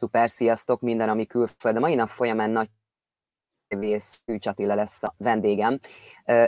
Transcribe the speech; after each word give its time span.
Szuper, 0.00 0.30
sziasztok, 0.30 0.80
minden, 0.80 1.08
ami 1.08 1.26
külföld. 1.26 1.76
A 1.76 1.80
mai 1.80 1.94
nap 1.94 2.08
folyamán 2.08 2.50
nagy 2.50 2.68
Szűcs 3.96 4.46
Attila 4.46 4.74
lesz 4.74 5.02
a 5.02 5.14
vendégem. 5.16 5.78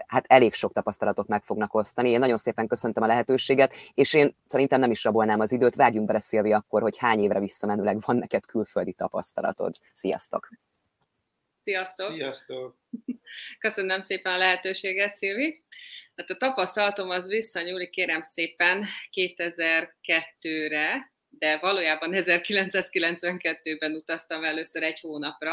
Hát 0.07 0.25
elég 0.27 0.53
sok 0.53 0.73
tapasztalatot 0.73 1.27
meg 1.27 1.43
fognak 1.43 1.75
osztani. 1.75 2.09
Én 2.09 2.19
nagyon 2.19 2.37
szépen 2.37 2.67
köszöntöm 2.67 3.03
a 3.03 3.07
lehetőséget, 3.07 3.75
és 3.95 4.15
én 4.15 4.37
szerintem 4.47 4.81
nem 4.81 4.91
is 4.91 5.05
rabolnám 5.05 5.41
az 5.41 5.53
időt. 5.53 5.75
Vágjunk 5.75 6.07
bele, 6.07 6.19
Szilvi, 6.19 6.53
akkor, 6.53 6.83
hogy 6.83 6.99
hány 6.99 7.19
évre 7.19 7.41
visszamenőleg 7.41 8.01
van 8.01 8.17
neked 8.17 8.47
külföldi 8.47 8.93
tapasztalatod. 8.93 9.75
Sziasztok! 9.93 10.49
Sziasztok! 11.63 12.13
Sziasztok! 12.13 12.77
Köszönöm 13.59 14.01
szépen 14.01 14.33
a 14.33 14.39
lehetőséget, 14.39 15.15
Szilvi. 15.15 15.65
Hát 16.17 16.31
a 16.31 16.37
tapasztalatom 16.37 17.11
az 17.11 17.27
visszanyúlik, 17.27 17.91
kérem 17.91 18.23
szépen, 18.23 18.87
2002-re, 19.13 21.12
de 21.39 21.59
valójában 21.59 22.11
1992-ben 22.15 23.93
utaztam 23.93 24.45
először 24.45 24.83
egy 24.83 25.01
hónapra, 25.01 25.51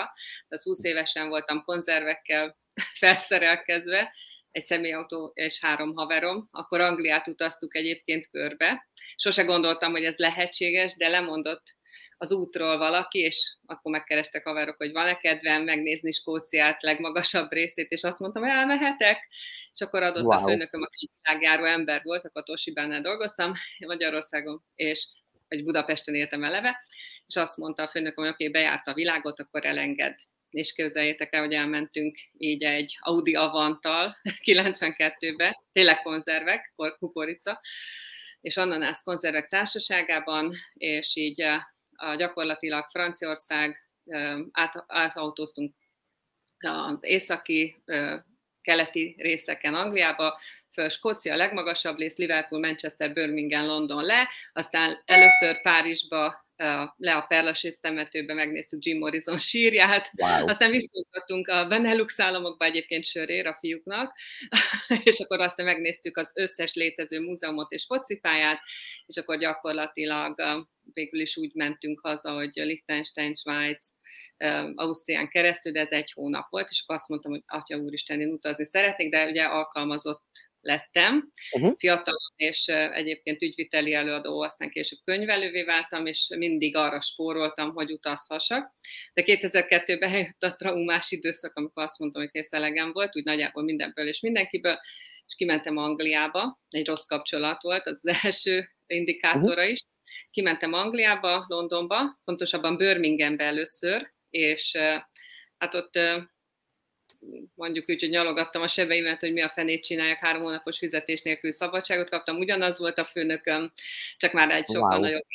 tehát 0.47 0.63
20 0.63 0.83
évesen 0.83 1.29
voltam 1.29 1.61
konzervekkel 1.61 2.57
felszerelkezve, 2.99 4.13
egy 4.51 4.65
személyautó 4.65 5.31
és 5.33 5.59
három 5.59 5.93
haverom, 5.93 6.47
akkor 6.51 6.81
Angliát 6.81 7.27
utaztuk 7.27 7.77
egyébként 7.77 8.29
körbe. 8.29 8.87
Sose 9.15 9.43
gondoltam, 9.43 9.91
hogy 9.91 10.03
ez 10.03 10.17
lehetséges, 10.17 10.95
de 10.95 11.07
lemondott 11.07 11.77
az 12.21 12.31
útról 12.31 12.77
valaki, 12.77 13.19
és 13.19 13.55
akkor 13.65 13.91
megkerestek 13.91 14.43
haverok, 14.43 14.77
hogy 14.77 14.91
van-e 14.91 15.17
kedvem 15.17 15.63
megnézni 15.63 16.11
Skóciát 16.11 16.81
legmagasabb 16.83 17.51
részét, 17.51 17.89
és 17.91 18.03
azt 18.03 18.19
mondtam, 18.19 18.43
hogy 18.43 18.51
elmehetek, 18.51 19.27
és 19.73 19.81
akkor 19.81 20.03
adott 20.03 20.23
wow. 20.23 20.37
a 20.37 20.41
főnököm, 20.41 20.81
aki 20.81 21.09
világjáró 21.21 21.63
ember 21.63 22.01
volt, 22.03 22.25
akkor 22.25 22.43
Tosibánál 22.43 23.01
dolgoztam 23.01 23.51
Magyarországon, 23.87 24.63
és 24.75 25.07
vagy 25.49 25.63
Budapesten 25.63 26.15
éltem 26.15 26.43
eleve, 26.43 26.85
és 27.25 27.35
azt 27.35 27.57
mondta 27.57 27.83
a 27.83 27.87
főnököm, 27.87 28.23
hogy 28.23 28.33
oké, 28.33 28.47
okay, 28.47 28.61
bejárt 28.61 28.87
a 28.87 28.93
világot, 28.93 29.39
akkor 29.39 29.65
elenged. 29.65 30.15
És 30.49 30.73
képzeljétek 30.73 31.35
el, 31.35 31.41
hogy 31.41 31.53
elmentünk 31.53 32.17
így 32.37 32.63
egy 32.63 32.97
Audi 32.99 33.35
Avantal 33.35 34.17
92-be, 34.45 35.61
tényleg 35.71 36.01
konzervek, 36.01 36.73
kukorica, 36.99 37.61
és 38.41 38.57
ananász 38.57 39.03
konzervek 39.03 39.47
társaságában, 39.47 40.53
és 40.73 41.15
így 41.15 41.41
a, 41.41 42.15
gyakorlatilag 42.15 42.89
Franciaország 42.89 43.89
át, 44.51 44.83
átautóztunk 44.87 45.75
az 46.59 47.03
északi 47.03 47.83
keleti 48.69 49.15
részeken 49.17 49.73
Angliába, 49.73 50.39
föl 50.73 50.89
Skócia 50.89 51.33
a 51.33 51.37
legmagasabb 51.37 51.97
rész, 51.97 52.17
Liverpool, 52.17 52.61
Manchester, 52.61 53.13
Birmingham, 53.13 53.65
London 53.65 54.03
le, 54.03 54.29
aztán 54.53 55.01
először 55.05 55.61
Párizsba 55.61 56.47
le 56.97 57.15
a 57.15 57.25
Perlasész 57.27 57.79
temetőbe, 57.79 58.33
megnéztük 58.33 58.85
Jim 58.85 58.97
Morrison 58.97 59.37
sírját, 59.37 60.11
wow. 60.17 60.47
aztán 60.47 60.71
visszatottunk 60.71 61.47
a 61.47 61.65
Benelux 61.65 62.19
államokba 62.19 62.65
egyébként 62.65 63.05
sörér 63.05 63.47
a 63.47 63.57
fiúknak, 63.59 64.13
és 65.03 65.19
akkor 65.19 65.39
aztán 65.41 65.65
megnéztük 65.65 66.17
az 66.17 66.31
összes 66.35 66.73
létező 66.73 67.19
múzeumot 67.19 67.71
és 67.71 67.85
focipályát, 67.85 68.59
és 69.05 69.17
akkor 69.17 69.37
gyakorlatilag 69.37 70.39
végül 70.93 71.19
is 71.19 71.37
úgy 71.37 71.51
mentünk 71.53 71.99
haza, 71.99 72.33
hogy 72.33 72.51
Liechtenstein, 72.53 73.33
Svájc, 73.33 73.87
Ausztrián 74.75 75.29
keresztül, 75.29 75.71
de 75.71 75.79
ez 75.79 75.91
egy 75.91 76.11
hónap 76.11 76.49
volt, 76.49 76.69
és 76.69 76.81
akkor 76.81 76.95
azt 76.95 77.09
mondtam, 77.09 77.31
hogy 77.31 77.43
Atya 77.45 77.77
Úristen, 77.77 78.21
én 78.21 78.31
utazni 78.31 78.65
szeretnék, 78.65 79.09
de 79.09 79.25
ugye 79.25 79.43
alkalmazott 79.43 80.23
lettem, 80.61 81.31
uh-huh. 81.55 81.73
fiatalon, 81.77 82.33
és 82.35 82.67
egyébként 82.67 83.41
ügyviteli 83.41 83.93
előadó, 83.93 84.41
aztán 84.41 84.69
később 84.69 84.99
könyvelővé 85.03 85.63
váltam, 85.63 86.05
és 86.05 86.27
mindig 86.37 86.75
arra 86.75 87.01
spóroltam, 87.01 87.73
hogy 87.73 87.91
utazhassak. 87.91 88.73
De 89.13 89.23
2002-ben 89.25 90.11
eljött 90.11 90.43
a 90.43 90.55
traumás 90.55 91.11
időszak, 91.11 91.55
amikor 91.55 91.83
azt 91.83 91.99
mondtam, 91.99 92.21
hogy 92.21 92.31
kész 92.31 92.51
elegem 92.51 92.91
volt, 92.91 93.15
úgy 93.15 93.23
nagyjából 93.23 93.63
mindenből 93.63 94.07
és 94.07 94.19
mindenkiből, 94.19 94.79
és 95.25 95.35
kimentem 95.35 95.77
Angliába, 95.77 96.59
egy 96.69 96.85
rossz 96.85 97.05
kapcsolat 97.05 97.61
volt, 97.61 97.87
az, 97.87 98.05
az 98.05 98.17
első 98.25 98.69
indikátora 98.87 99.53
uh-huh. 99.53 99.71
is. 99.71 99.79
Kimentem 100.31 100.73
Angliába, 100.73 101.45
Londonba, 101.47 102.19
pontosabban 102.23 102.77
Birminghambe 102.77 103.43
először, 103.43 104.11
és 104.29 104.77
hát 105.57 105.73
ott 105.73 105.99
mondjuk 107.55 107.89
úgy, 107.89 107.99
hogy 107.99 108.09
nyalogattam 108.09 108.61
a 108.61 108.67
sebeimet, 108.67 109.19
hogy 109.19 109.33
mi 109.33 109.41
a 109.41 109.49
fenét 109.49 109.83
csinálják, 109.83 110.19
három 110.19 110.41
hónapos 110.41 110.77
fizetés 110.77 111.21
nélkül 111.21 111.51
szabadságot 111.51 112.09
kaptam, 112.09 112.37
ugyanaz 112.37 112.79
volt 112.79 112.97
a 112.97 113.03
főnököm, 113.03 113.71
csak 114.17 114.33
már 114.33 114.51
egy 114.51 114.67
sokkal 114.67 114.99
wow. 114.99 115.01
nagyobb 115.01 115.25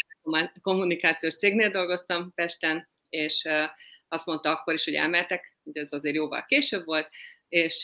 kommunikációs 0.62 1.34
cégnél 1.34 1.70
dolgoztam 1.70 2.32
Pesten, 2.34 2.88
és 3.08 3.48
azt 4.08 4.26
mondta 4.26 4.50
akkor 4.50 4.74
is, 4.74 4.84
hogy 4.84 4.94
elmehetek, 4.94 5.56
ugye 5.62 5.80
ez 5.80 5.92
azért 5.92 6.14
jóval 6.14 6.44
később 6.44 6.84
volt, 6.84 7.08
és 7.48 7.82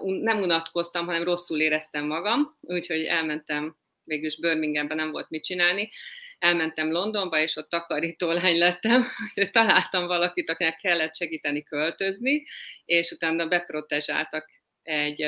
nem 0.00 0.40
unatkoztam, 0.40 1.06
hanem 1.06 1.22
rosszul 1.22 1.60
éreztem 1.60 2.06
magam, 2.06 2.56
úgyhogy 2.60 3.04
elmentem, 3.04 3.76
végülis 4.10 4.38
Birminghamben 4.38 4.96
nem 4.96 5.10
volt 5.10 5.30
mit 5.30 5.44
csinálni, 5.44 5.90
elmentem 6.38 6.92
Londonba, 6.92 7.38
és 7.38 7.56
ott 7.56 7.68
takarítólány 7.68 8.58
lettem, 8.58 9.06
úgyhogy 9.28 9.50
találtam 9.50 10.06
valakit, 10.06 10.50
akinek 10.50 10.76
kellett 10.76 11.14
segíteni 11.14 11.62
költözni, 11.62 12.44
és 12.84 13.10
utána 13.10 13.46
beprotezsáltak 13.46 14.50
egy 14.82 15.26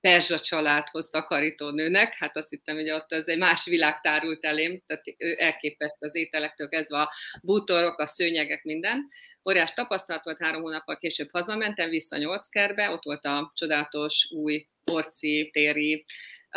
perzsa 0.00 0.40
családhoz 0.40 1.08
takarítónőnek, 1.08 2.14
hát 2.14 2.36
azt 2.36 2.50
hittem, 2.50 2.76
hogy 2.76 2.90
ott 2.90 3.12
az 3.12 3.28
egy 3.28 3.38
más 3.38 3.64
világ 3.64 4.00
tárult 4.00 4.44
elém, 4.44 4.82
tehát 4.86 5.04
ő 5.16 5.34
elképesztő 5.38 6.06
az 6.06 6.14
ételektől 6.14 6.68
kezdve 6.68 7.00
a 7.00 7.12
bútorok, 7.42 7.98
a 7.98 8.06
szőnyegek, 8.06 8.62
minden. 8.62 9.08
Óriás 9.48 9.72
tapasztalat 9.72 10.24
volt, 10.24 10.38
három 10.38 10.62
hónappal 10.62 10.96
később 10.96 11.28
hazamentem 11.30 11.88
vissza 11.88 12.16
Nyolckerbe, 12.16 12.90
ott 12.90 13.04
volt 13.04 13.24
a 13.24 13.52
csodálatos 13.54 14.28
új 14.30 14.66
orci, 14.84 15.50
téri, 15.52 16.04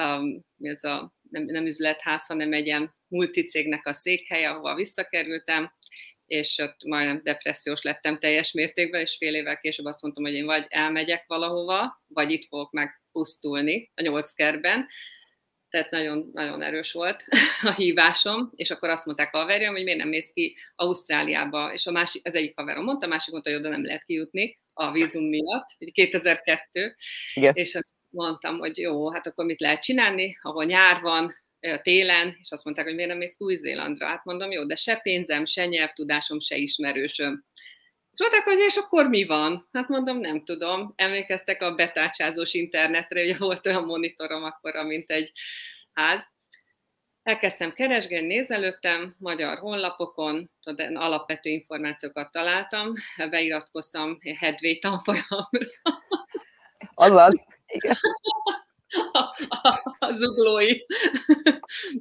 um, 0.01 0.45
ez 0.59 0.83
a 0.83 1.14
nem, 1.29 1.43
nem 1.43 1.65
üzletház, 1.65 2.25
hanem 2.25 2.53
egy 2.53 2.65
ilyen 2.65 2.95
multicégnek 3.07 3.87
a 3.87 3.93
székhelye, 3.93 4.49
ahova 4.49 4.75
visszakerültem, 4.75 5.71
és 6.25 6.57
ott 6.57 6.83
majdnem 6.83 7.21
depressziós 7.23 7.81
lettem 7.81 8.19
teljes 8.19 8.51
mértékben, 8.51 9.01
és 9.01 9.15
fél 9.17 9.35
évvel 9.35 9.57
később 9.57 9.85
azt 9.85 10.01
mondtam, 10.01 10.23
hogy 10.23 10.33
én 10.33 10.45
vagy 10.45 10.65
elmegyek 10.69 11.23
valahova, 11.27 12.03
vagy 12.07 12.31
itt 12.31 12.45
fogok 12.45 12.71
megpusztulni 12.71 13.91
a 13.95 14.01
nyolc 14.01 14.31
kerben, 14.31 14.87
tehát 15.69 15.91
nagyon, 15.91 16.29
nagyon 16.33 16.61
erős 16.61 16.91
volt 16.91 17.25
a 17.61 17.73
hívásom, 17.73 18.51
és 18.55 18.71
akkor 18.71 18.89
azt 18.89 19.05
mondták 19.05 19.33
a 19.33 19.37
haverjam, 19.37 19.73
hogy 19.73 19.83
miért 19.83 19.99
nem 19.99 20.07
mész 20.07 20.31
ki 20.31 20.57
Ausztráliába, 20.75 21.73
és 21.73 21.85
a 21.85 21.91
másik, 21.91 22.27
az 22.27 22.35
egyik 22.35 22.55
haverom 22.55 22.83
mondta, 22.83 23.05
a 23.05 23.09
másik 23.09 23.31
mondta, 23.31 23.49
hogy 23.49 23.59
oda 23.59 23.69
nem 23.69 23.85
lehet 23.85 24.03
kijutni 24.03 24.59
a 24.73 24.91
vízum 24.91 25.25
miatt, 25.25 25.67
2002, 25.91 26.95
Igen. 27.33 27.53
és 27.55 27.79
mondtam, 28.15 28.57
hogy 28.57 28.77
jó, 28.77 29.11
hát 29.11 29.27
akkor 29.27 29.45
mit 29.45 29.59
lehet 29.59 29.81
csinálni, 29.81 30.37
ahol 30.41 30.63
nyár 30.63 31.01
van, 31.01 31.43
télen, 31.81 32.37
és 32.39 32.51
azt 32.51 32.63
mondták, 32.63 32.85
hogy 32.85 32.95
miért 32.95 33.09
nem 33.09 33.17
mész 33.17 33.39
Új-Zélandra. 33.39 34.07
Hát 34.07 34.25
mondom, 34.25 34.51
jó, 34.51 34.63
de 34.63 34.75
se 34.75 34.95
pénzem, 34.95 35.45
se 35.45 35.65
nyelvtudásom, 35.65 36.39
se 36.39 36.55
ismerősöm. 36.55 37.45
És 38.11 38.19
mondták, 38.19 38.43
hogy 38.43 38.59
és 38.59 38.75
akkor 38.75 39.07
mi 39.09 39.25
van? 39.25 39.69
Hát 39.71 39.87
mondom, 39.87 40.17
nem 40.17 40.43
tudom. 40.43 40.93
Emlékeztek 40.95 41.61
a 41.61 41.75
betácsázós 41.75 42.53
internetre, 42.53 43.21
ugye 43.21 43.37
volt 43.37 43.65
olyan 43.65 43.83
monitorom 43.83 44.43
akkor, 44.43 44.85
mint 44.85 45.11
egy 45.11 45.31
ház. 45.93 46.33
Elkezdtem 47.23 47.73
keresgélni, 47.73 48.27
nézelődtem 48.27 49.15
magyar 49.17 49.57
honlapokon, 49.57 50.51
tudod, 50.61 50.95
alapvető 50.95 51.49
információkat 51.49 52.31
találtam, 52.31 52.93
beiratkoztam 53.29 54.17
Hedvé 54.37 54.77
tanfolyamra. 54.77 55.67
Azaz, 56.93 57.47
igen. 57.75 57.95
A, 59.11 59.19
a, 59.47 59.95
a 59.99 60.13
zuglói, 60.13 60.77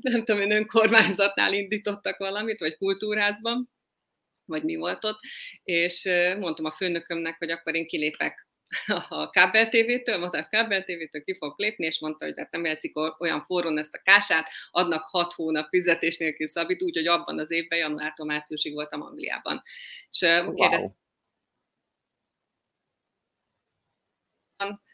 nem 0.01 0.25
tudom, 0.25 0.41
én 0.41 0.51
önkormányzatnál 0.51 1.53
indítottak 1.53 2.17
valamit, 2.17 2.61
vagy 2.61 2.77
kultúrázban, 2.77 3.71
vagy 4.45 4.63
mi 4.63 4.77
volt 4.77 5.05
ott, 5.05 5.19
és 5.63 6.09
mondtam 6.39 6.65
a 6.65 6.71
főnökömnek, 6.71 7.39
hogy 7.39 7.51
akkor 7.51 7.75
én 7.75 7.87
kilépek 7.87 8.49
a 9.09 9.31
kábel 9.31 9.69
mondta 10.19 10.39
a 10.39 10.49
kábel 10.49 10.83
TV-től 10.83 11.25
ki 11.25 11.37
fog 11.37 11.55
lépni, 11.57 11.87
és 11.87 12.01
mondta, 12.01 12.25
hogy 12.25 12.39
hát 12.39 12.51
nem 12.51 12.65
játszik 12.65 12.93
olyan 13.19 13.41
forrón 13.41 13.79
ezt 13.79 13.95
a 13.95 14.01
kását, 14.03 14.49
adnak 14.71 15.03
hat 15.03 15.33
hónap 15.33 15.69
fizetés 15.69 16.19
nélkül 16.19 16.47
szabít, 16.47 16.83
úgyhogy 16.83 17.07
abban 17.07 17.39
az 17.39 17.51
évben, 17.51 17.79
januártól 17.79 18.27
márciusig 18.27 18.75
voltam 18.75 19.03
Angliában. 19.03 19.63
És 20.11 20.21
wow. 20.21 20.55
kérdeztem, 20.55 20.97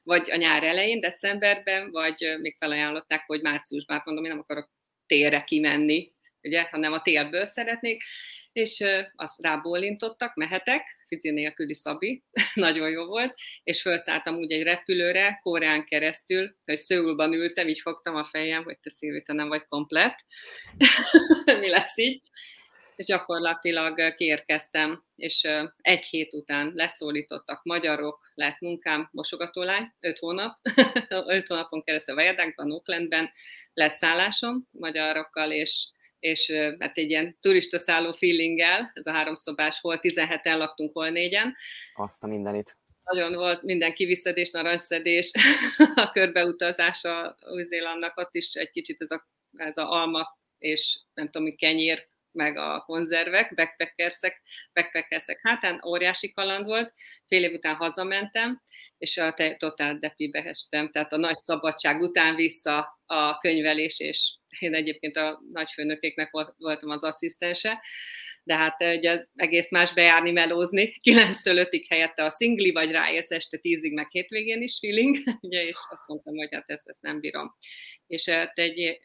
vagy 0.03 0.31
a 0.31 0.37
nyár 0.37 0.65
elején, 0.65 1.01
decemberben, 1.01 1.91
vagy 1.91 2.37
még 2.41 2.57
felajánlották, 2.59 3.25
hogy 3.27 3.43
márciusban, 3.43 3.97
hát 3.97 4.07
mondom, 4.07 4.25
én 4.25 4.31
nem 4.31 4.41
akarok 4.41 4.71
télre 5.07 5.45
kimenni, 5.45 6.13
ugye, 6.43 6.63
hanem 6.63 6.93
a 6.93 7.01
télből 7.01 7.47
szeretnék, 7.47 8.03
és 8.53 8.85
azt 9.15 9.43
rábólintottak, 9.43 10.35
mehetek, 10.35 10.87
fizi 11.07 11.31
nélküli 11.31 11.75
Szabi, 11.75 12.23
nagyon 12.55 12.91
jó 12.91 13.05
volt, 13.05 13.35
és 13.63 13.83
felszálltam 13.83 14.37
úgy 14.37 14.53
egy 14.53 14.63
repülőre, 14.63 15.41
Koreán 15.43 15.85
keresztül, 15.85 16.57
hogy 16.65 16.77
Szőulban 16.77 17.33
ültem, 17.33 17.69
így 17.69 17.81
fogtam 17.81 18.15
a 18.15 18.25
fejem, 18.25 18.63
hogy 18.63 18.79
te 18.79 18.91
Szilvi, 18.91 19.23
te 19.23 19.33
nem 19.33 19.49
vagy 19.49 19.65
komplet, 19.69 20.25
mi 21.61 21.69
lesz 21.69 21.99
így, 21.99 22.21
és 23.01 23.07
gyakorlatilag 23.07 24.15
kiérkeztem, 24.15 25.05
és 25.17 25.49
egy 25.77 26.05
hét 26.05 26.35
után 26.35 26.73
leszólítottak 26.75 27.61
magyarok, 27.65 28.33
lett 28.35 28.61
munkám, 28.61 29.09
mosogatólány, 29.13 29.93
öt 30.01 30.19
hónap, 30.19 30.59
öt 31.27 31.47
hónapon 31.47 31.83
keresztül 31.83 32.15
Vajadákban, 32.15 32.73
Oaklandben 32.73 33.31
lett 33.75 33.97
szállásom 33.97 34.69
magyarokkal, 34.71 35.51
és 35.51 35.89
és 36.19 36.53
hát 36.79 36.97
egy 36.97 37.11
ilyen 37.11 37.37
turista 37.41 37.79
szálló 37.79 38.13
feelinggel, 38.13 38.91
ez 38.95 39.07
a 39.07 39.13
háromszobás, 39.13 39.81
hol 39.81 39.99
17-en 40.03 40.57
laktunk, 40.57 40.93
hol 40.93 41.09
négyen. 41.09 41.57
Azt 41.95 42.25
a 42.25 42.27
mindenit. 42.27 42.77
Nagyon 43.05 43.35
volt 43.35 43.63
minden 43.63 43.95
kiviszedés, 43.95 44.51
narancsszedés, 44.51 45.31
a 45.95 46.11
körbeutázása 46.11 47.37
Új-Zélandnak, 47.51 48.17
ott 48.17 48.35
is 48.35 48.55
egy 48.55 48.71
kicsit 48.71 49.01
ez 49.01 49.11
a, 49.11 49.29
ez 49.57 49.77
a 49.77 49.91
alma 49.91 50.39
és 50.61 51.01
nem 51.15 51.31
tudom, 51.31 51.43
mi 51.43 51.55
kenyér, 51.55 52.09
meg 52.33 52.57
a 52.57 52.83
konzervek, 52.87 53.55
backpackersek, 53.55 54.43
backpackersek 54.73 55.41
hátán, 55.43 55.83
óriási 55.87 56.33
kaland 56.33 56.65
volt, 56.65 56.93
fél 57.27 57.45
év 57.45 57.53
után 57.53 57.75
hazamentem, 57.75 58.63
és 58.99 59.17
a 59.17 59.33
te, 59.33 59.57
totál 59.57 59.99
depibe 59.99 60.43
estem, 60.45 60.91
tehát 60.91 61.13
a 61.13 61.17
nagy 61.17 61.39
szabadság 61.39 62.01
után 62.01 62.35
vissza 62.35 63.01
a 63.07 63.39
könyvelés, 63.39 64.01
és 64.01 64.35
én 64.59 64.75
egyébként 64.75 65.17
a 65.17 65.41
nagyfőnökéknek 65.53 66.31
voltam 66.57 66.91
az 66.91 67.05
asszisztense, 67.05 67.83
de 68.43 68.57
hát 68.57 68.81
ugye 68.81 69.11
az 69.11 69.31
egész 69.35 69.71
más 69.71 69.93
bejárni, 69.93 70.31
melózni, 70.31 70.93
9-től 71.03 71.67
5-ig 71.71 71.85
helyette 71.89 72.25
a 72.25 72.31
szingli, 72.31 72.71
vagy 72.71 72.91
ráérsz 72.91 73.31
este 73.31 73.59
10-ig, 73.63 73.95
meg 73.95 74.09
hétvégén 74.11 74.63
is 74.63 74.79
feeling, 74.79 75.17
ugye, 75.41 75.61
és 75.61 75.77
azt 75.91 76.07
mondtam, 76.07 76.37
hogy 76.37 76.49
hát 76.51 76.71
ezt, 76.71 76.89
ezt 76.89 77.03
nem 77.03 77.21
bírom. 77.21 77.57
És 78.07 78.29
hát 78.29 78.59
egy 78.59 78.99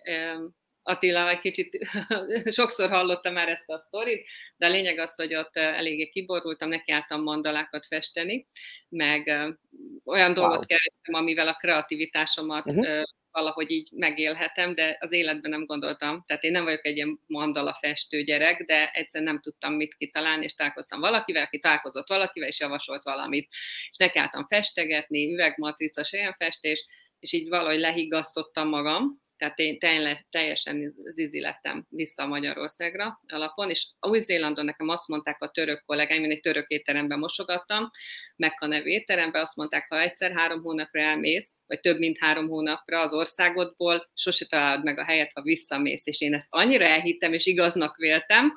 Attila, 0.88 1.30
egy 1.30 1.40
kicsit 1.40 1.88
sokszor 2.58 2.90
hallottam 2.90 3.34
már 3.34 3.50
ezt 3.50 3.70
a 3.70 3.80
sztorit, 3.80 4.28
de 4.58 4.66
a 4.66 4.70
lényeg 4.70 4.98
az, 4.98 5.16
hogy 5.16 5.36
ott 5.36 5.56
eléggé 5.56 6.10
kiborultam, 6.10 6.70
nekiálltam 6.70 7.24
mandalákat 7.24 7.86
festeni, 7.86 8.48
meg 8.90 9.28
olyan 10.04 10.32
wow. 10.32 10.34
dolgot 10.34 10.66
kerestem, 10.66 11.14
amivel 11.14 11.48
a 11.48 11.54
kreativitásomat 11.54 12.66
uh-huh. 12.66 13.04
valahogy 13.32 13.72
így 13.72 13.90
megélhetem, 13.92 14.76
de 14.76 14.98
az 15.00 15.12
életben 15.12 15.52
nem 15.52 15.66
gondoltam. 15.66 16.24
Tehát 16.28 16.44
én 16.44 16.52
nem 16.52 16.64
vagyok 16.64 16.86
egy 16.86 16.96
ilyen 16.96 17.20
mandala 17.28 17.78
festő 17.80 18.24
gyerek, 18.24 18.64
de 18.64 18.90
egyszerűen 18.90 19.32
nem 19.32 19.42
tudtam 19.42 19.74
mit 19.74 19.96
kitalálni, 19.96 20.44
és 20.44 20.54
találkoztam 20.54 21.00
valakivel, 21.00 21.44
aki 21.44 21.60
találkozott 21.60 22.10
valakivel, 22.10 22.50
és 22.50 22.60
javasolt 22.60 23.04
valamit. 23.04 23.48
És 23.90 23.98
nekiálltam 23.98 24.48
festegetni, 24.48 25.34
üvegmatrica, 25.34 26.04
festés, 26.38 26.86
és 27.20 27.34
így 27.34 27.50
valahogy 27.50 27.80
lehiggasztottam 27.80 28.68
magam, 28.68 29.24
tehát 29.38 29.60
én 29.60 29.80
tényleg, 29.80 30.26
teljesen 30.30 30.96
zizi 30.98 31.40
lettem 31.40 31.86
vissza 31.90 32.26
Magyarországra 32.26 33.20
alapon, 33.28 33.70
és 33.70 33.88
Új-Zélandon 34.00 34.66
nekem 34.66 34.90
azt 34.90 35.08
mondták 35.08 35.42
a 35.42 35.50
török 35.50 35.84
kollégáim, 35.86 36.24
én 36.24 36.32
egy 36.32 36.40
török 36.40 36.68
étteremben 36.68 37.20
mosogattam, 37.20 37.90
Mekka 38.36 38.68
nevű 38.68 38.90
étteremben, 38.90 39.42
azt 39.42 39.56
mondták, 39.56 39.86
ha 39.90 40.02
egyszer 40.02 40.32
három 40.32 40.62
hónapra 40.62 41.02
elmész, 41.02 41.62
vagy 41.68 41.80
több 41.80 41.98
mint 41.98 42.18
három 42.18 42.48
hónapra 42.48 43.00
az 43.00 43.14
országodból, 43.14 44.10
sose 44.14 44.46
találod 44.46 44.84
meg 44.84 45.00
a 45.00 45.04
helyet, 45.04 45.32
ha 45.34 45.42
visszamész, 45.42 46.08
és 46.08 46.22
én 46.22 46.34
ezt 46.34 46.48
annyira 46.50 46.86
elhittem, 46.86 47.34
és 47.34 47.46
igaznak 47.46 47.96
véltem, 47.96 48.56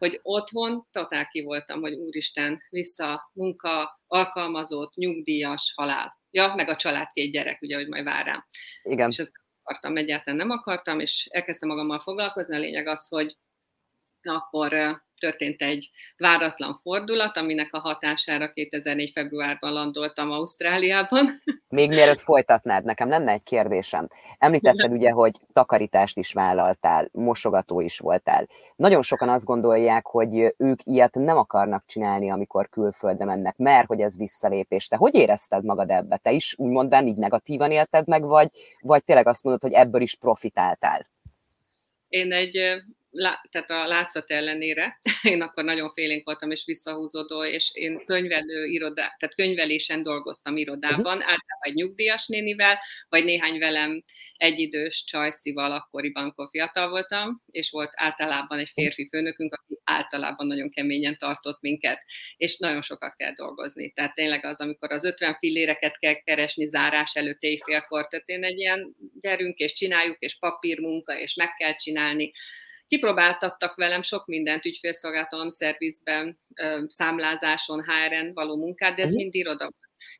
hogy 0.00 0.20
otthon 0.22 0.86
totál 0.90 1.28
ki 1.28 1.42
voltam, 1.42 1.80
hogy 1.80 1.92
úristen, 1.92 2.62
vissza, 2.68 3.30
munka, 3.32 4.00
alkalmazott, 4.06 4.94
nyugdíjas, 4.94 5.72
halál. 5.76 6.18
Ja, 6.30 6.54
meg 6.54 6.68
a 6.68 6.76
család 6.76 7.10
két 7.12 7.32
gyerek, 7.32 7.62
ugye, 7.62 7.76
hogy 7.76 7.88
majd 7.88 8.04
vár 8.04 8.26
rám. 8.26 8.46
Igen. 8.82 9.08
És 9.08 9.18
ezt 9.18 9.32
akartam, 9.70 9.96
egyáltalán 9.96 10.38
nem 10.38 10.50
akartam, 10.50 11.00
és 11.00 11.26
elkezdtem 11.30 11.68
magammal 11.68 12.00
foglalkozni. 12.00 12.56
A 12.56 12.58
lényeg 12.58 12.86
az, 12.86 13.08
hogy 13.08 13.36
akkor 14.22 15.00
történt 15.20 15.62
egy 15.62 15.90
váratlan 16.16 16.80
fordulat, 16.82 17.36
aminek 17.36 17.68
a 17.72 17.78
hatására 17.78 18.52
2004. 18.52 19.10
februárban 19.10 19.72
landoltam 19.72 20.30
Ausztráliában. 20.30 21.42
Még 21.68 21.88
mielőtt 21.88 22.20
folytatnád, 22.20 22.84
nekem 22.84 23.08
lenne 23.08 23.32
egy 23.32 23.42
kérdésem. 23.42 24.08
Említetted 24.38 24.92
ugye, 24.92 25.10
hogy 25.10 25.32
takarítást 25.52 26.18
is 26.18 26.32
vállaltál, 26.32 27.08
mosogató 27.12 27.80
is 27.80 27.98
voltál. 27.98 28.46
Nagyon 28.76 29.02
sokan 29.02 29.28
azt 29.28 29.44
gondolják, 29.44 30.06
hogy 30.06 30.54
ők 30.56 30.78
ilyet 30.84 31.14
nem 31.14 31.36
akarnak 31.36 31.84
csinálni, 31.86 32.30
amikor 32.30 32.68
külföldre 32.68 33.24
mennek, 33.24 33.56
mert 33.56 33.86
hogy 33.86 34.00
ez 34.00 34.16
visszalépés. 34.16 34.88
Te 34.88 34.96
hogy 34.96 35.14
érezted 35.14 35.64
magad 35.64 35.90
ebbe? 35.90 36.16
Te 36.16 36.30
is 36.30 36.54
úgymond 36.58 36.96
így 37.04 37.16
negatívan 37.16 37.70
élted 37.70 38.06
meg, 38.06 38.22
vagy, 38.22 38.48
vagy 38.80 39.04
tényleg 39.04 39.26
azt 39.26 39.44
mondod, 39.44 39.62
hogy 39.62 39.72
ebből 39.72 40.00
is 40.00 40.16
profitáltál? 40.16 41.08
Én 42.08 42.32
egy 42.32 42.58
tehát 43.50 43.70
a 43.70 43.86
látszat 43.86 44.30
ellenére, 44.30 45.00
én 45.32 45.42
akkor 45.42 45.64
nagyon 45.64 45.90
félénk 45.92 46.24
voltam 46.24 46.50
és 46.50 46.64
visszahúzódó, 46.64 47.44
és 47.44 47.70
én 47.74 48.04
könyvelő 48.04 48.64
irodá, 48.64 49.14
tehát 49.18 49.34
könyvelésen 49.34 50.02
dolgoztam 50.02 50.56
irodában, 50.56 50.98
uh-huh. 50.98 51.30
általában 51.30 51.60
egy 51.60 51.74
nyugdíjas 51.74 52.26
nénivel, 52.26 52.78
vagy 53.08 53.24
néhány 53.24 53.58
velem 53.58 54.02
egyidős 54.36 55.04
csajszival, 55.04 55.72
akkoriban, 55.72 56.34
fiatal 56.50 56.88
voltam, 56.88 57.42
és 57.46 57.70
volt 57.70 57.92
általában 57.94 58.58
egy 58.58 58.70
férfi 58.72 59.08
főnökünk, 59.08 59.54
aki 59.54 59.78
általában 59.84 60.46
nagyon 60.46 60.70
keményen 60.70 61.16
tartott 61.18 61.60
minket, 61.60 62.02
és 62.36 62.58
nagyon 62.58 62.82
sokat 62.82 63.16
kell 63.16 63.32
dolgozni. 63.32 63.92
Tehát 63.92 64.14
tényleg 64.14 64.44
az, 64.44 64.60
amikor 64.60 64.92
az 64.92 65.04
50 65.04 65.36
filléreket 65.38 65.98
kell 65.98 66.14
keresni 66.14 66.66
zárás 66.66 67.14
előtt 67.14 67.42
éjfélkor, 67.42 68.06
tehát 68.06 68.28
én 68.28 68.44
egy 68.44 68.58
ilyen 68.58 68.94
gyerünk 69.20 69.58
és 69.58 69.72
csináljuk, 69.72 70.18
és 70.18 70.38
papírmunka, 70.38 71.18
és 71.18 71.34
meg 71.34 71.54
kell 71.54 71.74
csinálni, 71.74 72.32
Kipróbáltattak 72.90 73.74
velem 73.74 74.02
sok 74.02 74.26
mindent 74.26 74.64
ügyfélszolgálaton, 74.64 75.50
szervizben, 75.50 76.40
számlázáson, 76.86 77.84
HR-en 77.84 78.32
való 78.34 78.56
munkát, 78.56 78.96
de 78.96 79.02
ez 79.02 79.12
mind 79.12 79.34
iroda. 79.34 79.70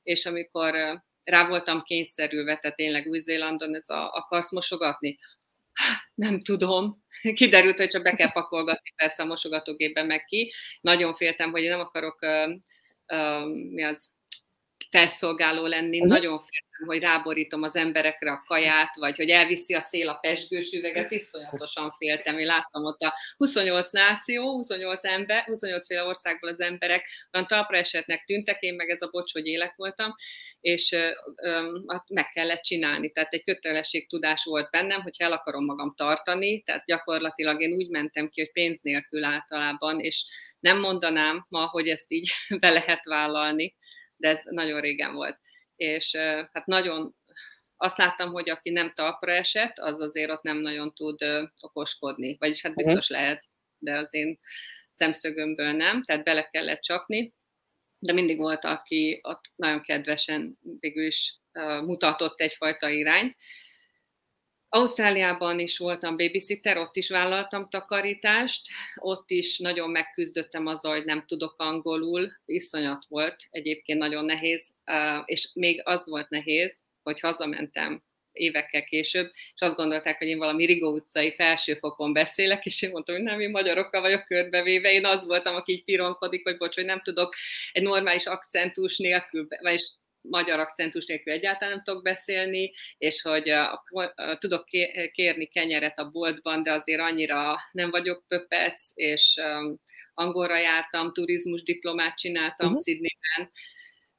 És 0.02 0.26
amikor 0.26 0.74
rá 1.24 1.48
voltam 1.48 1.82
kényszerülve, 1.82 2.56
tehát 2.56 2.76
tényleg 2.76 3.06
Új-Zélandon 3.06 3.74
ez 3.74 3.88
a, 3.88 4.10
akarsz 4.12 4.52
mosogatni? 4.52 5.18
Nem 6.14 6.42
tudom. 6.42 7.04
Kiderült, 7.34 7.78
hogy 7.78 7.88
csak 7.88 8.02
be 8.02 8.14
kell 8.14 8.32
pakolgatni 8.32 8.92
persze 8.96 9.22
a 9.22 9.26
mosogatógépben 9.26 10.06
meg 10.06 10.24
ki. 10.24 10.52
Nagyon 10.80 11.14
féltem, 11.14 11.50
hogy 11.50 11.62
nem 11.62 11.80
akarok 11.80 12.18
uh, 12.22 12.50
uh, 13.18 13.46
mi 13.70 13.82
az, 13.82 14.10
felszolgáló 14.90 15.66
lenni, 15.66 15.96
uh-huh. 15.96 16.12
nagyon 16.12 16.38
féltem 16.38 16.70
hogy 16.84 16.98
ráborítom 16.98 17.62
az 17.62 17.76
emberekre 17.76 18.30
a 18.30 18.42
kaját, 18.46 18.96
vagy 18.96 19.16
hogy 19.16 19.28
elviszi 19.28 19.74
a 19.74 19.80
szél 19.80 20.08
a 20.08 20.14
pesgős 20.14 20.72
üveget, 20.72 21.10
iszonyatosan 21.10 21.94
féltem. 21.98 22.38
Én 22.38 22.46
láttam 22.46 22.84
ott 22.84 23.00
a 23.00 23.14
28 23.36 23.90
náció, 23.92 24.50
28 24.50 25.04
ember, 25.04 25.44
28 25.44 25.86
féle 25.86 26.04
országból 26.04 26.50
az 26.50 26.60
emberek 26.60 27.06
olyan 27.32 27.46
talpra 27.46 27.76
esetnek 27.76 28.24
tűntek, 28.24 28.60
én 28.62 28.74
meg 28.74 28.88
ez 28.88 29.02
a 29.02 29.08
bocs, 29.10 29.32
hogy 29.32 29.46
élek 29.46 29.72
voltam, 29.76 30.14
és 30.60 30.94
hát 31.86 32.08
meg 32.08 32.30
kellett 32.32 32.62
csinálni. 32.62 33.10
Tehát 33.10 33.32
egy 33.32 33.44
kötelességtudás 33.44 34.44
volt 34.44 34.70
bennem, 34.70 35.00
hogy 35.00 35.14
el 35.18 35.32
akarom 35.32 35.64
magam 35.64 35.94
tartani, 35.96 36.62
tehát 36.62 36.84
gyakorlatilag 36.84 37.62
én 37.62 37.72
úgy 37.72 37.88
mentem 37.88 38.28
ki, 38.28 38.40
hogy 38.40 38.52
pénz 38.52 38.80
nélkül 38.80 39.24
általában, 39.24 40.00
és 40.00 40.24
nem 40.60 40.78
mondanám 40.78 41.46
ma, 41.48 41.66
hogy 41.66 41.88
ezt 41.88 42.12
így 42.12 42.30
be 42.60 42.70
lehet 42.70 43.04
vállalni, 43.04 43.74
de 44.20 44.28
ez 44.28 44.42
nagyon 44.44 44.80
régen 44.80 45.12
volt. 45.12 45.38
És 45.76 46.16
hát 46.52 46.66
nagyon 46.66 47.14
azt 47.76 47.98
láttam, 47.98 48.32
hogy 48.32 48.50
aki 48.50 48.70
nem 48.70 48.92
talpra 48.94 49.32
esett, 49.32 49.78
az 49.78 50.00
azért 50.00 50.30
ott 50.30 50.42
nem 50.42 50.56
nagyon 50.58 50.94
tud 50.94 51.18
okoskodni. 51.60 52.36
Vagyis 52.38 52.62
hát 52.62 52.74
biztos 52.74 53.08
lehet, 53.08 53.44
de 53.78 53.96
az 53.96 54.14
én 54.14 54.38
szemszögömből 54.90 55.72
nem, 55.72 56.02
tehát 56.04 56.24
bele 56.24 56.48
kellett 56.48 56.80
csapni, 56.80 57.34
de 57.98 58.12
mindig 58.12 58.38
volt, 58.38 58.64
aki 58.64 59.20
ott 59.22 59.40
nagyon 59.56 59.82
kedvesen 59.82 60.58
végül 60.80 61.06
is 61.06 61.38
mutatott 61.84 62.40
egyfajta 62.40 62.88
irányt, 62.88 63.36
Ausztráliában 64.72 65.58
is 65.58 65.78
voltam 65.78 66.16
babysitter, 66.16 66.78
ott 66.78 66.96
is 66.96 67.08
vállaltam 67.08 67.68
takarítást, 67.68 68.68
ott 68.96 69.30
is 69.30 69.58
nagyon 69.58 69.90
megküzdöttem 69.90 70.66
azzal, 70.66 70.92
hogy 70.92 71.04
nem 71.04 71.24
tudok 71.26 71.54
angolul, 71.58 72.32
iszonyat 72.44 73.04
volt, 73.08 73.36
egyébként 73.50 73.98
nagyon 73.98 74.24
nehéz, 74.24 74.74
és 75.24 75.50
még 75.54 75.80
az 75.84 76.06
volt 76.06 76.28
nehéz, 76.28 76.82
hogy 77.02 77.20
hazamentem 77.20 78.02
évekkel 78.32 78.84
később, 78.84 79.30
és 79.54 79.60
azt 79.60 79.76
gondolták, 79.76 80.18
hogy 80.18 80.26
én 80.26 80.38
valami 80.38 80.64
Rigó 80.64 80.92
utcai 80.92 81.34
felsőfokon 81.34 82.12
beszélek, 82.12 82.66
és 82.66 82.82
én 82.82 82.90
mondtam, 82.90 83.14
hogy 83.14 83.24
nem, 83.24 83.40
én 83.40 83.50
magyarokkal 83.50 84.00
vagyok 84.00 84.24
körbevéve, 84.24 84.92
én 84.92 85.06
az 85.06 85.26
voltam, 85.26 85.54
aki 85.54 85.72
így 85.72 85.84
pironkodik, 85.84 86.42
hogy 86.42 86.56
bocs, 86.56 86.74
hogy 86.74 86.84
nem 86.84 87.00
tudok 87.02 87.34
egy 87.72 87.82
normális 87.82 88.26
akcentus 88.26 88.98
nélkül, 88.98 89.46
vagyis 89.60 89.92
magyar 90.22 90.58
akcentus 90.58 91.06
nélkül 91.06 91.32
egyáltalán 91.32 91.74
nem 91.74 91.82
tudok 91.84 92.02
beszélni, 92.02 92.72
és 92.98 93.22
hogy 93.22 93.52
tudok 94.38 94.64
kérni 95.12 95.46
kenyeret 95.46 95.98
a 95.98 96.10
boltban, 96.10 96.62
de 96.62 96.72
azért 96.72 97.00
annyira 97.00 97.56
nem 97.72 97.90
vagyok 97.90 98.24
pöpec, 98.28 98.90
és 98.94 99.40
angolra 100.14 100.58
jártam, 100.58 101.12
turizmus 101.12 101.62
diplomát 101.62 102.16
csináltam 102.16 102.66
uh-huh. 102.66 102.82
Sydneyben, 102.82 103.52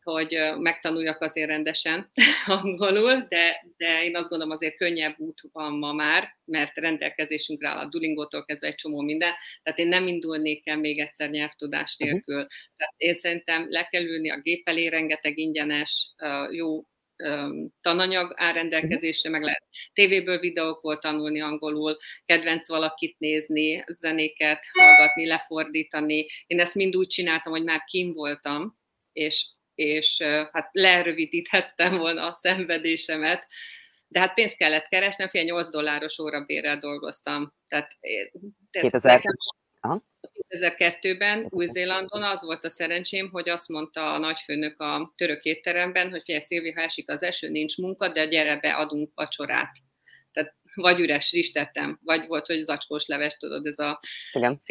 hogy 0.03 0.39
megtanuljak 0.59 1.21
azért 1.21 1.49
rendesen 1.49 2.11
angolul, 2.45 3.25
de, 3.29 3.65
de 3.77 4.03
én 4.03 4.15
azt 4.15 4.29
gondolom 4.29 4.53
azért 4.53 4.77
könnyebb 4.77 5.19
út 5.19 5.41
van 5.51 5.73
ma 5.73 5.93
már, 5.93 6.37
mert 6.45 6.77
rendelkezésünkre 6.77 7.67
áll 7.67 7.77
a 7.77 7.89
Dulingótól 7.89 8.45
kezdve 8.45 8.67
egy 8.67 8.75
csomó 8.75 9.01
minden, 9.01 9.33
tehát 9.63 9.79
én 9.79 9.87
nem 9.87 10.07
indulnék 10.07 10.67
el 10.67 10.77
még 10.77 10.99
egyszer 10.99 11.29
nyelvtudás 11.29 11.95
mhm. 11.97 12.09
nélkül. 12.09 12.35
Uh-huh. 12.35 12.49
Tehát 12.75 12.93
én 12.97 13.13
szerintem 13.13 13.65
le 13.69 13.83
kell 13.83 14.03
ülni 14.03 14.31
a 14.31 14.39
gép 14.41 14.67
elé, 14.67 14.87
rengeteg 14.87 15.37
ingyenes, 15.37 16.13
jó 16.51 16.83
tananyag 17.81 18.33
áll 18.35 18.53
rendelkezésre, 18.53 19.29
meg 19.29 19.41
lehet 19.41 19.63
tévéből, 19.93 20.39
videókból 20.39 20.99
tanulni 20.99 21.41
angolul, 21.41 21.97
kedvenc 22.25 22.67
valakit 22.67 23.19
nézni, 23.19 23.83
zenéket 23.87 24.65
hallgatni, 24.71 25.25
lefordítani. 25.25 26.25
Én 26.47 26.59
ezt 26.59 26.75
mind 26.75 26.95
úgy 26.95 27.07
csináltam, 27.07 27.51
hogy 27.51 27.63
már 27.63 27.83
kim 27.83 28.13
voltam, 28.13 28.79
és, 29.11 29.49
és 29.75 30.21
hát 30.51 30.69
lerövidíthettem 30.71 31.97
volna 31.97 32.27
a 32.27 32.33
szenvedésemet, 32.33 33.47
de 34.07 34.19
hát 34.19 34.33
pénzt 34.33 34.57
kellett 34.57 34.87
keresnem, 34.87 35.29
fél 35.29 35.43
8 35.43 35.69
dolláros 35.69 36.19
órabérrel 36.19 36.77
dolgoztam. 36.77 37.53
Tehát, 37.67 37.97
2000... 38.71 39.21
2002-ben 40.49 41.47
Új-Zélandon 41.49 42.23
az 42.23 42.43
volt 42.43 42.65
a 42.65 42.69
szerencsém, 42.69 43.29
hogy 43.29 43.49
azt 43.49 43.67
mondta 43.67 44.13
a 44.13 44.17
nagyfőnök 44.17 44.81
a 44.81 45.13
török 45.15 45.43
étteremben, 45.43 46.09
hogy 46.09 46.21
figyelj 46.23 46.43
Szilvi, 46.43 46.71
ha 46.71 46.81
esik 46.81 47.09
az 47.09 47.23
eső, 47.23 47.49
nincs 47.49 47.77
munka, 47.77 48.09
de 48.09 48.25
gyere 48.25 48.57
be, 48.57 48.73
adunk 48.73 49.11
vacsorát. 49.15 49.71
Tehát 50.31 50.55
vagy 50.73 50.99
üres 50.99 51.31
ristettem, 51.31 51.99
vagy 52.03 52.27
volt, 52.27 52.45
hogy 52.45 52.61
zacskós 52.61 53.05
leves, 53.05 53.37
tudod, 53.37 53.65
ez 53.65 53.79
a 53.79 53.99
Igen 54.31 54.61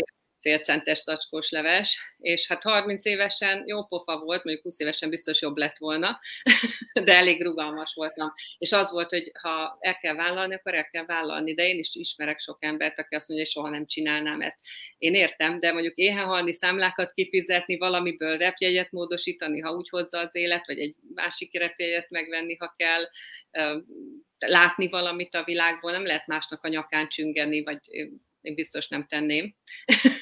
félcentes 0.41 0.99
zacskós 0.99 1.51
leves, 1.51 1.99
és 2.19 2.49
hát 2.49 2.63
30 2.63 3.05
évesen 3.05 3.63
jó 3.67 3.87
pofa 3.87 4.19
volt, 4.19 4.45
mondjuk 4.45 4.65
20 4.65 4.81
évesen 4.81 5.11
biztos 5.11 5.41
jobb 5.41 5.57
lett 5.57 5.79
volna, 5.79 6.21
de 7.05 7.15
elég 7.15 7.43
rugalmas 7.43 7.95
voltam. 7.95 8.33
És 8.59 8.73
az 8.73 8.91
volt, 8.91 9.11
hogy 9.11 9.31
ha 9.41 9.77
el 9.81 9.97
kell 9.97 10.15
vállalni, 10.15 10.55
akkor 10.55 10.75
el 10.75 10.89
kell 10.89 11.05
vállalni, 11.05 11.55
de 11.55 11.69
én 11.69 11.79
is 11.79 11.95
ismerek 11.95 12.39
sok 12.39 12.65
embert, 12.65 12.99
aki 12.99 13.15
azt 13.15 13.29
mondja, 13.29 13.47
hogy 13.47 13.55
soha 13.55 13.71
nem 13.71 13.87
csinálnám 13.87 14.41
ezt. 14.41 14.59
Én 14.99 15.15
értem, 15.15 15.59
de 15.59 15.73
mondjuk 15.73 15.95
éhen 15.95 16.25
halni, 16.25 16.53
számlákat 16.53 17.13
kifizetni, 17.13 17.77
valamiből 17.77 18.37
repjegyet 18.37 18.91
módosítani, 18.91 19.61
ha 19.61 19.73
úgy 19.73 19.89
hozza 19.89 20.19
az 20.19 20.35
élet, 20.35 20.67
vagy 20.67 20.79
egy 20.79 20.95
másik 21.15 21.59
repjegyet 21.59 22.11
megvenni, 22.11 22.57
ha 22.57 22.75
kell, 22.77 23.05
látni 24.47 24.89
valamit 24.89 25.35
a 25.35 25.45
világból, 25.45 25.91
nem 25.91 26.07
lehet 26.07 26.27
másnak 26.27 26.65
a 26.65 26.69
nyakán 26.69 27.09
csüngeni, 27.09 27.63
vagy 27.63 27.79
én 28.41 28.55
biztos 28.55 28.89
nem 28.89 29.07
tenném. 29.07 29.55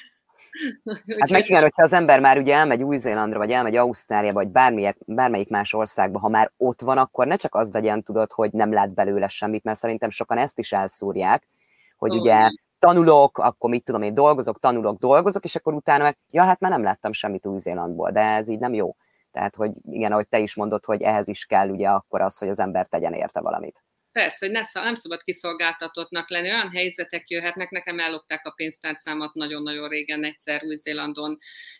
Hát 1.18 1.30
meg 1.30 1.48
igen, 1.48 1.62
hogyha 1.62 1.82
az 1.82 1.92
ember 1.92 2.20
már 2.20 2.38
ugye 2.38 2.54
elmegy 2.54 2.82
Új-Zélandra, 2.82 3.38
vagy 3.38 3.50
elmegy 3.50 3.76
Ausztráliába, 3.76 4.38
vagy 4.38 4.48
bármilyen, 4.48 4.96
bármelyik 5.06 5.48
más 5.48 5.74
országba, 5.74 6.18
ha 6.18 6.28
már 6.28 6.52
ott 6.56 6.80
van, 6.80 6.98
akkor 6.98 7.26
ne 7.26 7.36
csak 7.36 7.54
az 7.54 7.72
legyen, 7.72 8.02
tudod, 8.02 8.32
hogy 8.32 8.52
nem 8.52 8.72
lát 8.72 8.94
belőle 8.94 9.28
semmit, 9.28 9.64
mert 9.64 9.78
szerintem 9.78 10.10
sokan 10.10 10.38
ezt 10.38 10.58
is 10.58 10.72
elszúrják, 10.72 11.48
hogy 11.96 12.10
oh, 12.10 12.16
ugye 12.16 12.50
tanulok, 12.78 13.38
akkor 13.38 13.70
mit 13.70 13.84
tudom 13.84 14.02
én, 14.02 14.14
dolgozok, 14.14 14.58
tanulok, 14.58 14.98
dolgozok, 14.98 15.44
és 15.44 15.56
akkor 15.56 15.74
utána 15.74 16.02
meg, 16.02 16.18
ja, 16.30 16.44
hát 16.44 16.60
már 16.60 16.70
nem 16.70 16.82
láttam 16.82 17.12
semmit 17.12 17.46
Új-Zélandból, 17.46 18.10
de 18.10 18.20
ez 18.20 18.48
így 18.48 18.58
nem 18.58 18.74
jó. 18.74 18.96
Tehát, 19.32 19.54
hogy 19.54 19.70
igen, 19.90 20.12
ahogy 20.12 20.28
te 20.28 20.38
is 20.38 20.54
mondod, 20.54 20.84
hogy 20.84 21.02
ehhez 21.02 21.28
is 21.28 21.44
kell 21.44 21.68
ugye 21.68 21.88
akkor 21.88 22.20
az, 22.20 22.38
hogy 22.38 22.48
az 22.48 22.60
ember 22.60 22.86
tegyen 22.86 23.12
érte 23.12 23.40
valamit. 23.40 23.82
Persze, 24.12 24.46
hogy 24.46 24.54
ne, 24.54 24.82
nem 24.82 24.94
szabad 24.94 25.22
kiszolgáltatottnak 25.22 26.30
lenni. 26.30 26.48
Olyan 26.48 26.70
helyzetek 26.70 27.30
jöhetnek, 27.30 27.70
nekem 27.70 27.98
ellopták 27.98 28.46
a 28.46 28.50
pénztárcámat 28.50 29.34
nagyon-nagyon 29.34 29.88
régen 29.88 30.24
egyszer 30.24 30.64
Új-Zélandon, 30.64 31.38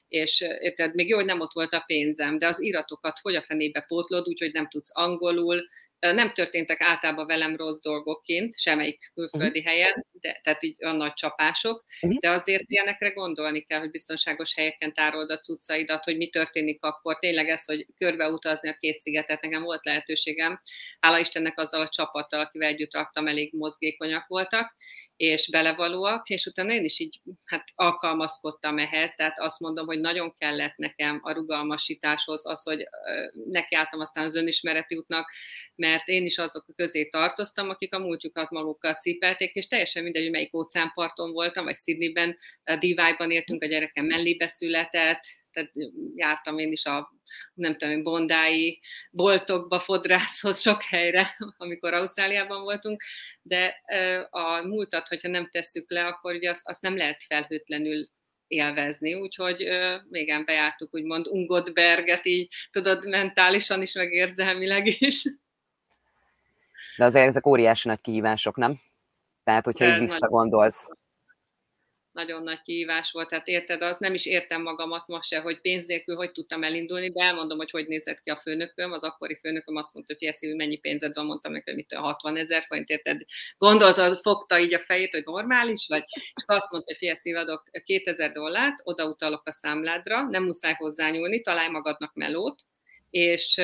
és 0.09 0.41
érted, 0.41 0.95
még 0.95 1.09
jó, 1.09 1.17
hogy 1.17 1.25
nem 1.25 1.41
ott 1.41 1.53
volt 1.53 1.73
a 1.73 1.85
pénzem, 1.87 2.39
de 2.39 2.47
az 2.47 2.61
iratokat 2.61 3.19
hogy 3.23 3.35
a 3.35 3.43
fenébe 3.43 3.81
pótlod, 3.81 4.29
úgyhogy 4.29 4.53
nem 4.53 4.69
tudsz 4.69 4.91
angolul, 4.95 5.69
nem 5.99 6.33
történtek 6.33 6.81
általában 6.81 7.27
velem 7.27 7.57
rossz 7.57 7.81
dolgok 7.81 8.23
kint, 8.23 8.59
semmelyik 8.59 9.11
külföldi 9.15 9.59
uh-huh. 9.59 9.65
helyen, 9.65 10.07
de, 10.13 10.41
tehát 10.43 10.63
így 10.63 10.85
olyan 10.85 10.97
nagy 10.97 11.13
csapások, 11.13 11.85
uh-huh. 12.03 12.19
de 12.19 12.31
azért 12.31 12.65
ilyenekre 12.67 13.11
gondolni 13.11 13.61
kell, 13.61 13.79
hogy 13.79 13.91
biztonságos 13.91 14.55
helyeken 14.55 14.93
tárold 14.93 15.31
a 15.31 15.39
cuccaidat, 15.39 16.05
hogy 16.05 16.17
mi 16.17 16.29
történik 16.29 16.83
akkor. 16.83 17.19
Tényleg 17.19 17.49
ez, 17.49 17.65
hogy 17.65 17.87
körbeutazni 17.97 18.69
a 18.69 18.77
két 18.79 19.01
szigetet, 19.01 19.41
nekem 19.41 19.63
volt 19.63 19.85
lehetőségem, 19.85 20.61
hála 21.01 21.19
Istennek 21.19 21.59
azzal 21.59 21.81
a 21.81 21.89
csapattal, 21.89 22.41
akivel 22.41 22.69
együtt 22.69 22.95
raktam, 22.95 23.27
elég 23.27 23.53
mozgékonyak 23.55 24.27
voltak, 24.27 24.75
és 25.19 25.49
belevalóak, 25.51 26.29
és 26.29 26.47
utána 26.47 26.73
én 26.73 26.85
is 26.85 26.99
így 26.99 27.21
hát 27.45 27.65
alkalmazkodtam 27.75 28.79
ehhez, 28.79 29.15
tehát 29.15 29.41
azt 29.41 29.61
mondom, 29.61 29.87
hogy 29.87 30.01
nagyon 30.01 30.35
kellett 30.35 30.77
nekem 30.77 31.19
a 31.23 31.33
rugalmasításhoz 31.33 32.47
az, 32.47 32.63
hogy 32.63 32.89
nekiálltam 33.51 34.01
aztán 34.01 34.25
az 34.25 34.35
önismereti 34.35 34.97
útnak, 34.97 35.31
mert 35.75 36.09
én 36.09 36.25
is 36.25 36.39
azok 36.39 36.67
közé 36.77 37.09
tartoztam, 37.09 37.69
akik 37.69 37.95
a 37.95 37.99
múltjukat 37.99 38.51
magukkal 38.51 38.95
cipelték, 38.95 39.53
és 39.55 39.67
teljesen 39.67 40.03
mindegy, 40.03 40.23
hogy 40.23 40.33
melyik 40.33 40.55
óceánparton 40.55 41.33
voltam, 41.33 41.65
vagy 41.65 41.79
Sydneyben, 41.79 42.37
Divájban 42.79 43.31
értünk, 43.31 43.63
a 43.63 43.67
gyerekem 43.67 44.07
mellébe 44.07 44.49
született, 44.49 45.21
tehát 45.59 45.73
jártam 46.15 46.59
én 46.59 46.73
is 46.73 46.85
a 46.85 47.13
nem 47.55 47.77
tudom, 47.77 48.03
bondái 48.03 48.81
boltokba, 49.11 49.81
fodrászhoz, 49.81 50.61
sok 50.61 50.83
helyre, 50.83 51.37
amikor 51.57 51.95
Ausztráliában 51.95 52.63
voltunk, 52.63 53.03
de 53.43 53.83
a 54.31 54.67
múltat, 54.67 55.09
hogyha 55.09 55.29
nem 55.29 55.49
tesszük 55.51 55.91
le, 55.91 56.07
akkor 56.07 56.35
ugye 56.35 56.51
azt, 56.51 56.69
azt 56.69 56.83
nem 56.83 56.97
lehet 56.97 57.25
felhőtlenül 57.27 58.09
élvezni, 58.47 59.15
úgyhogy 59.15 59.69
még 60.09 60.45
bejártuk 60.45 60.95
úgymond 60.95 61.27
Ungodberget, 61.27 62.27
így 62.27 62.53
tudod, 62.71 63.09
mentálisan 63.09 63.83
is, 63.83 63.95
meg 63.95 64.13
érzelmileg 64.13 64.87
is. 64.87 65.23
De 66.97 67.05
azért 67.05 67.27
ezek 67.27 67.47
óriási 67.47 67.89
nagy 67.89 68.01
kihívások, 68.01 68.57
nem? 68.57 68.81
Tehát, 69.45 69.65
hogyha 69.65 69.87
így 69.87 69.99
visszagondolsz. 69.99 70.89
Nagyon 72.13 72.43
nagy 72.43 72.63
kihívás 72.63 73.11
volt, 73.11 73.29
tehát 73.29 73.47
érted, 73.47 73.83
az 73.83 73.99
nem 73.99 74.15
is 74.15 74.27
értem 74.27 74.63
magamat 74.63 75.07
ma 75.07 75.23
se, 75.23 75.41
hogy 75.41 75.61
pénz 75.61 75.87
nélkül 75.87 76.17
hogy 76.17 76.33
tudtam 76.33 76.63
elindulni, 76.63 77.11
de 77.11 77.25
elmondom, 77.25 77.57
hogy 77.57 77.71
hogy 77.71 77.87
nézett 77.87 78.23
ki 78.23 78.31
a 78.31 78.37
főnököm, 78.37 78.93
az 78.93 79.05
akkori 79.05 79.39
főnököm 79.41 79.77
azt 79.77 79.95
mondta, 79.95 80.17
hogy 80.19 80.35
figyelj, 80.37 80.57
mennyi 80.57 80.77
pénzed 80.77 81.15
van, 81.15 81.27
mondtam 81.27 81.53
neki, 81.53 81.65
hogy 81.65 81.75
mit 81.75 81.95
60 81.95 82.37
ezer 82.37 82.65
forint, 82.67 82.89
érted? 82.89 83.21
Gondolta, 83.59 84.17
fogta 84.17 84.59
így 84.59 84.75
a 84.75 84.79
fejét, 84.79 85.11
hogy 85.11 85.25
normális 85.25 85.87
vagy, 85.89 86.05
és 86.15 86.43
azt 86.47 86.71
mondta, 86.71 86.93
hogy 86.93 86.97
figyelj, 86.97 87.45
adok 87.45 87.63
2000 87.85 88.33
dollárt, 88.33 88.81
odautalok 88.83 89.47
a 89.47 89.53
számládra, 89.53 90.23
nem 90.23 90.45
muszáj 90.45 90.75
hozzányúlni, 90.75 91.41
találj 91.41 91.69
magadnak 91.69 92.15
melót, 92.15 92.63
és 93.11 93.61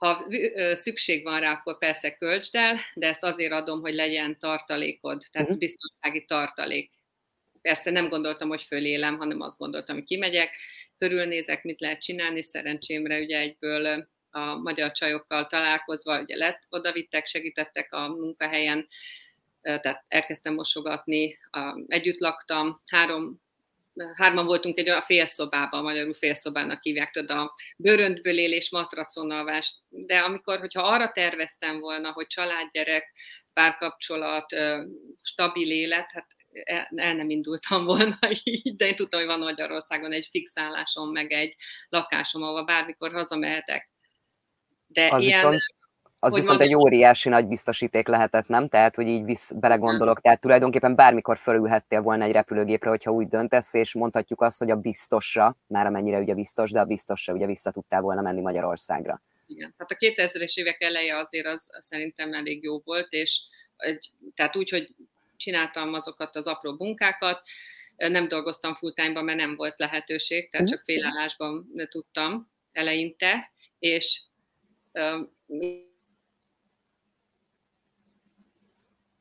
ha 0.00 0.26
szükség 0.72 1.24
van 1.24 1.40
rá, 1.40 1.52
akkor 1.52 1.78
persze 1.78 2.14
költsd 2.14 2.54
el, 2.54 2.76
de 2.94 3.06
ezt 3.06 3.22
azért 3.22 3.52
adom, 3.52 3.80
hogy 3.80 3.94
legyen 3.94 4.38
tartalékod, 4.38 5.22
tehát 5.30 5.48
uh-huh. 5.48 5.58
biztonsági 5.58 6.24
tartalék. 6.24 6.92
Persze 7.62 7.90
nem 7.90 8.08
gondoltam, 8.08 8.48
hogy 8.48 8.62
fölélem, 8.62 9.16
hanem 9.18 9.40
azt 9.40 9.58
gondoltam, 9.58 9.94
hogy 9.94 10.04
kimegyek, 10.04 10.56
körülnézek, 10.98 11.62
mit 11.62 11.80
lehet 11.80 12.00
csinálni, 12.02 12.42
szerencsémre 12.42 13.20
ugye 13.20 13.38
egyből 13.38 14.08
a 14.30 14.54
magyar 14.54 14.92
csajokkal 14.92 15.46
találkozva, 15.46 16.20
ugye 16.20 16.36
lett, 16.36 16.66
odavittek, 16.68 17.26
segítettek 17.26 17.92
a 17.92 18.08
munkahelyen, 18.08 18.88
tehát 19.60 20.04
elkezdtem 20.08 20.54
mosogatni, 20.54 21.38
együtt 21.86 22.18
laktam, 22.18 22.82
három 22.86 23.40
hárman 24.14 24.46
voltunk 24.46 24.78
egy 24.78 24.88
olyan 24.88 25.02
félszobában, 25.02 25.82
magyarul 25.82 26.14
félszobának 26.14 26.82
hívják, 26.82 27.10
tudod, 27.10 27.30
a 27.30 27.54
bőröntből 27.76 28.38
élés, 28.38 28.70
matraconalvás, 28.70 29.74
de 29.88 30.18
amikor, 30.18 30.58
hogyha 30.58 30.82
arra 30.82 31.10
terveztem 31.12 31.80
volna, 31.80 32.12
hogy 32.12 32.26
családgyerek, 32.26 33.12
párkapcsolat, 33.52 34.46
stabil 35.22 35.70
élet, 35.70 36.10
hát 36.12 36.26
el 36.96 37.14
nem 37.14 37.30
indultam 37.30 37.84
volna 37.84 38.18
így, 38.44 38.76
de 38.76 38.86
én 38.86 38.94
tudtam, 38.94 39.20
hogy 39.20 39.28
van 39.28 39.38
Magyarországon 39.38 40.12
egy 40.12 40.28
fixálásom, 40.30 41.10
meg 41.10 41.32
egy 41.32 41.56
lakásom, 41.88 42.42
ahol 42.42 42.64
bármikor 42.64 43.12
hazamehetek. 43.12 43.90
De 44.86 45.08
az 45.10 45.22
ilyen... 45.22 45.40
Viszont 45.40 45.60
az 46.22 46.34
viszont 46.34 46.60
egy 46.60 46.74
óriási 46.74 47.28
nagy 47.28 47.46
biztosíték 47.46 48.06
lehetett, 48.06 48.48
nem? 48.48 48.68
Tehát, 48.68 48.94
hogy 48.94 49.06
így 49.06 49.24
visz, 49.24 49.52
belegondolok. 49.52 50.20
Tehát 50.20 50.40
tulajdonképpen 50.40 50.94
bármikor 50.94 51.38
fölülhettél 51.38 52.00
volna 52.00 52.24
egy 52.24 52.32
repülőgépre, 52.32 52.88
hogyha 52.88 53.10
úgy 53.10 53.26
döntesz, 53.26 53.74
és 53.74 53.94
mondhatjuk 53.94 54.40
azt, 54.40 54.58
hogy 54.58 54.70
a 54.70 54.76
biztosra, 54.76 55.56
már 55.66 55.86
amennyire 55.86 56.18
ugye 56.18 56.34
biztos, 56.34 56.70
de 56.70 56.80
a 56.80 56.84
biztosra 56.84 57.34
ugye 57.34 57.46
vissza 57.46 57.70
tudtál 57.70 58.00
volna 58.00 58.20
menni 58.20 58.40
Magyarországra. 58.40 59.22
Igen, 59.46 59.74
tehát 59.76 60.18
a 60.18 60.22
2000-es 60.22 60.54
évek 60.54 60.80
eleje 60.80 61.18
azért 61.18 61.46
az, 61.46 61.68
az 61.72 61.84
szerintem 61.84 62.32
elég 62.34 62.62
jó 62.62 62.78
volt, 62.78 63.10
és 63.10 63.40
egy, 63.76 64.10
tehát 64.34 64.56
úgy, 64.56 64.70
hogy 64.70 64.94
csináltam 65.40 65.94
azokat 65.94 66.36
az 66.36 66.46
apró 66.46 66.74
munkákat, 66.78 67.42
nem 67.96 68.28
dolgoztam 68.28 68.74
full 68.74 68.92
time 68.92 69.22
mert 69.22 69.38
nem 69.38 69.56
volt 69.56 69.78
lehetőség, 69.78 70.50
tehát 70.50 70.66
mhm. 70.66 70.76
csak 70.76 70.84
félállásban 70.84 71.66
tudtam 71.88 72.50
eleinte, 72.72 73.52
és 73.78 74.22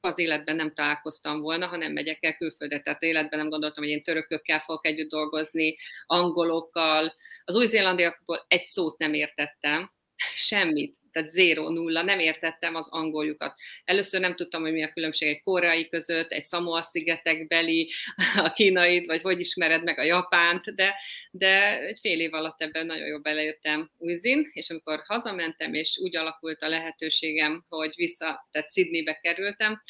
az 0.01 0.17
életben 0.19 0.55
nem 0.55 0.73
találkoztam 0.73 1.39
volna, 1.41 1.67
ha 1.67 1.75
nem 1.75 1.91
megyek 1.91 2.23
el 2.23 2.35
külföldre. 2.35 2.79
Tehát 2.79 3.01
életben 3.01 3.39
nem 3.39 3.49
gondoltam, 3.49 3.83
hogy 3.83 3.91
én 3.91 4.03
törökökkel 4.03 4.59
fogok 4.59 4.85
együtt 4.85 5.09
dolgozni, 5.09 5.75
angolokkal. 6.05 7.13
Az 7.43 7.55
új-zélandiakból 7.55 8.45
egy 8.47 8.63
szót 8.63 8.97
nem 8.97 9.13
értettem, 9.13 9.91
semmit 10.35 10.98
tehát 11.11 11.29
zéro, 11.29 11.69
nulla, 11.69 12.01
nem 12.01 12.19
értettem 12.19 12.75
az 12.75 12.87
angoljukat. 12.89 13.53
Először 13.83 14.19
nem 14.19 14.35
tudtam, 14.35 14.61
hogy 14.61 14.71
mi 14.71 14.83
a 14.83 14.93
különbség 14.93 15.29
egy 15.29 15.41
koreai 15.41 15.89
között, 15.89 16.31
egy 16.31 16.45
Samoa 16.45 16.81
szigetekbeli, 16.81 17.91
a 18.35 18.51
kínait, 18.51 19.05
vagy 19.05 19.21
hogy 19.21 19.39
ismered 19.39 19.83
meg 19.83 19.99
a 19.99 20.03
japánt, 20.03 20.75
de, 20.75 20.95
de 21.31 21.79
egy 21.79 21.99
fél 21.99 22.19
év 22.19 22.33
alatt 22.33 22.61
ebben 22.61 22.85
nagyon 22.85 23.07
jól 23.07 23.19
belejöttem 23.19 23.91
újzin, 23.97 24.49
és 24.51 24.69
amikor 24.69 25.01
hazamentem, 25.05 25.73
és 25.73 25.99
úgy 26.01 26.15
alakult 26.15 26.61
a 26.61 26.67
lehetőségem, 26.67 27.65
hogy 27.69 27.93
vissza, 27.95 28.47
tehát 28.51 28.71
Sydneybe 28.71 29.13
kerültem, 29.13 29.81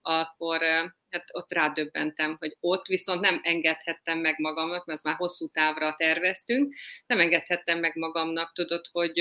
akkor 0.00 0.62
hát 1.10 1.24
ott 1.32 1.52
rádöbbentem, 1.52 2.36
hogy 2.38 2.56
ott 2.60 2.86
viszont 2.86 3.20
nem 3.20 3.40
engedhettem 3.42 4.18
meg 4.18 4.38
magamnak, 4.38 4.86
mert 4.86 5.02
már 5.02 5.14
hosszú 5.14 5.48
távra 5.48 5.94
terveztünk, 5.96 6.74
nem 7.06 7.20
engedhettem 7.20 7.78
meg 7.78 7.96
magamnak, 7.96 8.52
tudod, 8.52 8.86
hogy 8.92 9.20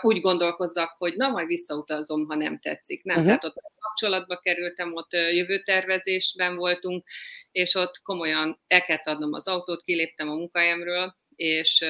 úgy 0.00 0.20
gondolkozzak, 0.20 0.94
hogy 0.98 1.16
na, 1.16 1.28
majd 1.28 1.46
visszautazom, 1.46 2.26
ha 2.26 2.34
nem 2.34 2.58
tetszik. 2.58 3.02
Nem, 3.02 3.16
uh-huh. 3.16 3.28
tehát 3.28 3.44
ott 3.44 3.74
kapcsolatba 3.78 4.36
kerültem, 4.36 4.94
ott 4.94 5.12
jövőtervezésben 5.12 6.56
voltunk, 6.56 7.06
és 7.50 7.74
ott 7.74 8.00
komolyan 8.02 8.60
el 8.66 8.82
kellett 8.82 9.06
adnom 9.06 9.32
az 9.32 9.48
autót, 9.48 9.82
kiléptem 9.82 10.28
a 10.28 10.34
munkahelyemről, 10.34 11.16
és 11.34 11.84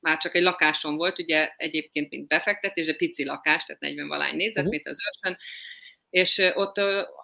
már 0.00 0.18
csak 0.18 0.34
egy 0.34 0.42
lakásom 0.42 0.96
volt, 0.96 1.18
ugye 1.18 1.50
egyébként 1.56 2.10
mint 2.10 2.26
befektetés, 2.26 2.86
de 2.86 2.94
pici 2.94 3.24
lakás, 3.24 3.64
tehát 3.64 3.82
40 3.82 4.08
valány 4.08 4.36
négyzetméter 4.36 4.92
az 4.92 4.98
őrsön, 5.06 5.38
és 6.10 6.50
ott 6.54 6.76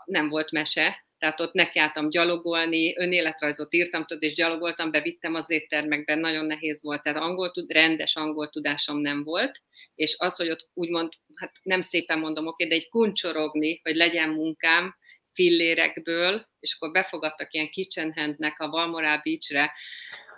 nem 0.04 0.28
volt 0.28 0.50
mese, 0.50 1.06
tehát 1.22 1.40
ott 1.40 1.52
nekiálltam 1.52 2.08
gyalogolni, 2.08 2.96
önéletrajzot 2.96 3.74
írtam, 3.74 4.04
tudod, 4.04 4.22
és 4.22 4.34
gyalogoltam, 4.34 4.90
bevittem 4.90 5.34
az 5.34 5.50
éttermekben, 5.50 6.18
nagyon 6.18 6.46
nehéz 6.46 6.82
volt, 6.82 7.02
tehát 7.02 7.18
angol, 7.18 7.52
rendes 7.68 8.16
angol 8.16 8.48
tudásom 8.48 8.98
nem 8.98 9.24
volt, 9.24 9.62
és 9.94 10.14
az, 10.18 10.36
hogy 10.36 10.50
ott 10.50 10.68
úgymond, 10.74 11.12
hát 11.34 11.52
nem 11.62 11.80
szépen 11.80 12.18
mondom, 12.18 12.46
oké, 12.46 12.66
de 12.66 12.74
egy 12.74 12.88
kuncsorogni, 12.88 13.80
hogy 13.82 13.96
legyen 13.96 14.28
munkám, 14.28 14.96
fillérekből, 15.32 16.46
és 16.58 16.74
akkor 16.74 16.90
befogadtak 16.90 17.52
ilyen 17.52 17.70
kitchen 17.70 18.12
handnek 18.12 18.60
a 18.60 18.68
Balmoral 18.68 19.20
Beachre, 19.24 19.72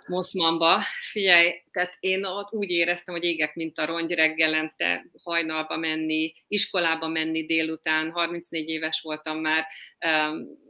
Moszmanba. 0.07 0.81
Figyelj, 1.11 1.53
tehát 1.71 1.97
én 1.99 2.25
ott 2.25 2.53
úgy 2.53 2.69
éreztem, 2.69 3.15
hogy 3.15 3.23
égek, 3.23 3.55
mint 3.55 3.77
a 3.77 3.85
rongy 3.85 4.11
reggelente 4.11 5.05
hajnalba 5.23 5.77
menni, 5.77 6.33
iskolába 6.47 7.07
menni 7.07 7.45
délután, 7.45 8.11
34 8.11 8.69
éves 8.69 9.01
voltam 9.01 9.37
már, 9.37 9.67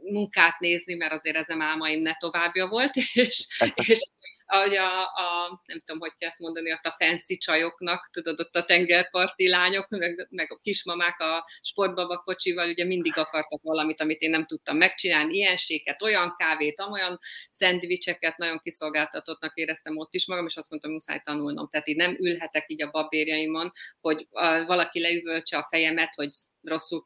munkát 0.02 0.58
nézni, 0.58 0.94
mert 0.94 1.12
azért 1.12 1.36
ez 1.36 1.46
nem 1.46 1.62
álmaim 1.62 2.02
ne 2.02 2.16
továbbja 2.16 2.66
volt, 2.66 2.94
és, 3.12 3.46
és 3.86 4.08
ahogy 4.46 4.76
a, 4.76 5.02
a, 5.02 5.60
nem 5.66 5.82
tudom, 5.84 6.00
hogy 6.00 6.12
kell 6.18 6.28
ezt 6.28 6.38
mondani, 6.38 6.72
ott 6.72 6.84
a 6.84 6.94
fancy 6.98 7.36
csajoknak, 7.36 8.08
tudod, 8.12 8.40
ott 8.40 8.56
a 8.56 8.64
tengerparti 8.64 9.48
lányok, 9.48 9.88
meg, 9.88 10.26
meg 10.30 10.52
a 10.52 10.58
kismamák 10.62 11.20
a 11.20 11.48
sportbaba 11.60 12.16
kocsival, 12.16 12.68
ugye 12.68 12.84
mindig 12.84 13.18
akartak 13.18 13.62
valamit, 13.62 14.00
amit 14.00 14.20
én 14.20 14.30
nem 14.30 14.46
tudtam 14.46 14.76
megcsinálni, 14.76 15.34
ilyen 15.34 15.56
séket, 15.56 16.02
olyan 16.02 16.34
kávét, 16.38 16.80
amolyan 16.80 17.18
szendvicseket, 17.48 18.36
nagyon 18.36 18.58
kiszolgáltatottnak 18.58 19.56
éreztem 19.56 19.96
ott 19.96 20.14
is 20.14 20.26
magam, 20.26 20.46
és 20.46 20.56
azt 20.56 20.70
mondtam, 20.70 20.92
muszáj 20.92 21.20
tanulnom. 21.24 21.68
Tehát 21.68 21.88
így 21.88 21.96
nem 21.96 22.16
ülhetek 22.20 22.64
így 22.66 22.82
a 22.82 22.90
babérjaimon, 22.90 23.72
hogy 24.00 24.26
valaki 24.66 25.00
leüvöltse 25.00 25.56
a 25.56 25.66
fejemet, 25.70 26.14
hogy 26.14 26.30
rosszul 26.62 27.02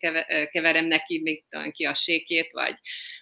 keverem 0.51 0.85
neki 0.85 1.21
még 1.23 1.45
ki 1.71 1.85
a 1.85 1.95
sékét, 1.95 2.53
vagy, 2.53 2.75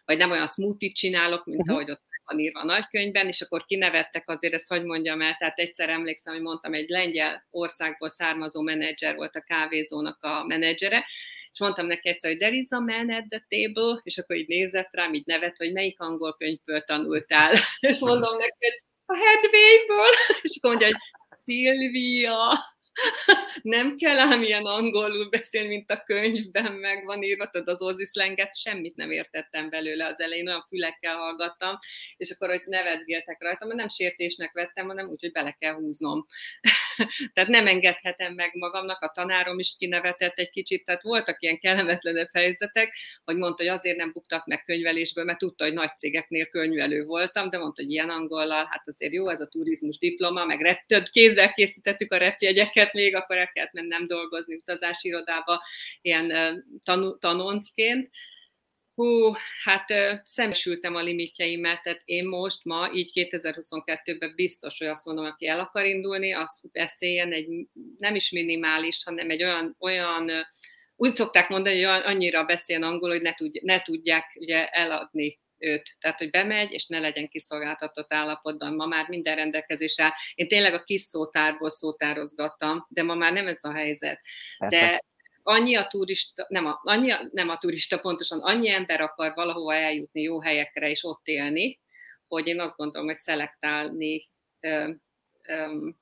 vagy 0.04 0.16
nem 0.16 0.30
olyan 0.30 0.46
smoothie 0.46 0.90
csinálok, 0.92 1.44
mint 1.44 1.60
uh-huh. 1.60 1.74
ahogy 1.74 1.90
ott 1.90 2.06
van 2.28 2.38
írva 2.38 2.60
a 2.60 2.64
nagykönyvben, 2.64 3.26
és 3.26 3.40
akkor 3.40 3.64
kinevettek 3.64 4.28
azért, 4.28 4.54
ezt 4.54 4.68
hogy 4.68 4.84
mondjam 4.84 5.20
el, 5.20 5.36
tehát 5.38 5.58
egyszer 5.58 5.88
emlékszem, 5.88 6.32
hogy 6.32 6.42
mondtam, 6.42 6.74
egy 6.74 6.88
lengyel 6.88 7.46
országból 7.50 8.08
származó 8.08 8.62
menedzser 8.62 9.14
volt 9.14 9.36
a 9.36 9.40
kávézónak 9.40 10.22
a 10.22 10.44
menedzsere, 10.44 11.06
és 11.52 11.60
mondtam 11.60 11.86
neki 11.86 12.08
egyszer, 12.08 12.30
hogy 12.30 12.38
there 12.38 12.54
is 12.54 12.70
a 12.70 12.80
man 12.80 13.10
at 13.10 13.24
the 13.28 13.46
table, 13.48 14.00
és 14.02 14.18
akkor 14.18 14.36
így 14.36 14.48
nézett 14.48 14.88
rám, 14.90 15.14
így 15.14 15.26
nevet, 15.26 15.56
hogy 15.56 15.72
melyik 15.72 16.00
angol 16.00 16.36
könyvből 16.36 16.80
tanultál, 16.80 17.52
és 17.90 17.98
mondom 17.98 18.36
neki, 18.36 18.56
hogy 18.58 18.82
a 19.06 19.16
Hedvégből, 19.16 20.12
és 20.46 20.56
akkor 20.56 20.70
mondja, 20.70 20.86
hogy 20.86 20.96
Szilvia, 21.44 22.58
nem 23.62 23.96
kell 23.96 24.18
ám 24.18 24.42
ilyen 24.42 24.64
angolul 24.64 25.28
beszélni, 25.28 25.68
mint 25.68 25.90
a 25.90 26.02
könyvben 26.06 26.72
meg 26.72 27.04
van 27.04 27.22
írva, 27.22 27.46
tudod, 27.50 27.68
az 27.68 27.82
oziszlenget, 27.82 28.56
semmit 28.56 28.96
nem 28.96 29.10
értettem 29.10 29.70
belőle 29.70 30.06
az 30.06 30.20
elején, 30.20 30.48
olyan 30.48 30.66
fülekkel 30.68 31.16
hallgattam, 31.16 31.78
és 32.16 32.30
akkor, 32.30 32.48
hogy 32.48 32.62
nevetgéltek 32.66 33.42
rajta, 33.42 33.64
mert 33.66 33.78
nem 33.78 33.88
sértésnek 33.88 34.52
vettem, 34.52 34.86
hanem 34.86 35.08
úgy, 35.08 35.20
hogy 35.20 35.32
bele 35.32 35.52
kell 35.52 35.74
húznom. 35.74 36.26
tehát 37.34 37.50
nem 37.50 37.66
engedhetem 37.66 38.34
meg 38.34 38.50
magamnak, 38.54 39.02
a 39.02 39.10
tanárom 39.14 39.58
is 39.58 39.74
kinevetett 39.78 40.38
egy 40.38 40.50
kicsit, 40.50 40.84
tehát 40.84 41.02
voltak 41.02 41.42
ilyen 41.42 41.58
kellemetlenebb 41.58 42.28
helyzetek, 42.32 42.94
hogy 43.24 43.36
mondta, 43.36 43.62
hogy 43.62 43.72
azért 43.72 43.96
nem 43.96 44.12
buktak 44.12 44.46
meg 44.46 44.64
könyvelésből, 44.64 45.24
mert 45.24 45.38
tudta, 45.38 45.64
hogy 45.64 45.72
nagy 45.72 45.96
cégeknél 45.96 46.46
könyvelő 46.46 47.04
voltam, 47.04 47.50
de 47.50 47.58
mondta, 47.58 47.82
hogy 47.82 47.90
ilyen 47.90 48.10
angollal, 48.10 48.68
hát 48.70 48.88
azért 48.88 49.12
jó, 49.12 49.28
ez 49.28 49.40
a 49.40 49.46
turizmus 49.46 49.98
diploma, 49.98 50.44
meg 50.44 50.60
rep, 50.60 51.10
kézzel 51.10 51.52
készítettük 51.52 52.12
a 52.12 52.16
repjegyeket, 52.16 52.92
még 52.92 53.14
akkor 53.14 53.36
el 53.36 53.48
kellett 53.52 53.72
mennem 53.72 54.06
dolgozni 54.06 54.54
utazási 54.54 55.08
irodába, 55.08 55.62
ilyen 56.00 56.32
tan- 56.84 57.20
tanoncként, 57.20 58.10
Hú, 58.98 59.32
hát 59.64 59.84
szembesültem 60.24 60.94
a 60.94 61.00
limitjeimet, 61.00 61.82
tehát 61.82 62.00
én 62.04 62.26
most 62.26 62.64
ma, 62.64 62.90
így 62.92 63.10
2022-ben 63.14 64.32
biztos, 64.34 64.78
hogy 64.78 64.86
azt 64.86 65.06
mondom, 65.06 65.24
aki 65.24 65.46
el 65.46 65.60
akar 65.60 65.84
indulni, 65.84 66.34
az 66.34 66.62
beszéljen 66.72 67.32
egy 67.32 67.48
nem 67.98 68.14
is 68.14 68.30
minimális, 68.30 69.04
hanem 69.04 69.30
egy 69.30 69.42
olyan, 69.42 69.76
olyan 69.78 70.30
úgy 70.96 71.14
szokták 71.14 71.48
mondani, 71.48 71.82
hogy 71.82 72.02
annyira 72.04 72.44
beszéljen 72.44 72.88
angol, 72.88 73.10
hogy 73.10 73.22
ne, 73.22 73.34
tudj, 73.34 73.58
ne 73.62 73.82
tudják 73.82 74.24
ugye 74.34 74.68
eladni 74.68 75.38
őt. 75.58 75.96
Tehát, 76.00 76.18
hogy 76.18 76.30
bemegy, 76.30 76.72
és 76.72 76.86
ne 76.86 76.98
legyen 76.98 77.28
kiszolgáltatott 77.28 78.12
állapotban. 78.12 78.74
Ma 78.74 78.86
már 78.86 79.08
minden 79.08 79.36
rendelkezésre. 79.36 80.14
Én 80.34 80.48
tényleg 80.48 80.74
a 80.74 80.84
kis 80.84 81.00
szótárból 81.00 81.70
szótározgattam, 81.70 82.86
de 82.88 83.02
ma 83.02 83.14
már 83.14 83.32
nem 83.32 83.46
ez 83.46 83.64
a 83.64 83.72
helyzet. 83.72 84.20
Persze. 84.58 84.80
De 84.80 85.02
annyi 85.48 85.76
a 85.76 85.86
turista, 85.86 86.46
nem 86.48 86.66
a, 86.66 86.80
annyi, 86.82 87.12
nem 87.30 87.48
a 87.48 87.58
turista 87.58 87.98
pontosan, 87.98 88.40
annyi 88.40 88.70
ember 88.70 89.00
akar 89.00 89.32
valahova 89.34 89.74
eljutni 89.74 90.20
jó 90.20 90.40
helyekre 90.40 90.90
és 90.90 91.04
ott 91.04 91.26
élni, 91.26 91.80
hogy 92.26 92.46
én 92.46 92.60
azt 92.60 92.76
gondolom, 92.76 93.06
hogy 93.06 93.18
szelektálni, 93.18 94.28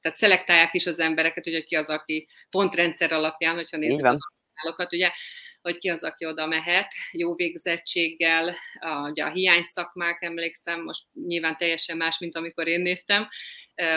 tehát 0.00 0.16
szelektálják 0.16 0.74
is 0.74 0.86
az 0.86 0.98
embereket, 0.98 1.44
hogy 1.44 1.64
ki 1.64 1.76
az, 1.76 1.90
aki 1.90 2.28
pontrendszer 2.50 3.12
alapján, 3.12 3.54
hogyha 3.54 3.76
nézzük 3.76 4.04
az 4.04 4.18
országokat, 4.54 4.92
ugye, 4.92 5.10
hogy 5.62 5.78
ki 5.78 5.88
az, 5.88 6.04
aki 6.04 6.26
oda 6.26 6.46
mehet, 6.46 6.92
jó 7.12 7.34
végzettséggel, 7.34 8.54
a, 8.78 9.08
ugye 9.10 9.24
a 9.24 9.30
hiány 9.30 9.62
szakmák, 9.62 10.22
emlékszem, 10.22 10.82
most 10.82 11.04
nyilván 11.26 11.56
teljesen 11.56 11.96
más, 11.96 12.18
mint 12.18 12.36
amikor 12.36 12.66
én 12.68 12.80
néztem, 12.80 13.28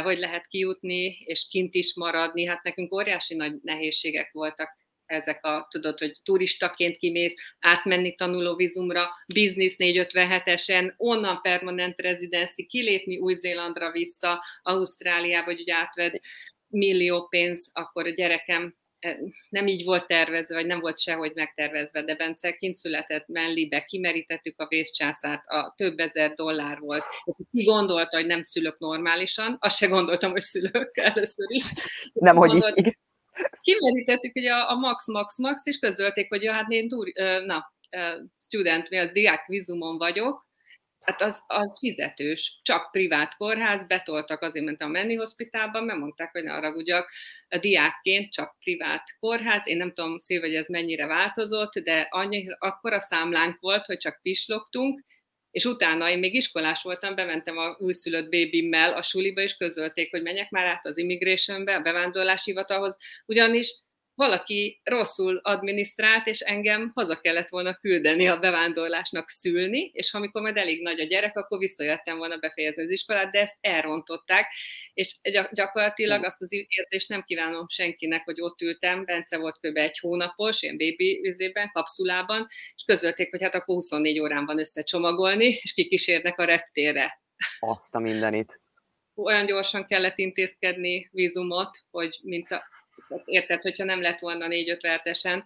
hogy 0.04 0.18
lehet 0.18 0.48
kijutni, 0.48 1.18
és 1.20 1.48
kint 1.50 1.74
is 1.74 1.96
maradni, 1.96 2.46
hát 2.46 2.64
nekünk 2.64 2.94
óriási 2.94 3.36
nagy 3.36 3.54
nehézségek 3.64 4.32
voltak 4.32 4.79
ezek 5.10 5.46
a, 5.46 5.68
tudod, 5.70 6.00
hogy 6.00 6.20
turistaként 6.24 6.98
kimész, 6.98 7.36
átmenni 7.60 8.16
tanulóvizumra, 8.16 9.10
biznisz 9.34 9.76
457-esen, 9.78 10.94
onnan 10.98 11.42
permanent 11.42 12.02
rezidenci, 12.02 12.66
kilépni 12.66 13.18
Új-Zélandra 13.18 13.92
vissza, 13.92 14.44
Ausztráliába, 14.62 15.46
hogy 15.46 15.60
ugye 15.60 15.76
átved 15.76 16.20
millió 16.68 17.28
pénz, 17.28 17.70
akkor 17.74 18.06
a 18.06 18.10
gyerekem 18.10 18.76
eh, 19.00 19.18
nem 19.50 19.68
így 19.68 19.84
volt 19.84 20.08
tervezve, 20.08 20.56
vagy 20.56 20.66
nem 20.66 20.80
volt 20.80 21.00
sehogy 21.00 21.32
megtervezve, 21.36 22.04
de 22.04 22.16
Bence 22.16 22.58
kint 22.58 22.78
született 22.78 23.28
mellibe, 23.28 23.86
kimerítettük 23.86 24.60
a 24.60 24.68
vészcsászát, 24.68 25.46
a 25.48 25.74
több 25.78 26.00
ezer 26.00 26.34
dollár 26.34 26.80
volt. 26.80 27.04
Ki 27.52 27.64
gondolta, 27.64 28.18
hogy 28.18 28.26
nem 28.26 28.44
szülök 28.44 28.80
normálisan, 28.80 29.58
azt 29.60 29.78
se 29.78 29.88
gondoltam, 29.88 30.32
hogy 30.32 30.42
szülök 30.42 30.98
először 30.98 31.46
is. 31.50 31.74
Nem, 32.14 32.36
hogy 32.36 32.54
így 32.54 32.98
kimerítettük 33.62 34.36
ugye 34.36 34.52
a, 34.52 34.72
a 34.72 34.76
Max, 34.76 35.08
Max, 35.08 35.38
Max, 35.38 35.66
és 35.66 35.80
közölték, 35.80 36.30
hogy 36.30 36.44
ja, 36.44 36.54
hát 36.54 36.72
én 36.72 36.88
túr, 36.88 37.12
na, 37.46 37.74
student, 38.40 38.90
mi 38.90 38.98
az 38.98 39.12
diák 39.12 39.46
vizumon 39.46 39.98
vagyok, 39.98 40.48
hát 41.00 41.22
az, 41.22 41.44
az 41.48 41.78
fizetős, 41.80 42.60
csak 42.64 42.92
privát 42.92 43.36
kórház, 43.36 43.88
betoltak, 43.88 44.42
azért 44.42 44.66
mentem 44.66 44.88
a 44.88 44.92
Menni 44.92 45.16
Hospitálban, 45.16 45.84
mert 45.84 46.00
mondták, 46.00 46.32
hogy 46.32 46.44
ne 46.44 46.52
haragudjak, 46.52 47.12
a 47.50 47.58
diákként 47.58 48.32
csak 48.32 48.56
privát 48.60 49.04
kórház, 49.20 49.68
én 49.68 49.78
nem 49.78 49.94
tudom, 49.94 50.18
szív, 50.18 50.40
hogy 50.40 50.56
ez 50.56 50.68
mennyire 50.68 51.06
változott, 51.06 51.74
de 51.74 52.08
annyi, 52.10 52.48
akkor 52.58 52.94
a 52.94 53.00
számlánk 53.00 53.60
volt, 53.60 53.86
hogy 53.86 53.98
csak 53.98 54.20
pislogtunk, 54.22 55.06
és 55.52 55.66
utána 55.66 56.12
én 56.12 56.20
még 56.20 56.34
iskolás 56.34 56.82
voltam, 56.82 57.16
bementem 57.16 57.58
a 57.58 57.76
újszülött 57.80 58.30
bébimmel 58.30 58.94
a 58.94 59.02
suliba, 59.02 59.42
és 59.42 59.56
közölték, 59.56 60.12
hogy 60.12 60.22
menjek 60.22 60.50
már 60.50 60.66
át 60.66 60.86
az 60.86 60.98
immigrationbe, 60.98 61.76
a 61.76 61.82
bevándorlási 61.82 62.50
hivatalhoz, 62.52 62.98
ugyanis 63.26 63.82
valaki 64.20 64.82
rosszul 64.84 65.40
adminisztrált, 65.44 66.28
és 66.28 66.40
engem 66.40 66.92
haza 66.96 67.20
kellett 67.22 67.50
volna 67.50 67.76
küldeni 67.76 68.28
a 68.28 68.40
bevándorlásnak 68.40 69.30
szülni, 69.30 69.92
és 69.94 70.14
amikor 70.14 70.42
majd 70.42 70.58
elég 70.58 70.82
nagy 70.82 71.00
a 71.00 71.04
gyerek, 71.04 71.38
akkor 71.38 71.58
visszajöttem 71.58 72.18
volna 72.18 72.38
befejezni 72.38 72.82
az 72.82 72.90
iskolát, 72.90 73.32
de 73.32 73.40
ezt 73.40 73.58
elrontották, 73.62 74.54
és 74.94 75.16
gyakorlatilag 75.52 76.24
azt 76.24 76.42
az 76.42 76.54
érzést 76.68 77.10
nem 77.10 77.24
kívánom 77.24 77.68
senkinek, 77.68 78.24
hogy 78.24 78.42
ott 78.42 78.62
ültem, 78.62 79.06
Bence 79.06 79.38
volt 79.38 79.60
kb. 79.60 79.78
egy 79.78 80.00
hónapos, 80.00 80.62
ilyen 80.62 80.78
bébi 80.78 81.28
üzében, 81.28 81.70
kapszulában, 81.74 82.48
és 82.76 82.84
közölték, 82.86 83.30
hogy 83.30 83.42
hát 83.42 83.56
akkor 83.56 83.76
24 83.76 84.20
órán 84.20 84.46
van 84.46 84.60
összecsomagolni, 84.60 85.46
és 85.62 85.74
kikísérnek 85.74 86.40
a 86.40 86.46
reptérre. 86.46 87.22
Azt 87.60 87.96
a 87.96 88.00
mindenit. 88.00 88.62
Olyan 89.16 89.46
gyorsan 89.46 89.86
kellett 89.86 90.18
intézkedni 90.18 91.10
vízumot, 91.12 91.78
hogy 91.92 92.20
mint 92.22 92.48
a, 92.48 92.62
érted, 93.26 93.62
hogyha 93.62 93.84
nem 93.84 94.02
lett 94.02 94.20
volna 94.20 94.48
négy-öt 94.48 94.82
vertesen 94.82 95.46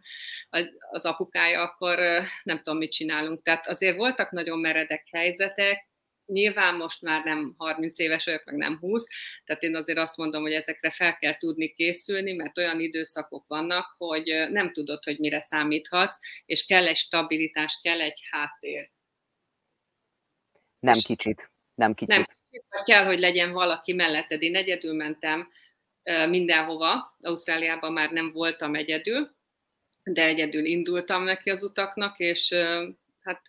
az 0.91 1.05
apukája, 1.05 1.61
akkor 1.61 1.99
nem 2.43 2.57
tudom, 2.57 2.77
mit 2.77 2.91
csinálunk. 2.91 3.43
Tehát 3.43 3.67
azért 3.67 3.95
voltak 3.95 4.31
nagyon 4.31 4.59
meredek 4.59 5.07
helyzetek, 5.11 5.87
nyilván 6.25 6.75
most 6.75 7.01
már 7.01 7.23
nem 7.23 7.53
30 7.57 7.99
éves 7.99 8.25
vagyok, 8.25 8.45
meg 8.45 8.55
nem 8.55 8.77
20, 8.79 9.07
tehát 9.45 9.63
én 9.63 9.75
azért 9.75 9.97
azt 9.97 10.17
mondom, 10.17 10.41
hogy 10.41 10.53
ezekre 10.53 10.91
fel 10.91 11.17
kell 11.17 11.37
tudni 11.37 11.73
készülni, 11.73 12.33
mert 12.33 12.57
olyan 12.57 12.79
időszakok 12.79 13.47
vannak, 13.47 13.95
hogy 13.97 14.47
nem 14.49 14.71
tudod, 14.71 15.03
hogy 15.03 15.19
mire 15.19 15.39
számíthatsz, 15.39 16.19
és 16.45 16.65
kell 16.65 16.87
egy 16.87 16.97
stabilitás, 16.97 17.79
kell 17.81 18.01
egy 18.01 18.19
háttér. 18.29 18.91
Nem 20.79 20.97
kicsit. 21.03 21.51
Nem 21.75 21.93
kicsit. 21.93 22.15
Nem 22.15 22.23
kicsit, 22.23 22.65
kell, 22.83 23.05
hogy 23.05 23.19
legyen 23.19 23.51
valaki 23.51 23.93
melletted. 23.93 24.41
Én 24.41 24.55
egyedül 24.55 24.93
mentem 24.93 25.51
mindenhova. 26.29 27.17
Ausztráliában 27.21 27.93
már 27.93 28.11
nem 28.11 28.31
voltam 28.31 28.75
egyedül, 28.75 29.35
de 30.03 30.25
egyedül 30.25 30.65
indultam 30.65 31.23
neki 31.23 31.49
az 31.49 31.63
utaknak, 31.63 32.19
és 32.19 32.55
hát 33.21 33.41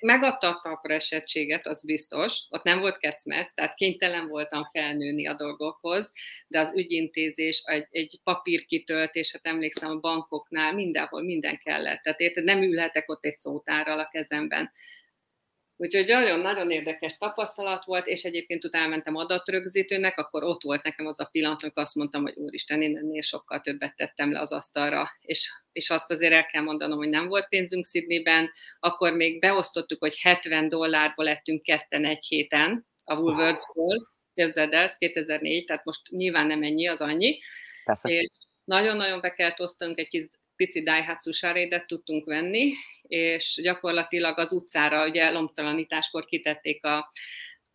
megadta 0.00 0.48
a 0.48 0.58
talpra 0.62 0.94
esettséget, 0.94 1.66
az 1.66 1.84
biztos, 1.84 2.46
ott 2.48 2.62
nem 2.62 2.80
volt 2.80 2.98
kecmec, 2.98 3.54
tehát 3.54 3.74
kénytelen 3.74 4.28
voltam 4.28 4.68
felnőni 4.72 5.26
a 5.26 5.34
dolgokhoz, 5.34 6.12
de 6.46 6.58
az 6.58 6.76
ügyintézés, 6.76 7.62
egy, 7.64 7.86
egy 7.90 8.20
papírkitöltés, 8.24 9.32
hát 9.32 9.46
emlékszem 9.46 9.90
a 9.90 10.00
bankoknál, 10.00 10.72
mindenhol 10.72 11.22
minden 11.22 11.58
kellett. 11.58 12.02
Tehát 12.02 12.20
érted, 12.20 12.44
nem 12.44 12.62
ülhetek 12.62 13.10
ott 13.10 13.24
egy 13.24 13.36
szótárral 13.36 13.98
a 13.98 14.08
kezemben. 14.12 14.70
Úgyhogy 15.80 16.06
nagyon-nagyon 16.06 16.70
érdekes 16.70 17.16
tapasztalat 17.16 17.84
volt, 17.84 18.06
és 18.06 18.24
egyébként 18.24 18.64
utána 18.64 18.88
mentem 18.88 19.14
adatrögzítőnek, 19.14 20.18
akkor 20.18 20.42
ott 20.42 20.62
volt 20.62 20.82
nekem 20.82 21.06
az 21.06 21.20
a 21.20 21.24
pillanat, 21.24 21.62
amikor 21.62 21.82
azt 21.82 21.94
mondtam, 21.94 22.22
hogy 22.22 22.36
úristen, 22.36 22.82
én 22.82 22.96
ennél 22.96 23.22
sokkal 23.22 23.60
többet 23.60 23.96
tettem 23.96 24.32
le 24.32 24.40
az 24.40 24.52
asztalra, 24.52 25.10
és, 25.20 25.50
és 25.72 25.90
azt 25.90 26.10
azért 26.10 26.32
el 26.32 26.46
kell 26.46 26.62
mondanom, 26.62 26.98
hogy 26.98 27.08
nem 27.08 27.28
volt 27.28 27.48
pénzünk 27.48 27.86
Sydneyben, 27.86 28.50
akkor 28.80 29.12
még 29.12 29.38
beosztottuk, 29.38 29.98
hogy 29.98 30.18
70 30.20 30.68
dollárból 30.68 31.24
lettünk 31.24 31.62
ketten 31.62 32.04
egy 32.04 32.24
héten 32.24 32.86
a 33.04 33.14
Woolworthsból, 33.14 34.08
képzeld 34.34 34.72
el, 34.72 34.82
ez 34.82 34.96
2004, 34.96 35.64
tehát 35.64 35.84
most 35.84 36.00
nyilván 36.10 36.46
nem 36.46 36.62
ennyi, 36.62 36.86
az 36.86 37.00
annyi. 37.00 37.38
Persze. 37.84 38.10
És 38.10 38.28
nagyon-nagyon 38.64 39.20
be 39.20 39.34
kellett 39.34 39.60
osztanunk 39.60 39.98
egy 39.98 40.08
kis 40.08 40.24
pici 40.56 40.82
Daihatsu 40.82 41.32
sarédet 41.32 41.86
tudtunk 41.86 42.24
venni, 42.24 42.72
és 43.08 43.58
gyakorlatilag 43.62 44.38
az 44.38 44.52
utcára, 44.52 45.08
ugye 45.08 45.30
lomtalanításkor 45.30 46.24
kitették 46.24 46.84
a 46.84 47.12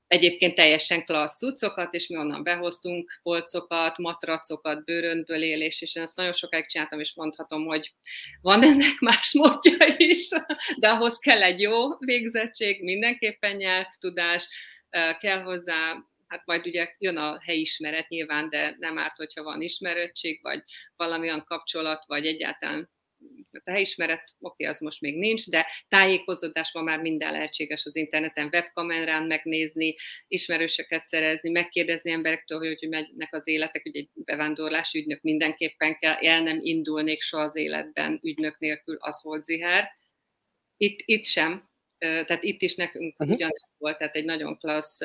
egyébként 0.08 0.56
teljesen 0.56 1.06
klassz 1.06 1.38
cuccokat, 1.38 1.94
és 1.94 2.08
mi 2.08 2.18
onnan 2.18 2.44
behoztunk 2.44 3.20
polcokat, 3.24 3.98
matracokat, 3.98 4.84
bőröntből 4.84 5.42
élés, 5.42 5.82
és 5.82 5.96
én 5.96 6.04
ezt 6.04 6.16
nagyon 6.16 6.32
sokáig 6.32 6.66
csináltam, 6.66 7.00
és 7.00 7.14
mondhatom, 7.16 7.66
hogy 7.66 7.94
van 8.42 8.64
ennek 8.64 9.00
más 9.00 9.34
módja 9.34 9.96
is, 9.98 10.30
de 10.78 10.90
ahhoz 10.90 11.20
kell 11.20 11.44
egy 11.44 11.62
jó 11.62 11.98
végzettség, 11.98 12.84
mindenképpen 12.84 13.56
nyelvtudás, 13.56 14.48
kell 15.20 15.42
hozzá 15.42 16.04
hát 16.28 16.46
majd 16.46 16.68
ugye 16.68 16.96
jön 16.98 17.18
a 17.18 17.40
helyismeret 17.42 18.08
nyilván, 18.08 18.50
de 18.50 18.76
nem 18.80 18.98
árt, 18.98 19.18
hogyha 19.18 19.44
van 19.44 19.62
ismerettség, 19.62 20.40
vagy 20.42 20.64
valamilyen 20.96 21.44
kapcsolat, 21.44 22.04
vagy 22.08 22.26
egyáltalán 22.26 22.90
a 23.64 23.72
helyismeret, 23.72 24.36
oké, 24.40 24.66
az 24.66 24.80
most 24.80 25.02
még 25.02 25.18
nincs, 25.18 25.50
de 25.50 25.68
tájékozódás 25.88 26.74
ma 26.74 26.82
már 26.82 27.00
minden 27.00 27.32
lehetséges 27.32 27.86
az 27.86 27.96
interneten, 27.96 28.50
webkamerán 28.52 29.24
megnézni, 29.24 29.96
ismerőseket 30.28 31.06
szerezni, 31.06 31.50
megkérdezni 31.50 32.12
emberektől, 32.12 32.58
hogy, 32.58 32.78
hogy 32.80 32.90
megynek 32.90 33.34
az 33.34 33.48
életek, 33.48 33.84
hogy 33.84 33.96
egy 33.96 34.10
bevándorlási 34.14 35.00
ügynök 35.00 35.22
mindenképpen 35.22 35.98
kell, 35.98 36.14
el 36.14 36.42
nem 36.42 36.58
indulnék 36.62 37.22
soha 37.22 37.44
az 37.44 37.56
életben 37.56 38.20
ügynök 38.24 38.60
nélkül, 38.60 38.98
az 39.00 39.24
volt 39.24 39.44
ziher. 39.44 39.90
Itt, 40.78 41.00
itt 41.06 41.26
sem, 41.26 41.70
tehát 41.98 42.44
itt 42.44 42.62
is 42.62 42.76
nekünk 42.76 43.20
uh-huh. 43.20 43.36
ugyanez 43.36 43.70
volt, 43.78 43.98
tehát 43.98 44.16
egy 44.16 44.26
nagyon 44.26 44.58
klassz 44.58 45.02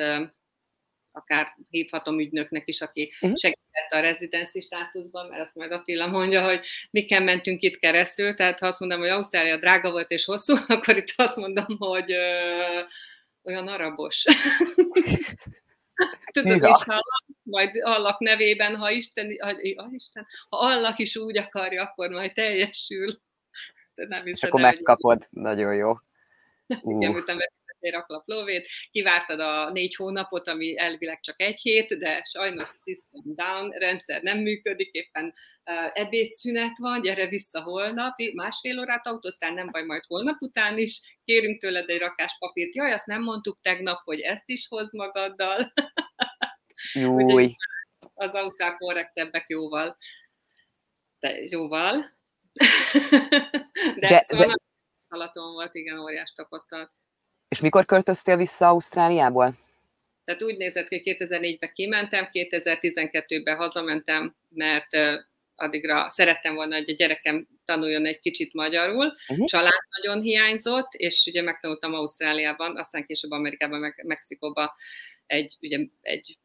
akár 1.11 1.55
hívhatom 1.69 2.19
ügynöknek 2.19 2.67
is, 2.67 2.81
aki 2.81 3.13
uh-huh. 3.21 3.37
segített 3.37 3.89
a 3.89 3.99
rezidenci 3.99 4.61
státuszban, 4.61 5.27
mert 5.27 5.41
azt 5.41 5.55
meg 5.55 5.71
Attila 5.71 6.07
mondja, 6.07 6.43
hogy 6.43 6.61
miken 6.91 7.23
mentünk 7.23 7.61
itt 7.61 7.77
keresztül, 7.77 8.33
tehát 8.33 8.59
ha 8.59 8.67
azt 8.67 8.79
mondom, 8.79 8.99
hogy 8.99 9.09
Ausztrália 9.09 9.57
drága 9.57 9.91
volt 9.91 10.11
és 10.11 10.25
hosszú, 10.25 10.55
akkor 10.67 10.97
itt 10.97 11.13
azt 11.15 11.35
mondom, 11.35 11.77
hogy 11.77 12.11
ö, 12.11 12.81
olyan 13.43 13.67
arabos. 13.67 14.23
Tudod, 16.31 16.61
ja. 16.61 16.69
és 16.69 16.83
hallak, 16.83 17.25
majd 17.43 17.71
Allak 17.81 18.19
nevében, 18.19 18.75
ha 18.75 18.91
Isten, 18.91 19.35
ha, 19.39 19.53
ha 19.75 19.89
Isten, 19.91 20.27
ha 20.49 20.57
Allah 20.57 20.99
is 20.99 21.15
úgy 21.15 21.37
akarja, 21.37 21.83
akkor 21.83 22.09
majd 22.09 22.33
teljesül. 22.33 23.07
De 23.95 24.05
nem 24.07 24.25
és 24.25 24.43
akkor 24.43 24.61
megkapod, 24.61 25.17
hogy... 25.17 25.41
nagyon 25.41 25.75
jó. 25.75 25.93
Igen, 26.81 27.11
miután 27.11 27.37
egy 27.79 27.91
raklap 27.91 28.27
lóvét, 28.27 28.67
kivártad 28.91 29.39
a 29.39 29.71
négy 29.71 29.95
hónapot, 29.95 30.47
ami 30.47 30.77
elvileg 30.77 31.19
csak 31.19 31.41
egy 31.41 31.59
hét, 31.59 31.97
de 31.97 32.23
sajnos 32.23 32.69
system 32.69 33.21
down, 33.23 33.69
rendszer 33.69 34.21
nem 34.21 34.37
működik, 34.37 34.91
éppen 34.91 35.33
ebédszünet 35.93 36.77
van, 36.77 37.01
gyere 37.01 37.27
vissza 37.27 37.61
holnap, 37.61 38.15
másfél 38.33 38.79
órát 38.79 39.07
autóztál, 39.07 39.53
nem 39.53 39.67
baj, 39.71 39.83
majd 39.83 40.03
holnap 40.07 40.41
után 40.41 40.77
is, 40.77 41.19
kérünk 41.23 41.61
tőled 41.61 41.89
egy 41.89 41.99
rakás 41.99 42.35
papírt, 42.39 42.75
jaj, 42.75 42.91
azt 42.91 43.05
nem 43.05 43.21
mondtuk 43.21 43.59
tegnap, 43.61 44.01
hogy 44.03 44.19
ezt 44.19 44.49
is 44.49 44.67
hozd 44.67 44.93
magaddal. 44.93 45.73
Júj. 46.93 47.55
az 48.13 48.33
ausztrál 48.33 48.77
korrektebbek 48.77 49.45
jóval. 49.47 49.97
De 51.19 51.39
jóval. 51.49 52.17
de, 53.99 54.07
de, 54.07 54.21
szóval 54.23 54.45
de... 54.45 54.53
Alaton 55.09 55.51
volt, 55.51 55.75
igen, 55.75 55.99
óriás 55.99 56.31
tapasztalat. 56.31 56.91
És 57.47 57.59
mikor 57.59 57.85
költöztél 57.85 58.37
vissza 58.37 58.67
Ausztráliából? 58.67 59.57
Tehát 60.23 60.43
úgy 60.43 60.57
nézett 60.57 60.87
ki, 60.87 61.01
2004-ben 61.05 61.71
kimentem, 61.73 62.29
2012-ben 62.31 63.57
hazamentem, 63.57 64.35
mert 64.49 64.87
addigra 65.55 66.09
szerettem 66.09 66.55
volna, 66.55 66.75
hogy 66.75 66.89
a 66.89 66.93
gyerekem 66.93 67.47
tanuljon 67.65 68.05
egy 68.05 68.19
kicsit 68.19 68.53
magyarul. 68.53 69.13
Uh-huh. 69.27 69.47
Család 69.47 69.83
nagyon 70.01 70.21
hiányzott, 70.21 70.93
és 70.93 71.25
ugye 71.25 71.41
megtanultam 71.41 71.93
Ausztráliában, 71.93 72.77
aztán 72.77 73.05
később 73.05 73.31
Amerikában, 73.31 73.79
meg 73.79 74.03
Mexikóban 74.05 74.71
egy, 75.25 75.57
ugye, 75.61 75.79
egy 76.01 76.37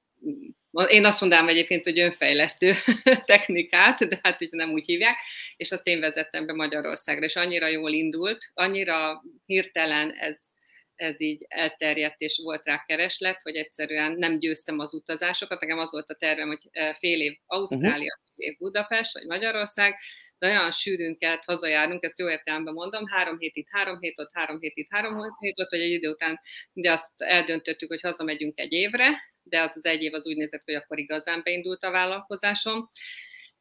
én 0.88 1.04
azt 1.04 1.20
mondanám 1.20 1.48
egyébként, 1.48 1.84
hogy 1.84 1.98
önfejlesztő 1.98 2.72
technikát, 3.24 4.08
de 4.08 4.18
hát 4.22 4.40
így 4.40 4.50
nem 4.50 4.70
úgy 4.70 4.84
hívják, 4.84 5.18
és 5.56 5.72
azt 5.72 5.86
én 5.86 6.00
vezettem 6.00 6.46
be 6.46 6.52
Magyarországra, 6.52 7.24
és 7.24 7.36
annyira 7.36 7.66
jól 7.66 7.92
indult, 7.92 8.50
annyira 8.54 9.22
hirtelen 9.46 10.10
ez 10.12 10.52
ez 10.94 11.20
így 11.20 11.44
elterjedt, 11.48 12.20
és 12.20 12.40
volt 12.42 12.64
rá 12.64 12.84
kereslet, 12.86 13.42
hogy 13.42 13.56
egyszerűen 13.56 14.12
nem 14.12 14.38
győztem 14.38 14.78
az 14.78 14.94
utazásokat. 14.94 15.60
Nekem 15.60 15.78
az 15.78 15.90
volt 15.90 16.10
a 16.10 16.14
tervem, 16.14 16.46
hogy 16.46 16.68
eh, 16.70 16.94
fél 16.94 17.20
év 17.20 17.36
Ausztrália, 17.46 17.92
uh-huh. 17.92 18.34
fél 18.36 18.48
év 18.48 18.56
Budapest, 18.58 19.12
vagy 19.12 19.26
Magyarország, 19.26 19.96
de 20.38 20.46
olyan 20.46 20.70
sűrűn 20.70 21.18
kellett 21.18 21.44
hazajárnunk, 21.44 22.04
ezt 22.04 22.18
jó 22.18 22.30
értelemben 22.30 22.74
mondom, 22.74 23.06
három 23.06 23.38
hét 23.38 23.56
itt, 23.56 23.66
három 23.70 24.00
hét 24.00 24.18
ott, 24.18 24.30
három 24.32 24.60
hét 24.60 24.76
itt, 24.76 24.88
három 24.90 25.14
hét 25.38 25.60
ott, 25.60 25.70
hogy 25.70 25.80
egy 25.80 25.90
idő 25.90 26.10
után 26.10 26.40
ugye 26.72 26.92
azt 26.92 27.10
eldöntöttük, 27.16 27.88
hogy 27.88 28.00
hazamegyünk 28.00 28.58
egy 28.58 28.72
évre, 28.72 29.33
de 29.44 29.60
az 29.60 29.76
az 29.76 29.84
egy 29.86 30.02
év 30.02 30.14
az 30.14 30.26
úgy 30.26 30.36
nézett, 30.36 30.62
hogy 30.64 30.74
akkor 30.74 30.98
igazán 30.98 31.40
beindult 31.44 31.82
a 31.82 31.90
vállalkozásom, 31.90 32.90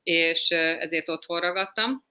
és 0.03 0.51
ezért 0.51 1.09
otthon 1.09 1.39
ragadtam. 1.39 2.05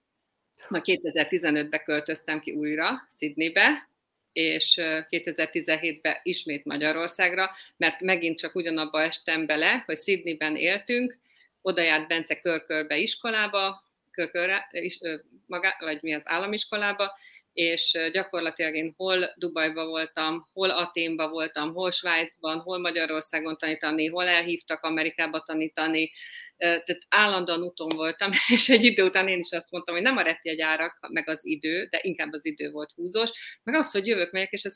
Majd 0.67 0.83
2015-ben 0.85 1.83
költöztem 1.83 2.39
ki 2.39 2.51
újra 2.51 3.07
Sydneybe, 3.09 3.89
és 4.31 4.73
2017-ben 4.81 6.17
ismét 6.23 6.65
Magyarországra, 6.65 7.51
mert 7.77 7.99
megint 7.99 8.37
csak 8.39 8.55
ugyanabba 8.55 9.01
estem 9.01 9.45
bele, 9.45 9.83
hogy 9.85 9.97
Sydneyben 9.97 10.55
éltünk, 10.55 11.17
oda 11.61 11.81
járt 11.81 12.07
Bence 12.07 12.39
körkörbe 12.39 12.97
iskolába, 12.97 13.83
körkörre, 14.11 14.67
is, 14.71 14.99
maga, 15.45 15.75
vagy 15.79 16.01
mi 16.01 16.13
az 16.13 16.27
államiskolába, 16.27 17.17
és 17.53 17.97
gyakorlatilag 18.11 18.75
én 18.75 18.93
hol 18.97 19.33
Dubajba 19.35 19.85
voltam, 19.85 20.49
hol 20.53 20.69
Aténba 20.69 21.29
voltam, 21.29 21.73
hol 21.73 21.91
Svájcban, 21.91 22.59
hol 22.59 22.77
Magyarországon 22.77 23.57
tanítani, 23.57 24.07
hol 24.07 24.27
elhívtak 24.27 24.83
Amerikába 24.83 25.41
tanítani, 25.41 26.11
tehát 26.57 26.99
állandóan 27.09 27.63
úton 27.63 27.89
voltam, 27.95 28.31
és 28.55 28.69
egy 28.69 28.83
idő 28.83 29.03
után 29.03 29.27
én 29.27 29.39
is 29.39 29.51
azt 29.51 29.71
mondtam, 29.71 29.95
hogy 29.95 30.03
nem 30.03 30.17
a 30.17 30.21
repjegyárak, 30.21 31.07
meg 31.09 31.29
az 31.29 31.45
idő, 31.45 31.87
de 31.89 31.99
inkább 32.01 32.33
az 32.33 32.45
idő 32.45 32.71
volt 32.71 32.91
húzós, 32.91 33.31
meg 33.63 33.75
az, 33.75 33.91
hogy 33.91 34.07
jövök, 34.07 34.31
megyek, 34.31 34.51
és 34.51 34.63
ez 34.63 34.75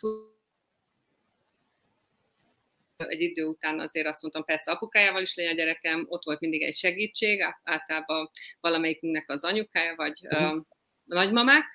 egy 2.96 3.22
idő 3.22 3.46
után 3.46 3.80
azért 3.80 4.08
azt 4.08 4.22
mondtam, 4.22 4.44
persze 4.44 4.72
apukájával 4.72 5.22
is 5.22 5.36
legyen 5.36 5.52
a 5.52 5.56
gyerekem, 5.56 6.06
ott 6.08 6.24
volt 6.24 6.40
mindig 6.40 6.62
egy 6.62 6.76
segítség, 6.76 7.42
általában 7.64 8.30
valamelyikünknek 8.60 9.30
az 9.30 9.44
anyukája, 9.44 9.96
vagy 9.96 10.28
a 10.28 10.66
nagymamák, 11.04 11.66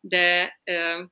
de 0.00 0.58
uh, 0.66 1.08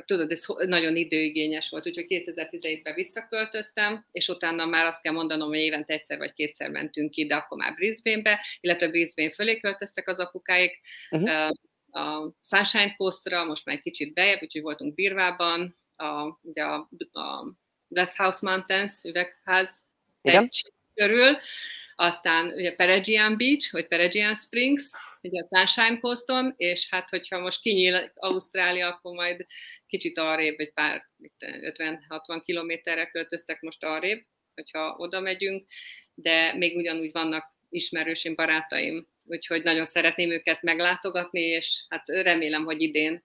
tudod, 0.00 0.30
ez 0.30 0.44
nagyon 0.66 0.96
időigényes 0.96 1.68
volt, 1.68 1.86
úgyhogy 1.86 2.06
2017-ben 2.08 2.94
visszaköltöztem, 2.94 4.06
és 4.12 4.28
utána 4.28 4.66
már 4.66 4.86
azt 4.86 5.02
kell 5.02 5.12
mondanom, 5.12 5.48
hogy 5.48 5.58
évente 5.58 5.92
egyszer 5.92 6.18
vagy 6.18 6.32
kétszer 6.32 6.70
mentünk 6.70 7.10
ki, 7.10 7.26
de 7.26 7.34
akkor 7.34 7.58
már 7.58 7.74
Brisbane-be, 7.74 8.44
illetve 8.60 8.88
Brisbane 8.88 9.30
fölé 9.30 9.58
költöztek 9.58 10.08
az 10.08 10.18
apukáik, 10.18 10.80
uh-huh. 11.10 11.50
a 11.90 12.34
Sunshine 12.40 12.94
Coastra, 12.96 13.44
most 13.44 13.64
már 13.64 13.76
egy 13.76 13.82
kicsit 13.82 14.12
bejebb, 14.12 14.42
úgyhogy 14.42 14.62
voltunk 14.62 14.94
Birvában, 14.94 15.76
a, 15.96 16.38
ugye 16.42 16.62
a, 16.62 16.88
a 17.12 17.54
Glass 17.88 18.16
House 18.16 18.50
Mountains 18.50 19.04
üvegház 19.04 19.84
Igen? 20.22 20.48
körül, 20.94 21.38
aztán 22.02 22.46
ugye 22.46 22.74
Peregian 22.74 23.36
Beach, 23.36 23.72
vagy 23.72 23.86
Peregian 23.86 24.34
Springs, 24.34 24.90
ugye 25.20 25.40
a 25.40 25.46
Sunshine 25.46 26.00
Coaston, 26.00 26.54
és 26.56 26.88
hát 26.90 27.08
hogyha 27.08 27.38
most 27.38 27.60
kinyíl 27.60 28.12
Ausztrália, 28.14 28.88
akkor 28.88 29.14
majd 29.14 29.46
kicsit 29.86 30.18
arrébb, 30.18 30.58
egy 30.58 30.72
pár 30.72 31.08
50-60 31.38 32.40
kilométerre 32.44 33.06
költöztek 33.06 33.60
most 33.60 33.84
arrébb, 33.84 34.24
hogyha 34.54 34.94
oda 34.98 35.20
megyünk, 35.20 35.66
de 36.14 36.54
még 36.54 36.76
ugyanúgy 36.76 37.12
vannak 37.12 37.44
ismerősém, 37.68 38.34
barátaim, 38.34 39.08
úgyhogy 39.24 39.62
nagyon 39.62 39.84
szeretném 39.84 40.30
őket 40.30 40.62
meglátogatni, 40.62 41.40
és 41.40 41.84
hát 41.88 42.08
remélem, 42.08 42.64
hogy 42.64 42.80
idén 42.80 43.24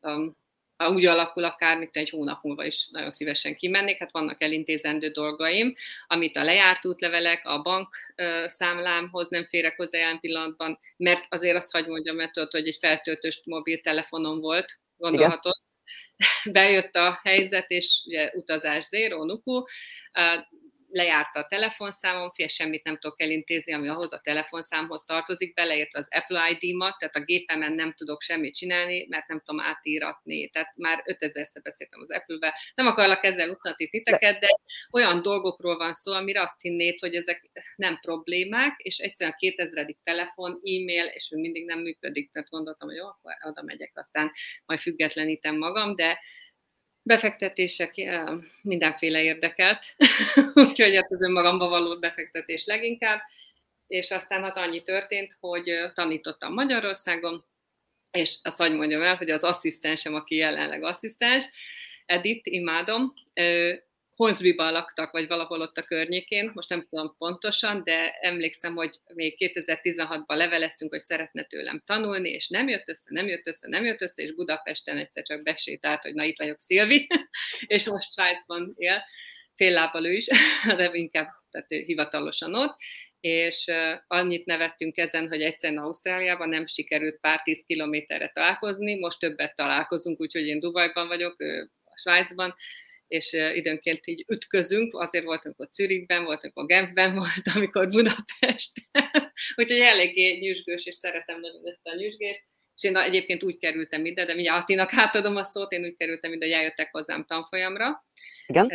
um, 0.00 0.36
ha 0.76 0.90
úgy 0.90 1.06
alakul, 1.06 1.44
akár 1.44 1.78
mint 1.78 1.96
egy 1.96 2.10
hónap 2.10 2.42
múlva 2.42 2.64
is 2.64 2.88
nagyon 2.88 3.10
szívesen 3.10 3.56
kimennék, 3.56 3.98
hát 3.98 4.12
vannak 4.12 4.42
elintézendő 4.42 5.08
dolgaim, 5.08 5.74
amit 6.06 6.36
a 6.36 6.44
lejárt 6.44 6.86
útlevelek, 6.86 7.40
a 7.44 7.62
bank 7.62 7.96
számlámhoz 8.46 9.28
nem 9.28 9.46
férek 9.48 9.76
hozzá 9.76 9.98
jelen 9.98 10.20
pillanatban, 10.20 10.78
mert 10.96 11.24
azért 11.28 11.56
azt 11.56 11.70
hagy 11.70 11.86
mondjam, 11.86 12.16
mert 12.16 12.32
tudod, 12.32 12.50
hogy 12.50 12.68
egy 12.68 12.76
feltöltős 12.80 13.40
mobiltelefonom 13.44 14.40
volt, 14.40 14.78
gondolhatod. 14.96 15.54
Igen. 15.54 15.64
Bejött 16.52 16.94
a 16.94 17.20
helyzet, 17.22 17.70
és 17.70 18.02
ugye 18.04 18.30
utazás 18.34 18.84
zéro, 18.84 19.24
nuku, 19.24 19.62
lejárt 20.90 21.36
a 21.36 21.46
telefonszámom, 21.48 22.30
fél 22.30 22.48
semmit 22.48 22.84
nem 22.84 22.98
tudok 22.98 23.20
elintézni, 23.20 23.72
ami 23.72 23.88
ahhoz 23.88 24.12
a 24.12 24.20
telefonszámhoz 24.20 25.04
tartozik, 25.04 25.54
beleért 25.54 25.94
az 25.94 26.08
Apple 26.10 26.58
ID-mat, 26.58 26.98
tehát 26.98 27.16
a 27.16 27.24
gépemen 27.24 27.72
nem 27.72 27.92
tudok 27.92 28.22
semmit 28.22 28.54
csinálni, 28.54 29.06
mert 29.08 29.28
nem 29.28 29.40
tudom 29.44 29.60
átíratni. 29.60 30.48
Tehát 30.48 30.72
már 30.76 31.02
5000-szer 31.04 31.60
beszéltem 31.62 32.00
az 32.00 32.10
Apple-vel. 32.10 32.54
Nem 32.74 32.86
akarlak 32.86 33.24
ezzel 33.24 33.50
utatni 33.50 33.88
titeket, 33.88 34.40
de 34.40 34.48
olyan 34.90 35.22
dolgokról 35.22 35.76
van 35.76 35.92
szó, 35.92 36.12
amire 36.12 36.42
azt 36.42 36.60
hinnéd, 36.60 36.98
hogy 37.00 37.14
ezek 37.14 37.50
nem 37.76 37.98
problémák, 38.00 38.80
és 38.80 38.98
egyszerűen 38.98 39.34
a 39.34 39.38
2000. 39.38 39.96
telefon, 40.04 40.50
e-mail, 40.52 41.04
és 41.04 41.28
még 41.30 41.40
mindig 41.40 41.64
nem 41.64 41.78
működik, 41.78 42.30
tehát 42.32 42.48
gondoltam, 42.50 42.88
hogy 42.88 42.96
jó, 42.96 43.06
akkor 43.06 43.32
oda 43.48 43.62
megyek, 43.62 43.90
aztán 43.94 44.32
majd 44.66 44.80
függetlenítem 44.80 45.56
magam, 45.56 45.94
de 45.94 46.18
befektetések 47.06 47.94
mindenféle 48.62 49.22
érdekelt, 49.22 49.94
úgyhogy 50.54 50.94
hát 50.94 51.10
az 51.12 51.22
önmagamba 51.22 51.68
való 51.68 51.98
befektetés 51.98 52.64
leginkább, 52.64 53.20
és 53.86 54.10
aztán 54.10 54.42
hát 54.42 54.56
annyi 54.56 54.82
történt, 54.82 55.36
hogy 55.40 55.70
tanítottam 55.94 56.52
Magyarországon, 56.52 57.44
és 58.10 58.38
azt 58.42 58.58
hagy 58.58 58.72
mondjam 58.72 59.02
el, 59.02 59.16
hogy 59.16 59.30
az 59.30 59.44
asszisztensem, 59.44 60.14
aki 60.14 60.36
jelenleg 60.36 60.82
asszisztens, 60.82 61.44
Edith, 62.06 62.52
imádom, 62.52 63.14
Hornsby-ban 64.16 64.72
laktak, 64.72 65.10
vagy 65.10 65.26
valahol 65.26 65.60
ott 65.60 65.76
a 65.76 65.82
környékén, 65.82 66.50
most 66.54 66.68
nem 66.68 66.86
tudom 66.88 67.14
pontosan, 67.18 67.84
de 67.84 68.12
emlékszem, 68.12 68.74
hogy 68.74 68.96
még 69.14 69.36
2016-ban 69.38 70.36
leveleztünk, 70.36 70.90
hogy 70.90 71.00
szeretne 71.00 71.44
tőlem 71.44 71.82
tanulni, 71.86 72.30
és 72.30 72.48
nem 72.48 72.68
jött 72.68 72.88
össze, 72.88 73.08
nem 73.12 73.26
jött 73.26 73.46
össze, 73.46 73.68
nem 73.68 73.84
jött 73.84 74.00
össze, 74.00 74.22
és 74.22 74.34
Budapesten 74.34 74.96
egyszer 74.96 75.22
csak 75.22 75.42
besétált, 75.42 76.02
hogy 76.02 76.14
na 76.14 76.24
itt 76.24 76.38
vagyok 76.38 76.58
Szilvi, 76.58 77.06
és 77.66 77.88
most 77.88 78.12
Svájcban 78.12 78.74
él, 78.76 79.04
fél 79.54 79.72
lábbal 79.72 80.06
ő 80.06 80.12
is, 80.12 80.26
de 80.76 80.90
inkább 80.92 81.28
tehát 81.50 81.72
ő 81.72 81.78
hivatalosan 81.78 82.54
ott, 82.54 82.76
és 83.20 83.64
annyit 84.06 84.44
nevettünk 84.44 84.96
ezen, 84.96 85.28
hogy 85.28 85.42
egyszerűen 85.42 85.82
Ausztráliában 85.82 86.48
nem 86.48 86.66
sikerült 86.66 87.20
pár 87.20 87.42
tíz 87.42 87.64
kilométerre 87.66 88.30
találkozni, 88.34 88.98
most 88.98 89.18
többet 89.18 89.54
találkozunk, 89.54 90.20
úgyhogy 90.20 90.46
én 90.46 90.58
Dubajban 90.58 91.06
vagyok, 91.08 91.40
a 91.84 91.98
Svájcban, 91.98 92.54
és 93.08 93.32
időnként 93.32 94.06
így 94.06 94.24
ütközünk, 94.28 94.94
azért 94.94 95.24
voltunk 95.24 95.60
ott 95.60 95.72
Zürichben, 95.72 96.24
voltunk 96.24 96.56
a 96.56 96.64
Genfben, 96.64 97.14
volt, 97.20 97.46
amikor 97.54 97.88
Budapest, 97.88 98.72
úgyhogy 99.56 99.80
eléggé 99.80 100.38
nyüzsgős, 100.38 100.84
és 100.84 100.94
szeretem 100.94 101.40
nagyon 101.40 101.60
ezt 101.64 101.80
a 101.82 101.94
nyüzsgést, 101.94 102.44
és 102.76 102.82
én 102.82 102.96
egyébként 102.96 103.42
úgy 103.42 103.58
kerültem 103.58 104.04
ide, 104.04 104.24
de 104.24 104.34
mindjárt 104.34 104.62
Attinak 104.62 104.90
átadom 104.92 105.36
a 105.36 105.44
szót, 105.44 105.72
én 105.72 105.84
úgy 105.84 105.96
kerültem 105.96 106.32
ide, 106.32 106.44
hogy 106.44 106.54
eljöttek 106.54 106.90
hozzám 106.90 107.24
tanfolyamra, 107.24 108.04
Igen? 108.46 108.72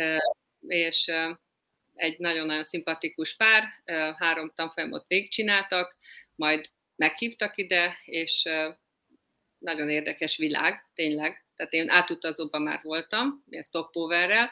és 0.66 1.12
egy 1.94 2.18
nagyon-nagyon 2.18 2.64
szimpatikus 2.64 3.36
pár, 3.36 3.64
három 4.18 4.52
tanfolyamot 4.54 5.04
végigcsináltak, 5.08 5.96
majd 6.34 6.66
meghívtak 6.96 7.58
ide, 7.58 7.98
és 8.04 8.48
nagyon 9.58 9.88
érdekes 9.88 10.36
világ, 10.36 10.90
tényleg, 10.94 11.41
tehát 11.56 11.72
én 11.72 11.88
átutazóban 11.88 12.62
már 12.62 12.80
voltam, 12.82 13.44
ilyen 13.48 13.62
stopoverrel, 13.62 14.50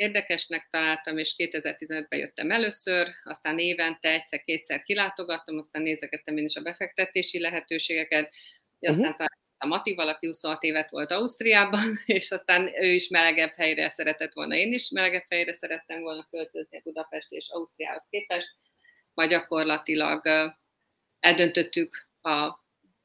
érdekesnek 0.00 0.68
találtam, 0.70 1.18
és 1.18 1.34
2015-ben 1.38 2.18
jöttem 2.18 2.50
először, 2.50 3.08
aztán 3.24 3.58
évente 3.58 4.08
egyszer-kétszer 4.08 4.82
kilátogattam, 4.82 5.58
aztán 5.58 5.82
nézegettem 5.82 6.36
én 6.36 6.44
is 6.44 6.56
a 6.56 6.62
befektetési 6.62 7.40
lehetőségeket, 7.40 8.34
aztán 8.80 9.10
uh-huh. 9.10 9.26
a 9.58 9.66
Mati, 9.66 9.94
valaki 9.94 10.26
26 10.26 10.62
évet 10.62 10.90
volt 10.90 11.10
Ausztriában, 11.10 12.00
és 12.06 12.30
aztán 12.30 12.82
ő 12.82 12.92
is 12.92 13.08
melegebb 13.08 13.52
helyre 13.52 13.90
szeretett 13.90 14.32
volna, 14.32 14.54
én 14.54 14.72
is 14.72 14.90
melegebb 14.90 15.26
helyre 15.28 15.52
szerettem 15.52 16.00
volna 16.00 16.26
költözni 16.30 16.76
a 16.76 16.80
Budapest 16.84 17.30
és 17.30 17.48
Ausztriához 17.50 18.06
képest, 18.10 18.48
majd 19.14 19.30
gyakorlatilag 19.30 20.22
eldöntöttük 21.20 22.08
az 22.20 22.52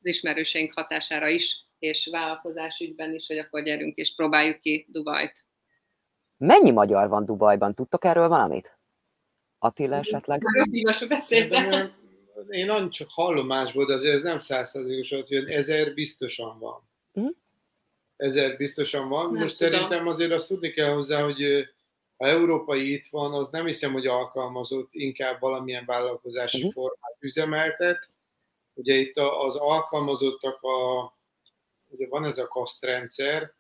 ismerőseink 0.02 0.74
hatására 0.74 1.28
is, 1.28 1.66
és 1.86 2.08
vállalkozás 2.12 2.80
ügyben 2.80 3.14
is, 3.14 3.28
hogy 3.28 3.38
akkor 3.38 3.64
gyerünk 3.64 3.96
és 3.96 4.16
próbáljuk 4.16 4.60
ki 4.60 4.86
Dubajt. 4.90 5.46
Mennyi 6.38 6.72
magyar 6.72 7.10
van 7.10 7.26
Dubajban? 7.26 7.74
Tudtok 7.74 8.06
erről 8.06 8.28
valamit? 8.28 8.78
Attila 9.60 9.96
esetleg? 9.96 10.42
Most 10.86 11.08
beszéltem. 11.08 11.94
Én 12.50 12.66
nem 12.66 12.90
csak 12.90 13.08
hallomásból, 13.12 13.86
de 13.86 13.94
azért 13.94 14.16
ez 14.16 14.22
nem 14.22 14.40
százszerzékos, 14.40 15.10
hogy 15.10 15.34
ezer 15.34 15.94
biztosan 15.94 16.60
van. 16.60 16.90
Uh-huh. 17.14 17.36
Ezer 18.16 18.58
biztosan 18.58 19.10
van. 19.10 19.32
Nem 19.32 19.42
Most 19.42 19.58
tudom. 19.58 19.74
szerintem 19.74 20.08
azért 20.08 20.32
azt 20.32 20.48
tudni 20.48 20.72
kell 20.72 20.94
hozzá, 20.94 21.24
hogy 21.24 21.68
ha 22.18 22.28
európai 22.28 22.94
itt 22.94 23.08
van, 23.08 23.34
az 23.34 23.50
nem 23.50 23.66
hiszem, 23.66 23.94
hogy 23.94 24.08
alkalmazott, 24.08 24.90
inkább 24.92 25.40
valamilyen 25.40 25.86
vállalkozási 25.86 26.58
uh-huh. 26.58 26.74
formát 26.74 27.18
üzemeltet. 27.20 28.10
Ugye 28.74 28.94
itt 28.94 29.18
az 29.18 29.56
alkalmazottak 29.56 30.62
a 30.62 31.14
ugye 31.96 32.08
van 32.08 32.26
ez 32.26 32.38
a 32.38 32.48
kasztrendszer, 32.48 33.54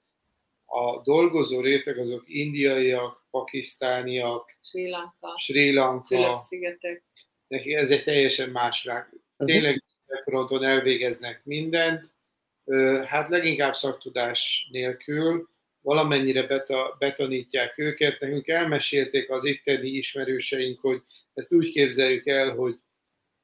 a 0.65 1.01
dolgozó 1.01 1.61
réteg 1.61 1.97
azok 1.97 2.23
indiaiak, 2.27 3.27
pakisztániak, 3.29 4.57
Sri 4.61 4.89
Lanka, 4.89 5.33
Sri 5.37 5.73
Lanka 5.73 6.37
szigetek 6.37 7.03
Neki 7.47 7.73
ez 7.73 7.91
egy 7.91 8.03
teljesen 8.03 8.49
más 8.49 8.85
rák. 8.85 9.13
Tényleg 9.37 9.83
fronton 10.23 10.63
elvégeznek 10.63 11.41
mindent, 11.43 12.13
hát 13.05 13.29
leginkább 13.29 13.73
szaktudás 13.73 14.67
nélkül, 14.71 15.49
valamennyire 15.81 16.43
beta, 16.43 16.95
betanítják 16.99 17.77
őket. 17.77 18.19
Nekünk 18.19 18.47
elmesélték 18.47 19.29
az 19.29 19.45
itteni 19.45 19.89
ismerőseink, 19.89 20.79
hogy 20.79 21.01
ezt 21.33 21.53
úgy 21.53 21.71
képzeljük 21.71 22.27
el, 22.27 22.55
hogy 22.55 22.75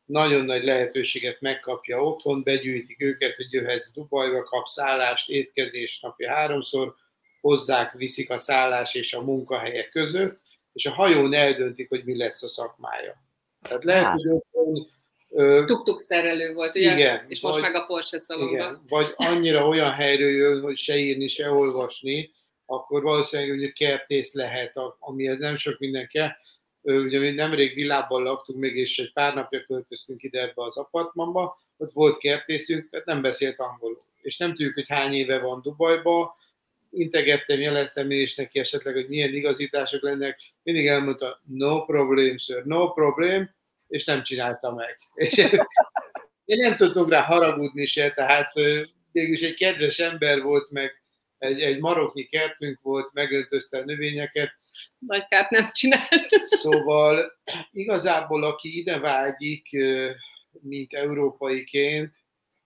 nagyon 0.06 0.46
nagy 0.46 0.64
lehetőséget 0.64 1.42
megkapja 1.42 2.04
otthon, 2.04 2.44
begyűjtik 2.44 3.02
őket, 3.02 3.36
hogy 3.36 3.52
jöhetsz 3.54 3.92
Dubajba, 3.94 4.44
kap 4.44 4.66
szállást, 4.66 5.30
étkezést 5.30 6.02
napi 6.02 6.28
háromszor, 6.28 6.96
hozzák, 7.42 7.92
viszik 7.92 8.30
a 8.30 8.38
szállás 8.38 8.96
és 8.96 9.14
a 9.14 9.22
munkahelyek 9.22 9.90
között, 9.90 10.42
és 10.74 10.86
a 10.86 10.92
hajón 10.92 11.34
eldöntik, 11.34 11.90
hogy 11.90 12.04
mi 12.04 12.18
lesz 12.18 12.44
a 12.44 12.48
szakmája. 12.48 13.24
Tehát 13.62 13.84
lehet, 13.84 14.04
hát. 14.04 14.14
hogy 14.14 14.28
otthon 14.28 14.90
Tuk-tuk 15.66 16.00
szerelő 16.00 16.54
volt, 16.54 16.76
ugye? 16.76 16.94
Igen. 16.94 17.26
És 17.28 17.42
most 17.42 17.60
vagy, 17.60 17.64
meg 17.64 17.76
a 17.76 17.86
Porsche 17.86 18.18
szalonban. 18.18 18.54
Igen. 18.54 18.82
Vagy 18.88 19.14
annyira 19.16 19.68
olyan 19.68 19.92
helyről 19.92 20.30
jön, 20.30 20.62
hogy 20.62 20.78
se 20.78 20.98
írni, 20.98 21.28
se 21.28 21.50
olvasni, 21.50 22.32
akkor 22.66 23.02
valószínűleg 23.02 23.58
ugye 23.58 23.72
kertész 23.72 24.34
lehet, 24.34 24.74
amihez 25.00 25.38
nem 25.38 25.58
sok 25.58 25.80
minden 25.80 26.08
kell. 26.08 26.30
Ugye 26.82 27.20
mi 27.20 27.32
nemrég 27.32 27.74
világban 27.76 28.24
laktunk 28.24 28.60
még, 28.60 28.76
és 28.76 29.00
egy 29.00 29.13
pár 29.13 29.34
napja 29.34 29.63
költöztünk 29.67 30.24
ide 30.24 30.41
ebbe 30.41 30.63
az 30.63 30.78
apartmanba, 30.78 31.60
ott 31.78 31.91
volt 31.91 32.17
kertészünk, 32.17 32.89
tehát 32.89 33.06
nem 33.06 33.22
beszélt 33.22 33.60
angolul. 33.60 34.02
És 34.22 34.38
nem 34.38 34.50
tudjuk, 34.50 34.74
hogy 34.74 34.88
hány 34.88 35.13
éve 35.13 35.39
van 35.39 35.62
Dubajba, 35.62 36.36
integettem, 36.91 37.60
jeleztem 37.60 38.12
én 38.12 38.22
is 38.22 38.36
neki 38.36 38.60
esetleg, 38.60 38.94
hogy 38.94 39.08
milyen 39.08 39.34
igazítások 39.34 40.02
lennek, 40.02 40.39
mindig 40.63 40.88
elmondta, 40.88 41.41
no 41.48 41.86
problem, 41.86 42.38
sir, 42.38 42.63
no 42.65 42.94
problem, 42.94 43.54
és 43.88 44.06
nem 44.06 44.24
csinálta 44.24 44.74
meg. 44.74 44.98
És 45.26 45.38
én 46.46 46.58
nem 46.58 46.76
tudtunk 46.76 47.10
rá 47.10 47.22
haragudni 47.22 47.86
se, 47.86 48.12
tehát 48.12 48.54
végülis 49.12 49.41
egy 49.41 49.56
kedves 49.56 50.00
ember 50.00 50.41
volt, 50.41 50.72
meg 50.72 51.01
egy, 51.42 51.62
egy 51.62 51.80
maroknyi 51.80 52.24
kertünk 52.24 52.82
volt, 52.82 53.14
megöntözte 53.14 53.78
a 53.78 53.86
növényeket. 53.86 54.52
Nagy 54.98 55.28
kárt 55.28 55.50
nem 55.50 55.70
csinált. 55.72 56.30
Szóval 56.44 57.32
igazából, 57.72 58.44
aki 58.44 58.78
ide 58.78 59.00
vágyik, 59.00 59.78
mint 60.52 60.94
európaiként, 60.94 62.14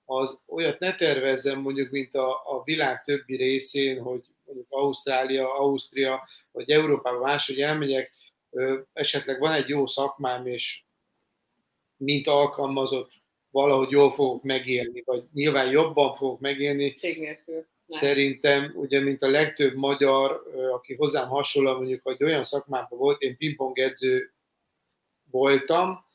az 0.05 0.41
olyat 0.47 0.79
ne 0.79 0.95
tervezzem 0.95 1.59
mondjuk, 1.59 1.91
mint 1.91 2.15
a, 2.15 2.29
a 2.29 2.61
világ 2.63 3.03
többi 3.03 3.35
részén, 3.35 4.01
hogy 4.01 4.21
mondjuk 4.45 4.67
Ausztrália, 4.69 5.57
Ausztria, 5.57 6.27
vagy 6.51 6.69
Európában 6.69 7.21
máshogy 7.21 7.61
elmegyek, 7.61 8.11
esetleg 8.93 9.39
van 9.39 9.53
egy 9.53 9.69
jó 9.69 9.87
szakmám, 9.87 10.47
és 10.47 10.83
mint 11.97 12.27
alkalmazott 12.27 13.11
valahogy 13.49 13.91
jól 13.91 14.13
fogok 14.13 14.43
megélni, 14.43 15.01
vagy 15.05 15.23
nyilván 15.33 15.71
jobban 15.71 16.15
fogok 16.15 16.39
megélni. 16.39 16.93
Cég 16.93 17.19
nélkül. 17.19 17.67
Szerintem, 17.87 18.71
ugye, 18.75 18.99
mint 18.99 19.21
a 19.21 19.29
legtöbb 19.29 19.75
magyar, 19.75 20.43
aki 20.73 20.95
hozzám 20.95 21.27
hasonló, 21.27 21.75
mondjuk, 21.75 22.03
hogy 22.03 22.23
olyan 22.23 22.43
szakmában 22.43 22.99
volt, 22.99 23.21
én 23.21 23.37
pingpong 23.37 23.79
edző 23.79 24.33
voltam, 25.31 26.05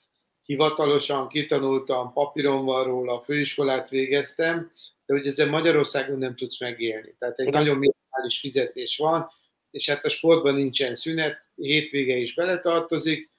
hivatalosan 0.43 1.29
kitanultam, 1.29 2.13
papíron 2.13 2.65
van 2.65 2.85
róla, 2.85 3.21
főiskolát 3.21 3.89
végeztem, 3.89 4.73
de 5.07 5.15
hogy 5.15 5.27
ezzel 5.27 5.49
Magyarországon 5.49 6.19
nem 6.19 6.37
tudsz 6.37 6.61
megélni. 6.61 7.15
Tehát 7.19 7.39
egy 7.39 7.47
Igen. 7.47 7.61
nagyon 7.61 7.79
minimális 7.79 8.39
fizetés 8.41 8.97
van, 8.97 9.31
és 9.71 9.89
hát 9.89 10.05
a 10.05 10.09
sportban 10.09 10.55
nincsen 10.55 10.95
szünet, 10.95 11.37
hétvége 11.55 12.17
is 12.17 12.35
beletartozik, 12.35 13.31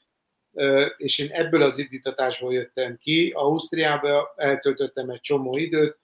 és 0.97 1.19
én 1.19 1.29
ebből 1.31 1.61
az 1.61 1.77
indítatásból 1.77 2.53
jöttem 2.53 2.97
ki. 2.97 3.31
Ausztriába 3.35 4.33
eltöltöttem 4.35 5.09
egy 5.09 5.21
csomó 5.21 5.57
időt, 5.57 5.97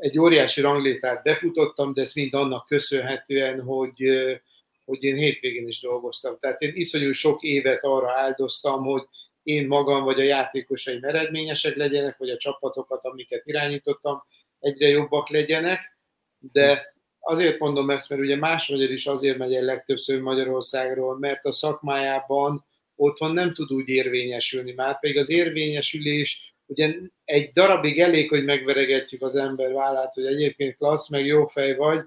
egy 0.00 0.18
óriási 0.18 0.60
ranglétát 0.60 1.22
befutottam, 1.22 1.94
de 1.94 2.00
ez 2.00 2.12
mind 2.12 2.34
annak 2.34 2.66
köszönhetően, 2.66 3.60
hogy, 3.60 4.04
hogy 4.84 5.02
én 5.02 5.16
hétvégén 5.16 5.68
is 5.68 5.80
dolgoztam. 5.80 6.36
Tehát 6.40 6.60
én 6.60 6.72
iszonyú 6.74 7.12
sok 7.12 7.42
évet 7.42 7.84
arra 7.84 8.12
áldoztam, 8.12 8.84
hogy 8.84 9.02
én 9.42 9.66
magam 9.66 10.04
vagy 10.04 10.20
a 10.20 10.24
játékosaim 10.24 11.04
eredményesek 11.04 11.76
legyenek, 11.76 12.16
vagy 12.16 12.30
a 12.30 12.36
csapatokat, 12.36 13.04
amiket 13.04 13.46
irányítottam, 13.46 14.22
egyre 14.60 14.88
jobbak 14.88 15.28
legyenek, 15.28 15.98
de 16.52 16.94
azért 17.20 17.58
mondom 17.58 17.90
ezt, 17.90 18.08
mert 18.10 18.22
ugye 18.22 18.36
más 18.36 18.68
magyar 18.68 18.90
is 18.90 19.06
azért 19.06 19.38
megy 19.38 19.54
el 19.54 19.62
legtöbbször 19.62 20.20
Magyarországról, 20.20 21.18
mert 21.18 21.44
a 21.44 21.52
szakmájában 21.52 22.64
otthon 22.96 23.32
nem 23.32 23.54
tud 23.54 23.72
úgy 23.72 23.88
érvényesülni, 23.88 24.72
már 24.72 25.00
pedig 25.00 25.18
az 25.18 25.30
érvényesülés, 25.30 26.49
ugye 26.70 26.94
egy 27.24 27.52
darabig 27.52 28.00
elég, 28.00 28.28
hogy 28.28 28.44
megveregetjük 28.44 29.22
az 29.22 29.36
ember 29.36 29.72
vállát, 29.72 30.14
hogy 30.14 30.26
egyébként 30.26 30.76
klassz, 30.76 31.08
meg 31.08 31.26
jó 31.26 31.46
fej 31.46 31.74
vagy, 31.76 32.00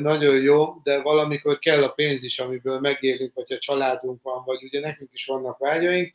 nagyon 0.00 0.40
jó, 0.40 0.80
de 0.82 1.00
valamikor 1.00 1.58
kell 1.58 1.82
a 1.82 1.88
pénz 1.88 2.24
is, 2.24 2.38
amiből 2.38 2.80
megélünk, 2.80 3.34
vagy 3.34 3.52
a 3.52 3.58
családunk 3.58 4.22
van, 4.22 4.44
vagy 4.44 4.62
ugye 4.62 4.80
nekünk 4.80 5.10
is 5.12 5.26
vannak 5.26 5.58
vágyaink, 5.58 6.14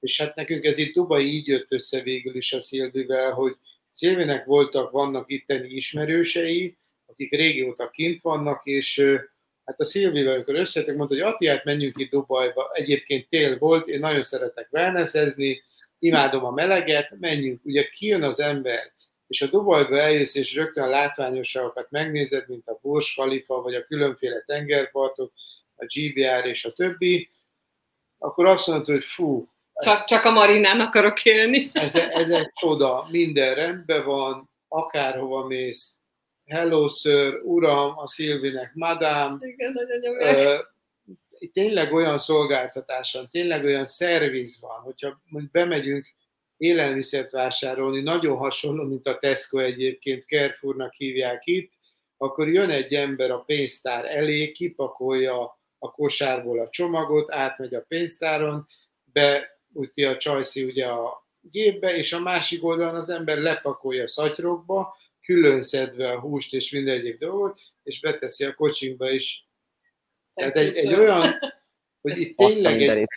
és 0.00 0.20
hát 0.20 0.34
nekünk 0.34 0.64
ez 0.64 0.78
itt 0.78 0.94
Dubai 0.94 1.32
így 1.32 1.46
jött 1.46 1.72
össze 1.72 2.02
végül 2.02 2.36
is 2.36 2.52
a 2.52 2.60
Szilvivel, 2.60 3.32
hogy 3.32 3.56
Szilvinek 3.90 4.44
voltak, 4.44 4.90
vannak 4.90 5.30
itteni 5.30 5.68
ismerősei, 5.68 6.76
akik 7.06 7.30
régóta 7.30 7.90
kint 7.90 8.20
vannak, 8.20 8.66
és 8.66 9.02
hát 9.64 9.80
a 9.80 9.84
Szilvivel, 9.84 10.34
amikor 10.34 10.54
összetek, 10.54 10.96
mondta, 10.96 11.14
hogy 11.14 11.24
Ati, 11.24 11.46
hát 11.46 11.64
menjünk 11.64 11.98
itt 11.98 12.10
Dubajba, 12.10 12.70
egyébként 12.72 13.28
tél 13.28 13.58
volt, 13.58 13.86
én 13.86 13.98
nagyon 13.98 14.22
szeretek 14.22 14.68
wellnessezni, 14.72 15.62
imádom 16.04 16.44
a 16.44 16.50
meleget, 16.50 17.16
menjünk. 17.20 17.64
Ugye 17.64 17.88
kijön 17.88 18.22
az 18.22 18.40
ember, 18.40 18.92
és 19.26 19.42
a 19.42 19.46
Dubajba 19.46 19.98
eljössz, 19.98 20.34
és 20.34 20.54
rögtön 20.54 20.84
a 20.84 20.88
látványosságokat 20.88 21.90
megnézed, 21.90 22.48
mint 22.48 22.68
a 22.68 22.78
Burj 22.82 23.04
Khalifa, 23.14 23.62
vagy 23.62 23.74
a 23.74 23.84
különféle 23.84 24.40
tengerpartok, 24.46 25.32
a 25.76 25.84
GBR 25.84 26.46
és 26.46 26.64
a 26.64 26.72
többi, 26.72 27.30
akkor 28.18 28.46
azt 28.46 28.66
mondod, 28.66 28.86
hogy 28.86 29.04
fú, 29.04 29.48
csak, 29.74 30.04
csak 30.04 30.24
a 30.24 30.30
marinán 30.30 30.80
akarok 30.80 31.24
élni. 31.24 31.70
Ez, 31.72 31.94
ez 31.94 32.30
egy 32.30 32.52
csoda, 32.52 33.06
minden 33.10 33.54
rendben 33.54 34.04
van, 34.04 34.50
akárhova 34.68 35.46
mész. 35.46 35.98
Hello, 36.44 36.88
sir, 36.88 37.40
uram, 37.42 37.98
a 37.98 38.08
Szilvinek, 38.08 38.70
madám. 38.74 39.38
Igen, 39.40 39.72
nagyon 39.72 40.73
tényleg 41.52 41.92
olyan 41.92 42.18
szolgáltatás 42.18 43.12
van, 43.12 43.28
tényleg 43.30 43.64
olyan 43.64 43.84
szerviz 43.84 44.60
van, 44.60 44.80
hogyha 44.80 45.20
mondjuk 45.28 45.52
bemegyünk 45.52 46.06
élelmiszert 46.56 47.30
vásárolni, 47.30 48.00
nagyon 48.00 48.36
hasonló, 48.36 48.84
mint 48.84 49.06
a 49.06 49.18
Tesco 49.18 49.58
egyébként, 49.58 50.24
Carrefournak 50.24 50.94
hívják 50.94 51.42
itt, 51.46 51.72
akkor 52.16 52.48
jön 52.48 52.70
egy 52.70 52.94
ember 52.94 53.30
a 53.30 53.38
pénztár 53.38 54.04
elé, 54.04 54.52
kipakolja 54.52 55.58
a 55.78 55.90
kosárból 55.90 56.60
a 56.60 56.68
csomagot, 56.70 57.32
átmegy 57.32 57.74
a 57.74 57.84
pénztáron, 57.88 58.66
be 59.04 59.58
úti 59.72 60.04
a 60.04 60.16
csajszi 60.16 60.64
ugye 60.64 60.86
a 60.86 61.26
gépbe, 61.40 61.96
és 61.96 62.12
a 62.12 62.18
másik 62.18 62.64
oldalon 62.64 62.94
az 62.94 63.10
ember 63.10 63.38
lepakolja 63.38 64.06
szatyrokba, 64.06 64.96
külön 65.20 65.62
szedve 65.62 66.10
a 66.10 66.20
húst 66.20 66.54
és 66.54 66.70
minden 66.70 66.94
egyéb 66.94 67.18
dolgot, 67.18 67.60
és 67.82 68.00
beteszi 68.00 68.44
a 68.44 68.54
kocsinkba 68.54 69.10
is. 69.10 69.46
Tehát 70.34 70.56
egy, 70.56 70.76
egy 70.76 70.94
olyan, 70.94 71.38
hogy 72.00 72.18
itt 72.18 72.36
tényleg 72.36 72.80
egy, 72.80 73.08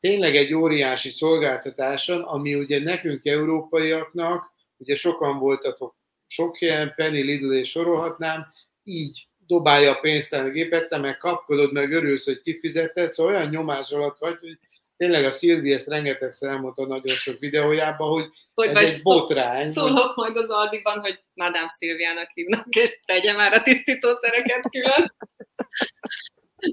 tényleg 0.00 0.36
egy 0.36 0.54
óriási 0.54 1.10
szolgáltatáson, 1.10 2.20
ami 2.20 2.54
ugye 2.54 2.82
nekünk 2.82 3.24
európaiaknak, 3.24 4.52
ugye 4.76 4.94
sokan 4.94 5.38
voltatok 5.38 5.98
sok 6.30 6.58
helyen, 6.58 6.92
Penny, 6.96 7.24
Lidl 7.24 7.52
és 7.52 7.70
sorolhatnám, 7.70 8.46
így 8.82 9.28
dobálja 9.46 9.90
a 9.90 10.00
pénzt 10.00 10.32
a 10.32 10.50
gépet, 10.50 10.88
te 10.88 10.98
meg 10.98 11.16
kapkodod, 11.16 11.72
meg 11.72 11.92
örülsz, 11.92 12.24
hogy 12.24 12.40
kifizetted, 12.40 13.12
szóval 13.12 13.34
olyan 13.34 13.48
nyomás 13.48 13.90
alatt 13.90 14.18
vagy, 14.18 14.38
hogy 14.40 14.58
tényleg 15.00 15.24
a 15.24 15.32
Szilvi 15.32 15.72
ezt 15.72 15.88
rengetegszer 15.88 16.50
elmondta 16.50 16.86
nagyon 16.86 17.16
sok 17.16 17.38
videójában, 17.38 18.08
hogy, 18.08 18.24
hogy 18.54 18.68
ez 18.68 18.76
egy 18.76 19.02
botrány. 19.02 19.68
Szólok 19.68 20.14
majd 20.16 20.36
az 20.36 20.48
Aldiban, 20.48 21.00
hogy 21.00 21.24
Madame 21.34 21.68
Szilviának 21.68 22.30
hívnak, 22.34 22.66
és 22.68 23.00
tegye 23.04 23.32
már 23.32 23.52
a 23.52 23.62
tisztítószereket 23.62 24.70
külön. 24.70 25.14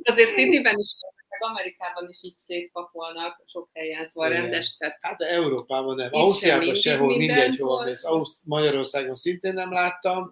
Azért 0.03 0.29
Cityben 0.29 0.77
is 0.77 0.95
meg 1.29 1.49
Amerikában 1.49 2.09
is 2.09 2.19
így 2.21 2.35
szétpakolnak 2.45 3.43
sok 3.45 3.69
helyen, 3.73 4.07
szóval 4.07 4.29
Igen. 4.29 4.41
rendes. 4.41 4.75
Tehát 4.77 4.97
hát 5.01 5.21
Európában 5.21 5.95
nem. 5.95 6.09
Ausztriában 6.11 6.75
sehol, 6.75 7.17
mindegy, 7.17 7.57
hol 7.57 7.83
mész. 7.83 8.03
Ausz- 8.03 8.45
Magyarországon 8.45 9.15
szintén 9.15 9.53
nem 9.53 9.71
láttam. 9.71 10.31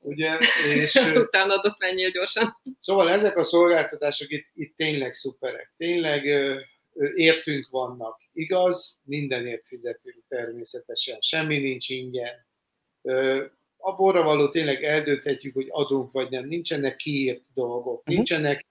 Ugye, 0.00 0.38
és, 0.74 0.94
Utána 1.14 1.54
adott 1.54 1.78
mennyire 1.78 2.10
gyorsan. 2.10 2.60
Szóval 2.78 3.10
ezek 3.10 3.36
a 3.36 3.42
szolgáltatások 3.42 4.30
itt, 4.30 4.46
itt 4.54 4.76
tényleg 4.76 5.12
szuperek. 5.12 5.72
Tényleg 5.76 6.24
értünk 7.14 7.68
vannak. 7.70 8.20
Igaz, 8.32 8.98
mindenért 9.02 9.66
fizetünk 9.66 10.24
természetesen, 10.28 11.20
semmi 11.20 11.58
nincs 11.58 11.88
ingyen. 11.88 12.46
A 13.76 13.94
borra 13.96 14.22
való 14.22 14.48
tényleg 14.48 14.82
eldönthetjük, 14.82 15.54
hogy 15.54 15.66
adunk 15.70 16.12
vagy 16.12 16.30
nem. 16.30 16.46
Nincsenek 16.46 16.96
kiírt 16.96 17.42
dolgok, 17.54 17.98
uh-huh. 17.98 18.14
nincsenek, 18.14 18.66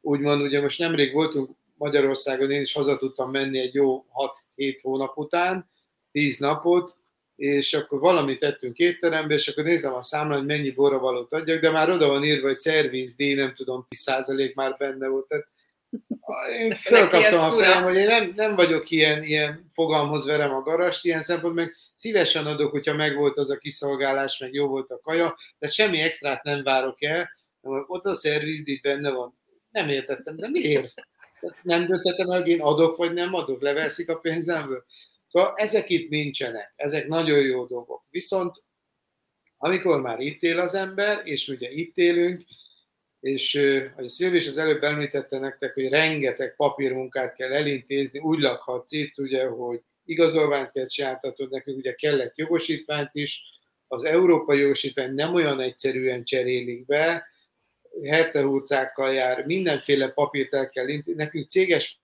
úgymond, 0.00 0.42
ugye 0.42 0.60
most 0.60 0.78
nemrég 0.78 1.12
voltunk 1.12 1.50
Magyarországon, 1.74 2.50
én 2.50 2.60
is 2.60 2.72
haza 2.72 2.96
tudtam 2.96 3.30
menni 3.30 3.58
egy 3.58 3.74
jó 3.74 4.04
6-7 4.56 4.78
hónap 4.82 5.16
után, 5.16 5.70
10 6.12 6.38
napot, 6.38 6.96
és 7.36 7.74
akkor 7.74 7.98
valamit 7.98 8.38
tettünk 8.38 8.78
étterembe, 8.78 9.34
és 9.34 9.48
akkor 9.48 9.64
nézem 9.64 9.94
a 9.94 10.02
számlát, 10.02 10.38
hogy 10.38 10.46
mennyi 10.46 10.70
borravalót 10.70 11.32
adjak, 11.32 11.60
de 11.60 11.70
már 11.70 11.90
oda 11.90 12.08
van 12.08 12.24
írva, 12.24 12.46
hogy 12.46 12.56
szervizdíj, 12.56 13.34
nem 13.34 13.54
tudom, 13.54 13.86
10% 14.04 14.54
már 14.54 14.76
benne 14.78 15.08
volt. 15.08 15.28
Tehát 15.28 15.48
én 16.60 16.74
felkaptam 16.74 17.52
a 17.52 17.56
fejem, 17.56 17.82
hogy 17.82 17.96
én 17.96 18.06
nem, 18.06 18.32
nem 18.36 18.54
vagyok 18.54 18.90
ilyen, 18.90 19.22
ilyen 19.22 19.66
fogalmhoz 19.72 20.26
verem 20.26 20.54
a 20.54 20.62
garast, 20.62 21.04
ilyen 21.04 21.22
szempont, 21.22 21.54
meg 21.54 21.76
szívesen 21.92 22.46
adok, 22.46 22.70
hogyha 22.70 22.94
megvolt 22.94 23.36
az 23.36 23.50
a 23.50 23.56
kiszolgálás, 23.56 24.38
meg 24.38 24.52
jó 24.52 24.66
volt 24.66 24.90
a 24.90 25.00
kaja, 25.00 25.36
de 25.58 25.68
semmi 25.68 26.00
extrát 26.00 26.42
nem 26.42 26.62
várok 26.62 27.02
el, 27.02 27.30
ott 27.86 28.04
a 28.04 28.14
szervizdíj 28.14 28.78
benne 28.82 29.10
van. 29.10 29.38
Nem 29.70 29.88
értettem, 29.88 30.36
de 30.36 30.48
miért? 30.48 30.94
Nem 31.62 31.86
döntettem 31.86 32.30
el, 32.30 32.40
hogy 32.40 32.50
én 32.50 32.60
adok, 32.60 32.96
vagy 32.96 33.12
nem 33.12 33.34
adok, 33.34 33.62
leveszik 33.62 34.08
a 34.08 34.18
pénzemből. 34.18 34.84
Szóval 35.26 35.52
ezek 35.56 35.90
itt 35.90 36.10
nincsenek, 36.10 36.72
ezek 36.76 37.06
nagyon 37.06 37.40
jó 37.40 37.66
dolgok. 37.66 38.04
Viszont 38.10 38.62
amikor 39.58 40.00
már 40.00 40.20
itt 40.20 40.42
él 40.42 40.58
az 40.58 40.74
ember, 40.74 41.20
és 41.24 41.48
ugye 41.48 41.70
itt 41.70 41.96
élünk, 41.96 42.42
és 43.20 43.54
ahogy 43.92 44.08
Szilvi 44.08 44.36
is 44.36 44.46
az 44.46 44.56
előbb 44.56 44.82
említette 44.82 45.38
nektek, 45.38 45.74
hogy 45.74 45.88
rengeteg 45.88 46.56
papírmunkát 46.56 47.34
kell 47.34 47.52
elintézni, 47.52 48.18
úgy 48.18 48.38
lakhatsz 48.38 48.92
itt, 48.92 49.18
ugye, 49.18 49.46
hogy 49.46 49.80
igazolványt 50.04 50.70
kell 50.72 50.86
csináltatod, 50.86 51.50
nekünk 51.50 51.76
ugye 51.76 51.94
kellett 51.94 52.36
jogosítványt 52.36 53.10
is, 53.12 53.42
az 53.86 54.04
európai 54.04 54.58
jogosítvány 54.58 55.14
nem 55.14 55.34
olyan 55.34 55.60
egyszerűen 55.60 56.24
cserélik 56.24 56.86
be, 56.86 57.26
hercehúcákkal 58.04 59.12
jár, 59.12 59.46
mindenféle 59.46 60.08
papírt 60.08 60.54
el 60.54 60.68
kell 60.68 60.88
intézni, 60.88 61.22
nekünk 61.22 61.48
céges 61.48 62.00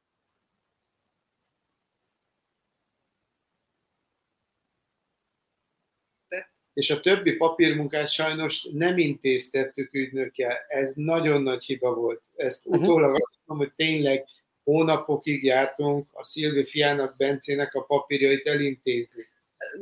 és 6.75 6.91
a 6.91 7.01
többi 7.01 7.33
papírmunkát 7.33 8.11
sajnos 8.11 8.69
nem 8.73 8.99
intéztettük 8.99 9.95
ügynökkel. 9.95 10.57
Ez 10.69 10.93
nagyon 10.95 11.43
nagy 11.43 11.65
hiba 11.65 11.95
volt. 11.95 12.23
Ezt 12.37 12.67
uh-huh. 12.67 12.83
utólag 12.83 13.15
azt 13.15 13.39
mondom, 13.45 13.67
hogy 13.67 13.77
tényleg 13.77 14.25
hónapokig 14.65 15.45
jártunk 15.45 16.09
a 16.13 16.25
Szilvi 16.25 16.65
fiának, 16.65 17.17
Bencének 17.17 17.75
a 17.75 17.83
papírjait 17.83 18.47
elintézni. 18.47 19.27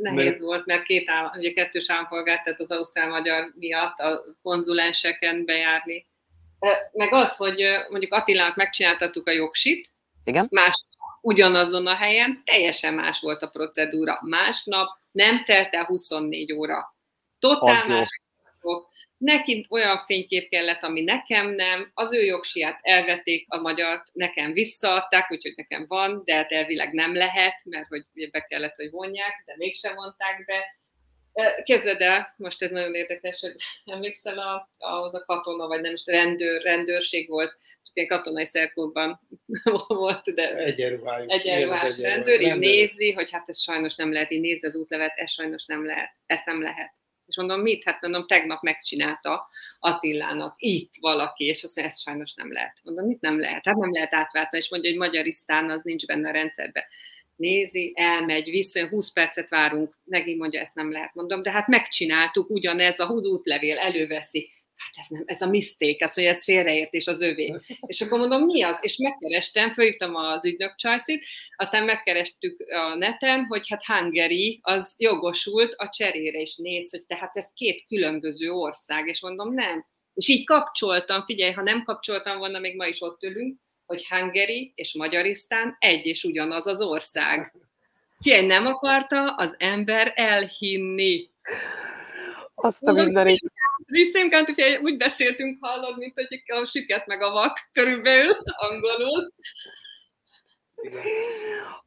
Nehéz 0.00 0.24
mert... 0.24 0.38
volt, 0.38 0.66
mert 0.66 0.82
két 0.82 1.10
áll, 1.10 1.30
ugye 1.36 1.52
kettős 1.52 1.90
állampolgár, 1.90 2.42
tehát 2.42 2.60
az 2.60 2.70
ausztrál-magyar 2.70 3.52
miatt 3.58 3.98
a 3.98 4.20
konzulenseken 4.42 5.44
bejárni. 5.44 6.06
Meg 6.92 7.12
az, 7.12 7.36
hogy 7.36 7.64
mondjuk 7.90 8.12
Attilának 8.12 8.56
megcsináltattuk 8.56 9.28
a 9.28 9.30
jogsit, 9.30 9.90
Igen? 10.24 10.46
más 10.50 10.84
ugyanazon 11.20 11.86
a 11.86 11.94
helyen, 11.94 12.42
teljesen 12.44 12.94
más 12.94 13.20
volt 13.20 13.42
a 13.42 13.48
procedúra. 13.48 14.18
Másnap 14.22 14.88
nem 15.12 15.44
telt 15.44 15.74
el 15.74 15.84
24 15.84 16.52
óra. 16.52 16.96
Totál 17.38 17.88
más. 17.88 18.08
Neki 19.16 19.66
olyan 19.70 20.04
fénykép 20.06 20.48
kellett, 20.48 20.82
ami 20.82 21.00
nekem 21.00 21.54
nem, 21.54 21.90
az 21.94 22.14
ő 22.14 22.24
jogsiát 22.24 22.78
elvették, 22.82 23.46
a 23.48 23.56
magyart 23.56 24.06
nekem 24.12 24.52
visszaadták, 24.52 25.30
úgyhogy 25.30 25.52
nekem 25.56 25.84
van, 25.88 26.22
de 26.24 26.34
hát 26.34 26.52
elvileg 26.52 26.92
nem 26.92 27.14
lehet, 27.14 27.64
mert 27.64 27.88
hogy 27.88 28.04
be 28.30 28.40
kellett, 28.40 28.74
hogy 28.74 28.90
vonják, 28.90 29.42
de 29.46 29.54
mégsem 29.56 29.94
vonták 29.94 30.44
be. 30.44 30.80
Kezded 31.62 32.00
el, 32.00 32.34
most 32.36 32.62
ez 32.62 32.70
nagyon 32.70 32.94
érdekes, 32.94 33.40
hogy 33.40 33.54
emlékszel 33.94 34.38
a, 34.38 34.70
ahhoz 34.78 35.14
a 35.14 35.24
katona, 35.24 35.66
vagy 35.66 35.80
nem 35.80 35.92
is 35.92 36.02
rendőr, 36.04 36.62
rendőrség 36.62 37.28
volt, 37.28 37.56
ilyen 37.92 38.08
katonai 38.08 38.46
szerkóban 38.46 39.20
volt, 39.86 40.34
de 40.34 40.56
egyenruhájú. 40.56 41.30
Egyenruhás 41.30 42.00
rendőr, 42.00 42.40
így 42.40 42.58
nézi, 42.58 43.12
hogy 43.12 43.30
hát 43.30 43.48
ez 43.48 43.60
sajnos 43.60 43.94
nem 43.94 44.12
lehet, 44.12 44.30
így 44.30 44.40
nézi 44.40 44.66
az 44.66 44.76
útlevet, 44.76 45.12
ez 45.16 45.30
sajnos 45.30 45.64
nem 45.64 45.86
lehet, 45.86 46.10
ezt 46.26 46.46
nem 46.46 46.62
lehet. 46.62 46.92
És 47.26 47.36
mondom, 47.36 47.60
mit? 47.60 47.84
Hát 47.84 48.00
mondom, 48.00 48.26
tegnap 48.26 48.62
megcsinálta 48.62 49.48
Attilának 49.78 50.54
itt 50.58 50.92
valaki, 51.00 51.44
és 51.44 51.62
azt 51.62 51.76
mondja, 51.76 51.94
ez 51.94 52.00
sajnos 52.02 52.34
nem 52.34 52.52
lehet. 52.52 52.80
Mondom, 52.84 53.06
mit 53.06 53.20
nem 53.20 53.40
lehet? 53.40 53.64
Hát 53.64 53.76
nem 53.76 53.92
lehet 53.92 54.14
átváltani, 54.14 54.62
és 54.62 54.70
mondja, 54.70 54.90
hogy 54.90 54.98
magyarisztán 54.98 55.70
az 55.70 55.82
nincs 55.82 56.06
benne 56.06 56.28
a 56.28 56.32
rendszerben. 56.32 56.82
Nézi, 57.36 57.92
elmegy, 57.96 58.50
vissza, 58.50 58.88
20 58.88 59.12
percet 59.12 59.48
várunk, 59.48 59.98
megint 60.04 60.38
mondja, 60.38 60.60
ezt 60.60 60.74
nem 60.74 60.92
lehet. 60.92 61.14
Mondom, 61.14 61.42
de 61.42 61.50
hát 61.50 61.66
megcsináltuk, 61.66 62.50
ugyanez 62.50 63.00
a 63.00 63.06
útlevél 63.06 63.78
előveszi 63.78 64.50
hát 64.84 65.04
ez 65.04 65.06
nem, 65.08 65.22
ez 65.26 65.40
a 65.40 65.46
miszték, 65.46 66.00
ez, 66.00 66.14
hogy 66.14 66.24
ez 66.24 66.44
félreértés 66.44 67.06
az 67.06 67.20
övé. 67.20 67.54
És 67.86 68.00
akkor 68.00 68.18
mondom, 68.18 68.44
mi 68.44 68.62
az? 68.62 68.78
És 68.80 68.96
megkerestem, 68.96 69.72
fölhívtam 69.72 70.14
az 70.14 70.44
ügynök 70.44 70.74
csajszit, 70.76 71.24
aztán 71.56 71.84
megkerestük 71.84 72.60
a 72.68 72.94
neten, 72.94 73.44
hogy 73.44 73.68
hát 73.68 73.84
Hungary 73.84 74.60
az 74.62 74.94
jogosult 74.98 75.74
a 75.74 75.88
cserére, 75.88 76.40
és 76.40 76.56
néz, 76.56 76.90
hogy 76.90 77.06
tehát 77.06 77.36
ez 77.36 77.52
két 77.52 77.84
különböző 77.86 78.50
ország, 78.50 79.08
és 79.08 79.20
mondom, 79.20 79.54
nem. 79.54 79.86
És 80.14 80.28
így 80.28 80.46
kapcsoltam, 80.46 81.24
figyelj, 81.24 81.52
ha 81.52 81.62
nem 81.62 81.82
kapcsoltam 81.82 82.38
volna, 82.38 82.58
még 82.58 82.76
ma 82.76 82.86
is 82.86 83.00
ott 83.00 83.22
ülünk, 83.22 83.60
hogy 83.86 84.06
Hungary 84.08 84.72
és 84.74 84.94
Magyarisztán 84.94 85.76
egy 85.78 86.06
és 86.06 86.24
ugyanaz 86.24 86.66
az 86.66 86.80
ország. 86.80 87.54
Ki 88.22 88.40
nem 88.40 88.66
akarta 88.66 89.34
az 89.34 89.54
ember 89.58 90.12
elhinni. 90.16 91.30
Azt 92.54 92.82
a 92.82 92.92
mindenit. 92.92 93.52
Visszémkánt, 93.92 94.46
hogy 94.46 94.78
úgy 94.82 94.96
beszéltünk, 94.96 95.58
hallod, 95.60 95.98
mint 95.98 96.14
hogy 96.14 96.42
a 96.46 96.64
süket 96.64 97.06
meg 97.06 97.22
a 97.22 97.30
vak 97.30 97.58
körülbelül 97.72 98.36
angolul. 98.44 99.32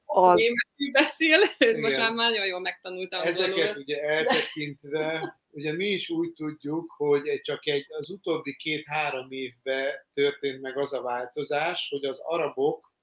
Az... 0.05 0.35
Németül 0.35 0.91
beszél, 0.91 1.39
Igen. 1.57 1.79
most 1.79 1.97
már 1.97 2.13
nagyon 2.13 2.45
jól 2.45 2.59
megtanultam 2.59 3.19
angolul. 3.19 3.53
Ezeket 3.53 3.77
ugye 3.77 4.01
eltekintve, 4.01 5.37
ugye 5.49 5.73
mi 5.73 5.85
is 5.85 6.09
úgy 6.09 6.33
tudjuk, 6.33 6.93
hogy 6.97 7.41
csak 7.43 7.67
egy, 7.67 7.85
az 7.87 8.09
utóbbi 8.09 8.55
két-három 8.55 9.31
évben 9.31 9.91
történt 10.13 10.61
meg 10.61 10.77
az 10.77 10.93
a 10.93 11.01
változás, 11.01 11.87
hogy 11.89 12.05
az 12.05 12.19
arabok 12.19 12.93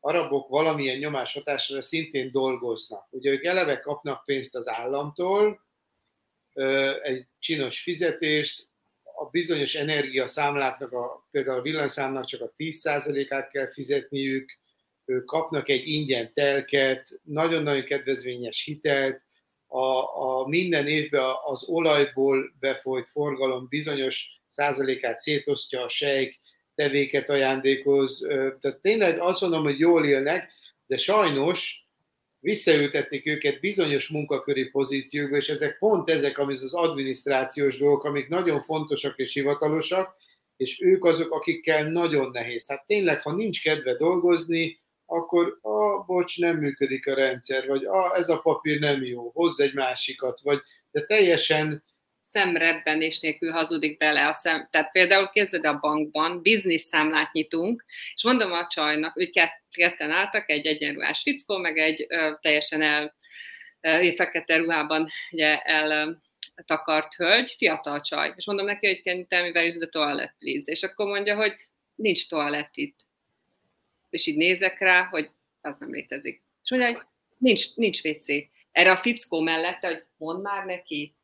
arabok 0.00 0.48
valamilyen 0.48 0.98
nyomás 0.98 1.32
hatásra 1.32 1.82
szintén 1.82 2.30
dolgoznak. 2.30 3.06
Ugye 3.10 3.30
ők 3.30 3.44
eleve 3.44 3.78
kapnak 3.78 4.24
pénzt 4.24 4.54
az 4.54 4.68
államtól, 4.68 5.63
egy 7.02 7.26
csinos 7.38 7.80
fizetést, 7.80 8.68
a 9.02 9.24
bizonyos 9.30 9.74
energiaszámláknak, 9.74 10.92
a, 10.92 11.26
például 11.30 11.58
a 11.58 11.62
villanyszámnak 11.62 12.26
csak 12.26 12.40
a 12.40 12.54
10%-át 12.56 13.50
kell 13.50 13.72
fizetniük, 13.72 14.58
kapnak 15.24 15.68
egy 15.68 15.88
ingyen 15.88 16.32
telket, 16.32 17.08
nagyon-nagyon 17.22 17.84
kedvezményes 17.84 18.64
hitelt, 18.64 19.22
a, 19.66 20.18
a 20.22 20.48
minden 20.48 20.86
évben 20.86 21.32
az 21.44 21.64
olajból 21.64 22.54
befolyt 22.60 23.08
forgalom 23.08 23.66
bizonyos 23.68 24.26
százalékát 24.46 25.18
szétosztja 25.18 25.82
a 25.82 25.88
sejk, 25.88 26.40
tevéket 26.74 27.28
ajándékoz. 27.28 28.26
Tehát 28.60 28.78
tényleg 28.82 29.20
azt 29.20 29.40
mondom, 29.40 29.62
hogy 29.62 29.78
jól 29.78 30.06
élnek, 30.06 30.52
de 30.86 30.96
sajnos 30.96 31.83
visszaültették 32.44 33.26
őket 33.26 33.60
bizonyos 33.60 34.08
munkaköri 34.08 34.64
pozíciókba, 34.70 35.36
és 35.36 35.48
ezek 35.48 35.78
pont 35.78 36.10
ezek, 36.10 36.38
amit 36.38 36.60
az 36.60 36.74
adminisztrációs 36.74 37.78
dolgok, 37.78 38.04
amik 38.04 38.28
nagyon 38.28 38.62
fontosak 38.62 39.18
és 39.18 39.32
hivatalosak, 39.32 40.16
és 40.56 40.80
ők 40.80 41.04
azok, 41.04 41.32
akikkel 41.32 41.90
nagyon 41.90 42.30
nehéz. 42.30 42.64
Tehát 42.64 42.86
tényleg, 42.86 43.22
ha 43.22 43.34
nincs 43.34 43.62
kedve 43.62 43.96
dolgozni, 43.96 44.78
akkor 45.06 45.58
a 45.60 46.04
bocs, 46.04 46.38
nem 46.38 46.56
működik 46.56 47.06
a 47.06 47.14
rendszer, 47.14 47.66
vagy 47.66 47.84
a, 47.84 48.16
ez 48.16 48.28
a 48.28 48.40
papír 48.40 48.78
nem 48.78 49.04
jó, 49.04 49.30
hozz 49.34 49.60
egy 49.60 49.74
másikat, 49.74 50.40
vagy 50.40 50.60
de 50.90 51.04
teljesen 51.04 51.84
szemrebbenés 52.24 53.20
nélkül 53.20 53.50
hazudik 53.50 53.96
bele 53.96 54.28
a 54.28 54.32
szem. 54.32 54.68
Tehát 54.70 54.90
például 54.90 55.28
képzeld 55.28 55.66
a 55.66 55.78
bankban, 55.78 56.42
biznisz 56.42 56.84
számlát 56.84 57.32
nyitunk, 57.32 57.84
és 58.14 58.22
mondom 58.22 58.52
a 58.52 58.66
csajnak, 58.66 59.12
hogy 59.12 59.30
ketten 59.70 60.10
álltak, 60.10 60.50
egy 60.50 60.66
egyenruhás 60.66 61.22
fickó, 61.22 61.56
meg 61.56 61.78
egy 61.78 62.06
ö, 62.08 62.32
teljesen 62.40 62.82
el 62.82 63.14
ö, 63.80 64.12
fekete 64.16 64.56
ruhában 64.56 65.08
ugye, 65.30 65.58
el 65.58 66.22
takart 66.64 67.14
hölgy, 67.14 67.54
fiatal 67.58 68.00
csaj. 68.00 68.32
És 68.36 68.46
mondom 68.46 68.66
neki, 68.66 68.86
hogy 68.86 69.02
can 69.02 69.16
you 69.16 69.26
tell 69.26 69.42
me 69.42 69.48
where 69.48 69.66
is 69.66 69.74
the 69.74 69.86
toilet, 69.86 70.34
please? 70.38 70.72
És 70.72 70.82
akkor 70.82 71.06
mondja, 71.06 71.36
hogy 71.36 71.54
nincs 71.94 72.28
toalett 72.28 72.76
itt. 72.76 73.00
És 74.10 74.26
így 74.26 74.36
nézek 74.36 74.78
rá, 74.78 75.04
hogy 75.04 75.30
az 75.60 75.76
nem 75.76 75.90
létezik. 75.90 76.42
És 76.62 76.70
mondja, 76.70 76.88
hogy 76.88 76.98
nincs, 77.38 77.74
nincs 77.74 78.04
WC. 78.04 78.26
Erre 78.72 78.90
a 78.90 78.96
fickó 78.96 79.40
mellette, 79.40 79.86
hogy 79.86 80.04
mond 80.16 80.42
már 80.42 80.64
neki, 80.64 81.14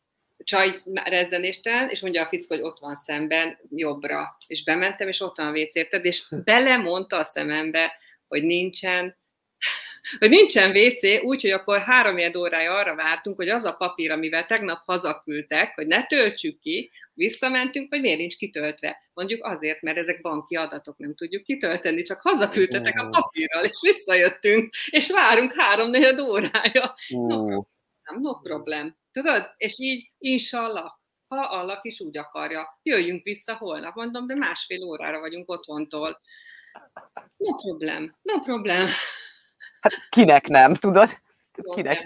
csaj 0.45 0.73
rezzenéstelen, 1.05 1.89
és 1.89 2.01
mondja 2.01 2.23
a 2.23 2.27
fickó, 2.27 2.55
hogy 2.55 2.65
ott 2.65 2.79
van 2.79 2.95
szemben, 2.95 3.59
jobbra. 3.71 4.37
És 4.47 4.65
bementem, 4.65 5.09
és 5.09 5.21
ott 5.21 5.37
van 5.37 5.47
a 5.47 5.59
WC, 5.59 5.75
érted? 5.75 6.05
És 6.05 6.25
belemondta 6.45 7.19
a 7.19 7.25
szemembe, 7.25 7.93
hogy 8.29 8.43
nincsen 8.43 9.19
hogy 10.19 10.29
nincsen 10.29 10.77
WC, 10.77 11.23
úgyhogy 11.23 11.51
akkor 11.51 11.81
három 11.81 12.37
órája 12.37 12.75
arra 12.75 12.95
vártunk, 12.95 13.37
hogy 13.37 13.49
az 13.49 13.65
a 13.65 13.73
papír, 13.73 14.11
amivel 14.11 14.47
tegnap 14.47 14.83
hazaküldtek, 14.85 15.75
hogy 15.75 15.87
ne 15.87 16.07
töltsük 16.07 16.61
ki, 16.61 16.91
visszamentünk, 17.15 17.87
hogy 17.91 18.01
miért 18.01 18.19
nincs 18.19 18.37
kitöltve. 18.37 18.97
Mondjuk 19.15 19.45
azért, 19.45 19.83
mert 19.83 19.97
ezek 19.97 20.21
banki 20.21 20.57
adatok, 20.57 20.99
nem 20.99 21.15
tudjuk 21.15 21.43
kitölteni, 21.43 22.03
csak 22.03 22.21
hazaküldtetek 22.21 23.01
a 23.01 23.09
papírral, 23.09 23.65
és 23.65 23.79
visszajöttünk, 23.81 24.75
és 24.91 25.11
várunk 25.11 25.53
három 25.57 25.91
órája. 26.21 26.95
No, 27.09 27.63
nem, 28.11 28.21
no 28.21 28.39
problem. 28.39 28.97
Tudod? 29.13 29.55
És 29.57 29.79
így, 29.79 30.11
inshallah, 30.19 30.91
ha 31.29 31.41
Allah 31.41 31.79
is 31.83 32.01
úgy 32.01 32.19
akarja, 32.19 32.79
jöjjünk 32.83 33.23
vissza 33.23 33.57
holnap, 33.57 33.95
mondom, 33.95 34.27
de 34.27 34.35
másfél 34.35 34.83
órára 34.83 35.21
vagyunk 35.21 35.51
otthontól. 35.51 36.21
No 37.37 37.55
problem, 37.57 38.17
no 38.23 38.41
problem. 38.41 38.87
Hát 39.81 40.09
kinek 40.09 40.47
nem, 40.47 40.75
tudod? 40.75 41.09
Kinek? 41.75 42.03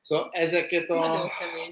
Szóval 0.00 0.28
ezeket 0.32 0.90
a, 0.90 1.30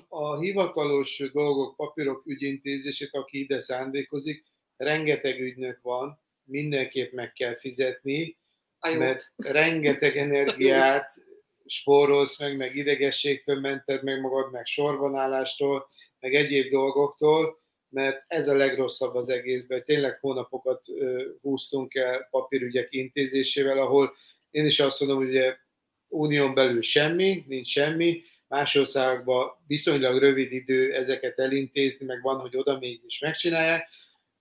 a 0.08 0.38
hivatalos 0.38 1.22
dolgok, 1.32 1.76
papírok 1.76 2.22
ügyintézését, 2.26 3.14
aki 3.14 3.38
ide 3.38 3.60
szándékozik, 3.60 4.44
rengeteg 4.76 5.40
ügynök 5.40 5.78
van, 5.82 6.20
mindenképp 6.44 7.12
meg 7.12 7.32
kell 7.32 7.58
fizetni, 7.58 8.38
mert 8.80 9.32
rengeteg 9.36 10.16
energiát 10.26 11.14
spórolsz 11.72 12.38
meg, 12.38 12.56
meg 12.56 12.76
idegességtől 12.76 13.60
mented 13.60 14.02
meg 14.02 14.20
magad, 14.20 14.52
meg 14.52 14.66
sorbanállástól, 14.66 15.88
meg 16.20 16.34
egyéb 16.34 16.70
dolgoktól, 16.70 17.60
mert 17.88 18.24
ez 18.26 18.48
a 18.48 18.54
legrosszabb 18.54 19.14
az 19.14 19.28
egészben. 19.28 19.84
Tényleg 19.84 20.18
hónapokat 20.20 20.84
húztunk 21.40 21.94
el 21.94 22.28
papírügyek 22.30 22.88
intézésével, 22.90 23.78
ahol 23.78 24.14
én 24.50 24.66
is 24.66 24.80
azt 24.80 25.00
mondom, 25.00 25.18
hogy 25.18 25.28
ugye 25.28 25.56
unión 26.08 26.54
belül 26.54 26.82
semmi, 26.82 27.44
nincs 27.48 27.68
semmi, 27.68 28.22
más 28.48 28.74
országokban 28.74 29.50
viszonylag 29.66 30.18
rövid 30.18 30.52
idő 30.52 30.94
ezeket 30.94 31.38
elintézni, 31.38 32.06
meg 32.06 32.22
van, 32.22 32.40
hogy 32.40 32.56
oda 32.56 32.78
még 32.78 33.00
is 33.06 33.18
megcsinálják, 33.18 33.88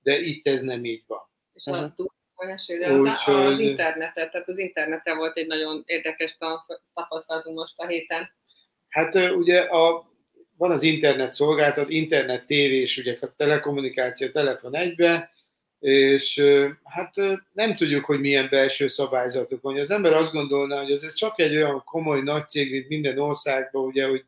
de 0.02 0.20
itt 0.20 0.48
ez 0.48 0.62
nem 0.62 0.86
így 0.86 1.04
van. 1.08 1.30
És 1.54 1.66
uh-huh. 1.66 1.92
De 2.80 2.92
az, 2.92 3.02
Úgy, 3.02 3.36
az 3.36 3.60
internetet, 3.60 4.32
tehát 4.32 4.48
az 4.48 4.58
interneten 4.58 5.18
volt 5.18 5.38
egy 5.38 5.48
nagyon 5.48 5.84
érdekes 5.86 6.38
tapasztalatunk 6.94 7.58
most 7.58 7.74
a 7.76 7.88
héten. 7.88 8.30
Hát 8.90 9.16
ugye 9.16 9.60
a, 9.60 10.12
van 10.58 10.72
az 10.72 10.84
internet 10.84 11.34
szolgáltat, 11.34 11.90
internet, 11.90 12.46
tévés, 12.46 12.98
ugye 12.98 13.18
a 13.22 13.34
telekommunikáció, 13.36 14.30
telefon 14.30 14.76
egybe, 14.76 15.32
és 15.80 16.42
hát 16.84 17.16
nem 17.54 17.76
tudjuk, 17.76 18.06
hogy 18.06 18.20
milyen 18.20 18.48
belső 18.50 18.88
szabályzatok 18.88 19.62
van. 19.62 19.80
Az 19.80 19.92
ember 19.92 20.14
azt 20.14 20.32
gondolná, 20.32 20.82
hogy 20.82 20.92
ez 20.92 21.14
csak 21.14 21.40
egy 21.40 21.56
olyan 21.56 21.84
komoly 21.86 22.22
nagy 22.22 22.48
cég, 22.48 22.72
mint 22.72 22.88
minden 22.88 23.18
országban, 23.18 23.86
ugye, 23.86 24.08
hogy, 24.08 24.26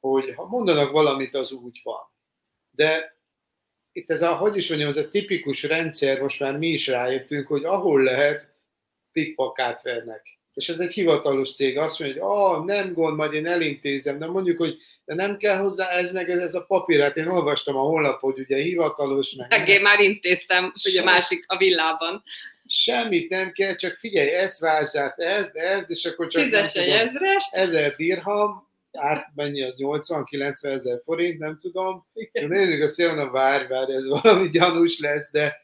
hogy 0.00 0.32
ha 0.36 0.46
mondanak 0.46 0.90
valamit, 0.90 1.34
az 1.34 1.52
úgy 1.52 1.80
van. 1.82 2.00
De 2.70 3.19
itt 3.92 4.10
ez 4.10 4.22
a, 4.22 4.34
hogy 4.34 4.56
is 4.56 4.68
mondjam, 4.68 4.90
ez 4.90 4.96
a 4.96 5.08
tipikus 5.08 5.62
rendszer, 5.62 6.20
most 6.20 6.40
már 6.40 6.58
mi 6.58 6.68
is 6.68 6.86
rájöttünk, 6.86 7.46
hogy 7.46 7.64
ahol 7.64 8.02
lehet, 8.02 8.48
pikpakát 9.12 9.82
vernek. 9.82 10.38
És 10.54 10.68
ez 10.68 10.80
egy 10.80 10.92
hivatalos 10.92 11.54
cég, 11.54 11.78
azt 11.78 11.98
mondja, 11.98 12.24
hogy 12.24 12.32
ah, 12.32 12.64
nem 12.64 12.92
gond, 12.92 13.16
majd 13.16 13.32
én 13.32 13.46
elintézem, 13.46 14.18
de 14.18 14.26
mondjuk, 14.26 14.58
hogy 14.58 14.76
de 15.04 15.14
nem 15.14 15.36
kell 15.36 15.56
hozzá 15.56 15.88
ez 15.88 16.12
meg 16.12 16.30
ez, 16.30 16.40
ez 16.40 16.54
a 16.54 16.64
papír, 16.64 17.00
hát 17.00 17.16
én 17.16 17.26
olvastam 17.26 17.76
a 17.76 17.80
honlapot, 17.80 18.38
ugye 18.38 18.56
hivatalos, 18.56 19.32
meg... 19.32 19.46
Meg 19.58 19.68
én 19.68 19.82
már 19.82 20.00
intéztem, 20.00 20.72
ugye 20.84 21.00
a 21.00 21.04
másik 21.04 21.44
a 21.46 21.56
villában. 21.56 22.22
Semmit 22.66 23.28
nem 23.28 23.52
kell, 23.52 23.76
csak 23.76 23.96
figyelj, 23.96 24.28
ezt 24.28 24.60
váltsát, 24.60 25.18
ez, 25.18 25.50
ez, 25.52 25.84
és 25.90 26.04
akkor 26.04 26.26
csak... 26.26 26.42
Fizes 26.42 26.74
egy 26.74 26.88
ezrest. 26.88 27.54
Ezer 27.54 27.94
dirham, 27.96 28.69
át 28.92 29.26
mennyi 29.34 29.62
az 29.62 29.76
80-90 29.78 30.64
ezer 30.64 31.00
forint, 31.04 31.38
nem 31.38 31.58
tudom. 31.58 32.06
Nézzük 32.32 32.82
a 32.82 32.88
szélna, 32.88 33.30
várj, 33.30 33.66
várj, 33.66 33.92
ez 33.92 34.08
valami 34.08 34.48
gyanús 34.48 34.98
lesz, 34.98 35.30
de, 35.30 35.56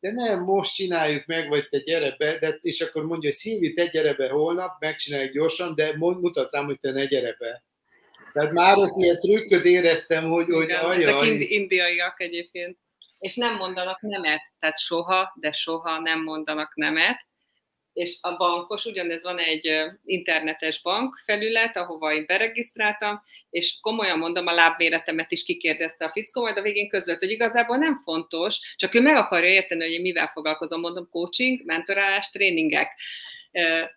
de 0.00 0.12
nem, 0.12 0.42
most 0.42 0.74
csináljuk 0.74 1.26
meg, 1.26 1.48
vagy 1.48 1.68
te 1.68 1.78
gyere 1.78 2.14
be, 2.18 2.38
de, 2.38 2.58
és 2.60 2.80
akkor 2.80 3.04
mondja, 3.04 3.28
hogy 3.28 3.38
Szilvi, 3.38 3.72
te 3.72 3.86
gyere 3.86 4.14
be 4.14 4.28
holnap, 4.28 4.80
megcsináljuk 4.80 5.32
gyorsan, 5.32 5.74
de 5.74 5.96
mutat 5.96 6.52
rám, 6.52 6.64
hogy 6.64 6.80
te 6.80 6.90
ne 6.90 7.04
gyere 7.04 7.36
be. 7.38 7.64
Tehát 8.32 8.52
már 8.52 8.76
ott 8.76 8.96
ilyen 8.96 9.16
trükköt 9.16 9.64
éreztem, 9.64 10.30
hogy, 10.30 10.46
hogy 10.50 10.64
Igen, 10.64 10.84
ajaj. 10.84 11.02
Ezek 11.02 11.26
indi- 11.26 11.50
indiaiak 11.50 12.20
egyébként. 12.20 12.78
És 13.18 13.34
nem 13.36 13.56
mondanak 13.56 14.00
nemet, 14.00 14.40
tehát 14.58 14.78
soha, 14.78 15.36
de 15.40 15.52
soha 15.52 15.98
nem 15.98 16.22
mondanak 16.22 16.74
nemet. 16.74 17.26
És 17.92 18.18
a 18.20 18.36
bankos, 18.36 18.84
ugyanez 18.84 19.22
van 19.22 19.38
egy 19.38 19.70
internetes 20.04 20.82
bank 20.82 21.20
felület, 21.24 21.76
ahova 21.76 22.12
én 22.12 22.24
beregisztráltam, 22.26 23.22
és 23.50 23.78
komolyan 23.80 24.18
mondom, 24.18 24.46
a 24.46 24.52
lábméretemet 24.52 25.30
is 25.30 25.44
kikérdezte 25.44 26.04
a 26.04 26.10
fickó, 26.10 26.40
majd 26.40 26.56
a 26.56 26.62
végén 26.62 26.88
között, 26.88 27.18
hogy 27.18 27.30
igazából 27.30 27.76
nem 27.76 27.96
fontos, 28.04 28.74
csak 28.76 28.94
ő 28.94 29.00
meg 29.00 29.16
akarja 29.16 29.48
érteni, 29.50 29.82
hogy 29.82 29.92
én 29.92 30.00
mivel 30.00 30.26
foglalkozom, 30.26 30.80
mondom, 30.80 31.08
coaching, 31.10 31.64
mentorálás, 31.64 32.30
tréningek 32.30 32.94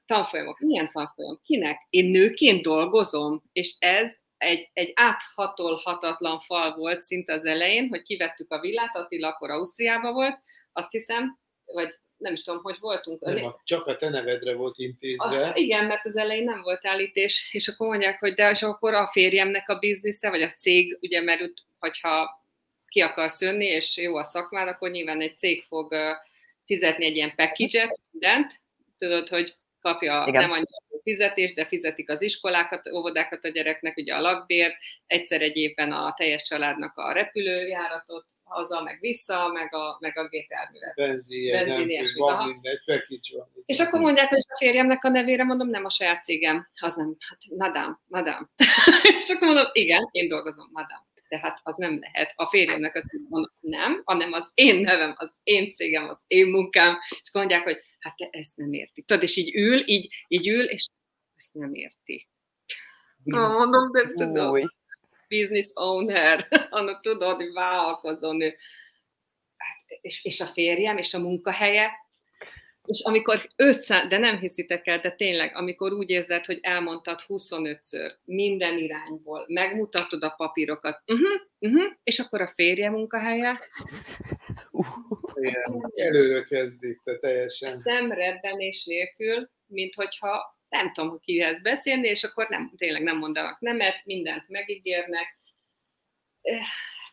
tanfolyamok. 0.06 0.60
Milyen 0.60 0.90
tanfolyam? 0.92 1.40
Kinek? 1.44 1.88
Én 1.90 2.06
nőként 2.06 2.62
dolgozom, 2.62 3.44
és 3.54 3.76
ez 3.80 4.18
egy, 4.38 4.70
egy 4.74 4.92
áthatolhatatlan 4.96 6.40
fal 6.40 6.76
volt 6.76 7.04
szinte 7.04 7.34
az 7.34 7.46
elején, 7.46 7.88
hogy 7.90 8.02
kivettük 8.02 8.52
a 8.52 8.60
villát, 8.60 8.96
Attila 8.96 9.28
akkor 9.28 9.50
Ausztriában 9.50 10.14
volt, 10.14 10.40
azt 10.74 10.92
hiszem, 10.92 11.40
vagy 11.66 11.96
nem 12.18 12.34
is 12.34 12.42
tudom, 12.42 12.62
hogy 12.62 12.78
voltunk. 12.80 13.22
Nem, 13.22 13.56
csak 13.64 13.88
a 13.88 13.96
te 13.96 14.10
nevedre 14.10 14.54
volt 14.54 14.78
intézve. 14.78 15.48
Ah, 15.48 15.60
igen, 15.60 15.86
mert 15.86 16.06
az 16.06 16.18
elején 16.18 16.44
nem 16.44 16.62
volt 16.62 16.86
állítés, 16.86 17.50
és 17.52 17.68
akkor 17.68 17.88
mondják, 17.88 18.20
hogy 18.20 18.34
de 18.34 18.50
és 18.50 18.64
akkor 18.64 18.94
a 18.94 19.08
férjemnek 19.08 19.70
a 19.70 19.80
biznisze, 19.80 20.30
vagy 20.30 20.42
a 20.42 20.52
cég, 20.52 20.98
ugye, 21.02 21.22
mert 21.22 21.54
hogyha 21.80 22.44
ki 22.88 23.02
akarsz 23.02 23.42
jönni, 23.42 23.66
és 23.66 23.98
jó 23.98 24.16
a 24.16 24.24
szakmád, 24.24 24.68
akkor 24.68 24.90
nyilván 24.90 25.22
egy 25.22 25.38
cég 25.38 25.64
fog 25.64 25.96
fizetni 26.66 27.06
egy 27.06 27.16
ilyen 27.16 27.36
package-et, 27.36 28.00
mindent, 28.12 28.62
tudod, 28.98 29.30
hogy 29.30 29.56
kapja 29.82 30.26
Igen. 30.28 30.42
nem 30.42 30.52
annyi 30.52 30.66
fizetést, 31.04 31.56
de 31.56 31.66
fizetik 31.66 32.10
az 32.10 32.22
iskolákat, 32.22 32.88
óvodákat 32.94 33.44
a 33.44 33.48
gyereknek, 33.48 33.98
ugye 33.98 34.14
a 34.14 34.22
lakbért, 34.22 34.76
egyszer 35.08 35.42
egy 35.42 35.58
évben 35.58 35.92
a 35.92 36.14
teljes 36.18 36.44
családnak 36.44 36.98
a 36.98 37.12
repülőjáratot, 37.12 38.26
haza, 38.46 38.82
meg 38.82 38.98
vissza, 39.00 39.48
meg 39.48 39.74
a, 39.74 39.98
meg 40.00 40.18
a 40.18 40.28
gépjárművet. 40.28 40.96
Benzin, 40.96 41.52
Benzin 41.52 42.04
van 42.18 42.48
mindegy, 42.48 42.80
van. 43.34 43.52
És 43.66 43.80
akkor 43.80 44.00
mondják, 44.00 44.30
hogy 44.30 44.46
a 44.50 44.58
férjemnek 44.58 45.04
a 45.04 45.10
nevére 45.10 45.44
mondom, 45.44 45.70
nem 45.70 45.86
a 45.86 45.90
saját 45.90 46.24
cégem, 46.24 46.68
az 46.82 46.96
nem, 46.96 47.16
hát 47.30 47.38
madám, 47.58 48.00
madám. 48.08 48.50
és 49.20 49.30
akkor 49.30 49.48
mondom, 49.48 49.66
igen, 49.72 50.10
én 50.12 50.28
dolgozom, 50.28 50.70
madám 50.72 51.06
tehát 51.28 51.60
az 51.64 51.76
nem 51.76 52.00
lehet. 52.00 52.34
A 52.36 52.46
férjemnek 52.46 52.96
a 52.96 53.02
mondom, 53.30 53.52
nem, 53.60 54.02
hanem 54.06 54.34
az 54.34 54.52
én 54.54 54.80
nevem, 54.80 55.14
az 55.18 55.36
én 55.44 55.74
cégem, 55.74 56.10
az 56.10 56.24
én 56.28 56.48
munkám, 56.48 56.98
és 57.10 57.30
mondják, 57.32 57.64
hogy 57.64 57.82
hát 58.00 58.16
te 58.16 58.28
ezt 58.32 58.58
nem 58.58 58.74
érti. 58.74 59.02
Tudod, 59.02 59.24
és 59.24 59.38
így 59.38 59.56
ül, 59.56 59.82
így, 59.86 60.14
így 60.28 60.48
ül, 60.48 60.64
és 60.64 60.86
ezt 61.36 61.54
nem 61.54 61.74
érti. 61.74 62.28
Na, 63.24 63.48
mondom, 63.48 63.92
de 63.92 64.02
tudod, 64.02 64.70
business 65.28 65.70
owner, 65.74 66.48
annak 66.70 67.02
tudod, 67.02 67.36
hogy 67.36 67.54
vállalkozó 67.54 68.32
nő. 68.32 68.56
Hát, 69.58 70.00
és, 70.02 70.26
és 70.26 70.42
a 70.42 70.46
férjem, 70.46 70.98
és 70.98 71.14
a 71.14 71.20
munkahelye, 71.20 71.92
és 72.86 73.02
amikor 73.04 73.50
500, 73.56 74.08
de 74.08 74.18
nem 74.18 74.38
hiszitek 74.38 74.88
el, 74.88 75.00
de 75.00 75.12
tényleg, 75.12 75.56
amikor 75.56 75.94
úgy 75.94 76.10
érzed, 76.10 76.46
hogy 76.46 76.60
elmondtad 76.62 77.20
25-ször 77.28 78.14
minden 78.24 78.78
irányból, 78.78 79.46
megmutatod 79.48 80.24
a 80.24 80.34
papírokat, 80.38 81.02
uh-huh, 81.06 81.42
uh-huh, 81.60 81.94
és 82.04 82.20
akkor 82.20 82.42
a 82.42 82.52
férje 82.56 82.90
munkahelye. 82.90 83.60
Igen, 85.34 85.92
előre 85.96 86.44
kezdik, 86.44 87.02
te 87.04 87.18
teljesen. 87.18 87.70
Szemrebbenés 87.70 88.86
nélkül, 88.86 89.50
mint 89.66 89.94
hogyha 89.94 90.55
nem 90.70 90.94
tudom, 90.94 91.20
kihez 91.20 91.62
beszélni, 91.62 92.08
és 92.08 92.24
akkor 92.24 92.48
nem, 92.50 92.72
tényleg 92.78 93.04
nem 93.04 93.18
mondanak 93.18 93.60
nemet, 93.60 94.02
mindent 94.04 94.50
megígérnek. 94.50 95.40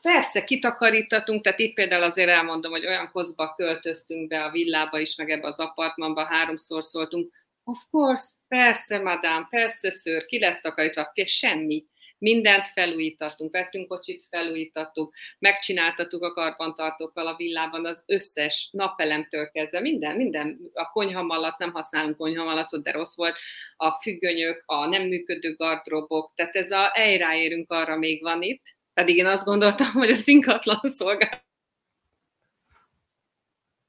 Persze, 0.03 0.44
kitakarítatunk, 0.44 1.42
tehát 1.42 1.59
itt 1.59 1.74
például 1.74 2.03
azért 2.03 2.28
elmondom, 2.28 2.70
hogy 2.70 2.86
olyan 2.86 3.11
kozba 3.11 3.55
költöztünk 3.55 4.28
be 4.28 4.44
a 4.44 4.50
villába 4.50 4.98
is, 4.98 5.16
meg 5.16 5.30
ebbe 5.30 5.46
az 5.46 5.61
apartmanba, 5.61 6.24
háromszor 6.24 6.84
szóltunk, 6.84 7.32
of 7.64 7.78
course, 7.90 8.34
persze, 8.48 8.98
madám, 8.98 9.46
persze, 9.50 9.90
ször, 9.90 10.24
ki 10.24 10.38
lesz 10.38 10.61
takarítva, 10.61 11.12
semmi. 11.24 11.84
Mindent 12.23 12.68
felújítottunk, 12.68 13.53
vettünk 13.53 13.89
kocsit, 13.89 14.27
felújítottuk, 14.31 15.14
megcsináltattuk 15.39 16.23
a 16.23 16.33
karbantartókkal 16.33 17.27
a 17.27 17.37
villában 17.37 17.87
az 17.87 18.05
összes 18.07 18.68
napelemtől 18.73 19.51
kezdve, 19.51 19.81
minden, 19.81 20.16
minden, 20.16 20.59
a 20.73 20.91
konyhamalac, 20.91 21.59
nem 21.59 21.73
használunk 21.73 22.16
konyhamalacot, 22.16 22.83
de 22.83 22.91
rossz 22.91 23.16
volt, 23.16 23.39
a 23.77 24.01
függönyök, 24.01 24.62
a 24.66 24.87
nem 24.87 25.03
működő 25.03 25.55
gardróbok, 25.55 26.33
tehát 26.35 26.57
ez 26.57 26.70
a 26.70 26.91
elráérünk 26.95 27.70
arra 27.70 27.97
még 27.97 28.23
van 28.23 28.43
itt, 28.43 28.62
pedig 28.95 29.16
én 29.16 29.27
azt 29.27 29.45
gondoltam, 29.45 29.93
hogy 29.93 30.11
a 30.11 30.14
szinkatlan 30.14 30.81
szolgálat 30.83 31.45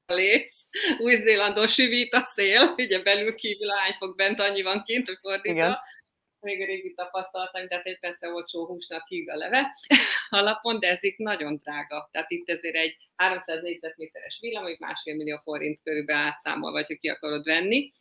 létsz, 0.06 0.66
Új-Zélandon 0.98 1.66
süvít 1.66 2.14
a 2.14 2.24
szél, 2.24 2.74
ugye 2.76 3.02
belül 3.02 3.34
kívül 3.34 3.68
hány 3.68 3.94
fog 3.98 4.16
bent, 4.16 4.40
annyi 4.40 4.62
van 4.62 4.82
kint, 4.82 5.06
hogy 5.06 5.18
fordítva. 5.20 5.50
Igen. 5.50 5.78
Még 6.44 6.60
a 6.60 6.64
régi 6.64 6.94
tapasztalatom, 6.94 7.68
tehát 7.68 7.86
egy 7.86 7.98
persze 7.98 8.28
olcsó 8.28 8.66
húsnak 8.66 9.06
híg 9.06 9.30
a 9.30 9.36
leve 9.36 9.76
alapon, 10.28 10.80
de 10.80 10.90
ez 10.90 11.02
itt 11.02 11.16
nagyon 11.16 11.56
drága. 11.56 12.08
Tehát 12.12 12.30
itt 12.30 12.48
ezért 12.48 12.74
egy 12.74 12.96
300 13.16 13.62
négyzetméteres 13.62 14.38
villa, 14.40 14.60
mondjuk 14.60 14.80
másfél 14.80 15.14
millió 15.14 15.40
forint 15.44 15.80
körülbelül 15.82 16.22
átszámol, 16.22 16.72
vagy 16.72 16.86
hogy 16.86 16.98
ki 16.98 17.08
akarod 17.08 17.44
venni. 17.44 17.92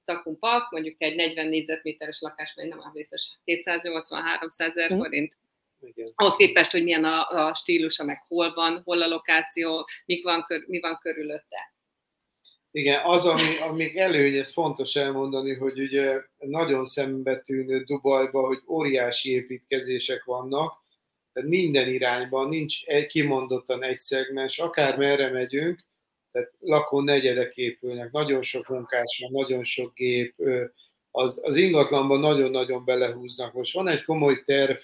Szakun 0.00 0.38
Park, 0.38 0.70
mondjuk 0.70 0.94
egy 0.98 1.14
40 1.14 1.46
négyzetméteres 1.46 2.20
lakás, 2.20 2.52
vagy 2.54 2.68
nem 2.68 2.82
ávészes, 2.82 3.38
280-300 3.44 4.60
ezer 4.60 4.92
mm. 4.92 4.98
forint 4.98 5.38
igen. 5.80 6.12
Ahhoz 6.14 6.36
képest, 6.36 6.70
hogy 6.70 6.82
milyen 6.82 7.04
a, 7.04 7.46
a 7.46 7.54
stílusa, 7.54 8.04
meg 8.04 8.22
hol 8.28 8.54
van, 8.54 8.82
hol 8.84 9.02
a 9.02 9.08
lokáció, 9.08 9.88
mik 10.04 10.24
van, 10.24 10.46
mi 10.66 10.80
van 10.80 10.98
körülötte. 10.98 11.74
Igen, 12.76 13.00
az, 13.04 13.26
ami, 13.26 13.58
ami 13.58 13.98
előny, 13.98 14.36
ez 14.36 14.52
fontos 14.52 14.96
elmondani, 14.96 15.54
hogy 15.54 15.80
ugye 15.80 16.22
nagyon 16.38 16.84
szembetűnő 16.84 17.82
Dubajban, 17.82 18.44
hogy 18.44 18.62
óriási 18.68 19.30
építkezések 19.30 20.24
vannak, 20.24 20.84
tehát 21.32 21.48
minden 21.48 21.88
irányban 21.88 22.48
nincs 22.48 22.84
egy, 22.84 23.06
kimondottan 23.06 23.82
egy 23.82 24.00
szegmens, 24.00 24.58
akár 24.58 24.98
merre 24.98 25.30
megyünk, 25.30 25.84
tehát 26.32 26.52
lakó 26.60 27.00
negyedek 27.00 27.56
épülnek, 27.56 28.10
nagyon 28.10 28.42
sok 28.42 28.68
munkás 28.68 29.22
van, 29.22 29.42
nagyon 29.42 29.64
sok 29.64 29.94
gép, 29.94 30.34
az, 31.10 31.40
az 31.44 31.56
ingatlanban 31.56 32.20
nagyon-nagyon 32.20 32.84
belehúznak. 32.84 33.52
Most 33.52 33.72
van 33.72 33.88
egy 33.88 34.04
komoly 34.04 34.42
terv 34.44 34.78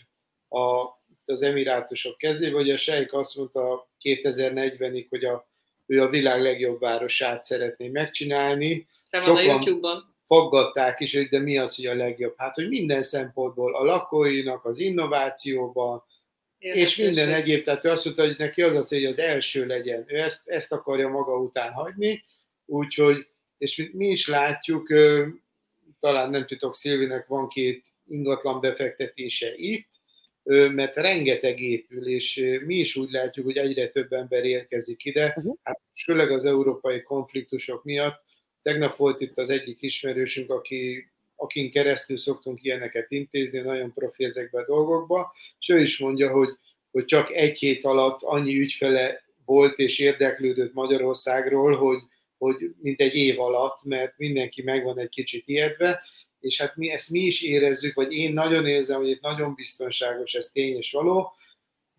a, 0.49 0.87
az 1.25 1.43
emirátusok 1.43 2.17
kezében, 2.17 2.61
hogy 2.61 2.71
a 2.71 2.77
sejk 2.77 3.13
azt 3.13 3.37
mondta 3.37 3.91
2040-ig, 4.01 5.07
hogy 5.09 5.25
a, 5.25 5.52
ő 5.93 6.03
a 6.03 6.09
világ 6.09 6.43
legjobb 6.43 6.81
városát 6.81 7.45
szeretné 7.45 7.89
megcsinálni. 7.89 8.87
Te 9.11 9.21
van 9.21 9.37
a 9.37 9.41
YouTube-on 9.41 10.15
faggatták 10.27 11.01
is, 11.01 11.15
hogy 11.15 11.29
de 11.29 11.39
mi 11.39 11.59
az, 11.59 11.77
hogy 11.77 11.87
a 11.87 11.95
legjobb? 11.95 12.35
Hát, 12.37 12.55
hogy 12.55 12.69
minden 12.69 13.03
szempontból, 13.03 13.75
a 13.75 13.85
lakóinak, 13.85 14.65
az 14.65 14.79
innovációban, 14.79 16.03
és 16.59 16.97
minden 16.97 17.29
egyéb, 17.29 17.65
tehát 17.65 17.85
ő 17.85 17.91
azt 17.91 18.05
mondta, 18.05 18.25
hogy 18.25 18.35
neki 18.39 18.63
az 18.63 18.75
a 18.75 18.83
cél, 18.83 18.99
hogy 18.99 19.09
az 19.09 19.19
első 19.19 19.67
legyen. 19.67 20.05
Ő 20.07 20.19
ezt, 20.19 20.49
ezt 20.49 20.73
akarja 20.73 21.09
maga 21.09 21.39
után 21.39 21.73
hagyni, 21.73 22.25
úgyhogy, 22.67 23.27
és 23.59 23.91
mi 23.93 24.07
is 24.07 24.29
látjuk, 24.29 24.93
talán 26.01 26.31
nem 26.31 26.47
titok, 26.47 26.75
Szilvinek 26.75 27.27
van 27.27 27.49
két 27.49 27.85
ingatlan 28.09 28.61
befektetése 28.61 29.53
itt, 29.57 29.89
mert 30.45 30.97
rengeteg 30.97 31.61
épül, 31.61 32.09
és 32.09 32.43
mi 32.67 32.75
is 32.75 32.97
úgy 32.97 33.11
látjuk, 33.11 33.47
hogy 33.47 33.57
egyre 33.57 33.89
több 33.89 34.13
ember 34.13 34.45
érkezik 34.45 35.05
ide, 35.05 35.35
uh-huh. 35.37 35.57
hát 35.63 35.81
főleg 36.05 36.31
az 36.31 36.45
európai 36.45 37.03
konfliktusok 37.03 37.85
miatt, 37.85 38.23
Tegnap 38.63 38.97
volt 38.97 39.21
itt 39.21 39.39
az 39.39 39.51
egyik 39.51 39.83
ismerősünk, 39.83 40.51
aki, 40.51 41.11
akin 41.37 41.71
keresztül 41.71 42.17
szoktunk 42.17 42.63
ilyeneket 42.63 43.11
intézni, 43.11 43.59
nagyon 43.59 43.93
profi 43.93 44.25
ezekbe 44.25 44.61
a 44.61 44.67
dolgokba, 44.67 45.35
és 45.59 45.69
ő 45.69 45.81
is 45.81 45.99
mondja, 45.99 46.31
hogy, 46.31 46.49
hogy 46.91 47.05
csak 47.05 47.31
egy 47.33 47.59
hét 47.59 47.85
alatt 47.85 48.23
annyi 48.23 48.59
ügyfele 48.59 49.25
volt 49.45 49.79
és 49.79 49.99
érdeklődött 49.99 50.73
Magyarországról, 50.73 51.77
hogy, 51.77 51.99
hogy 52.39 52.75
mint 52.81 53.01
egy 53.01 53.15
év 53.15 53.41
alatt, 53.41 53.85
mert 53.85 54.19
mindenki 54.19 54.63
megvan 54.63 54.99
egy 54.99 55.09
kicsit 55.09 55.49
ijedve, 55.49 56.03
és 56.43 56.61
hát 56.61 56.77
mi 56.77 56.91
ezt 56.91 57.11
mi 57.11 57.19
is 57.19 57.43
érezzük, 57.43 57.95
vagy 57.95 58.13
én 58.13 58.33
nagyon 58.33 58.67
érzem, 58.67 59.01
hogy 59.01 59.09
itt 59.09 59.21
nagyon 59.21 59.55
biztonságos, 59.55 60.33
ez 60.33 60.51
tény 60.53 60.77
és 60.77 60.93
való, 60.93 61.33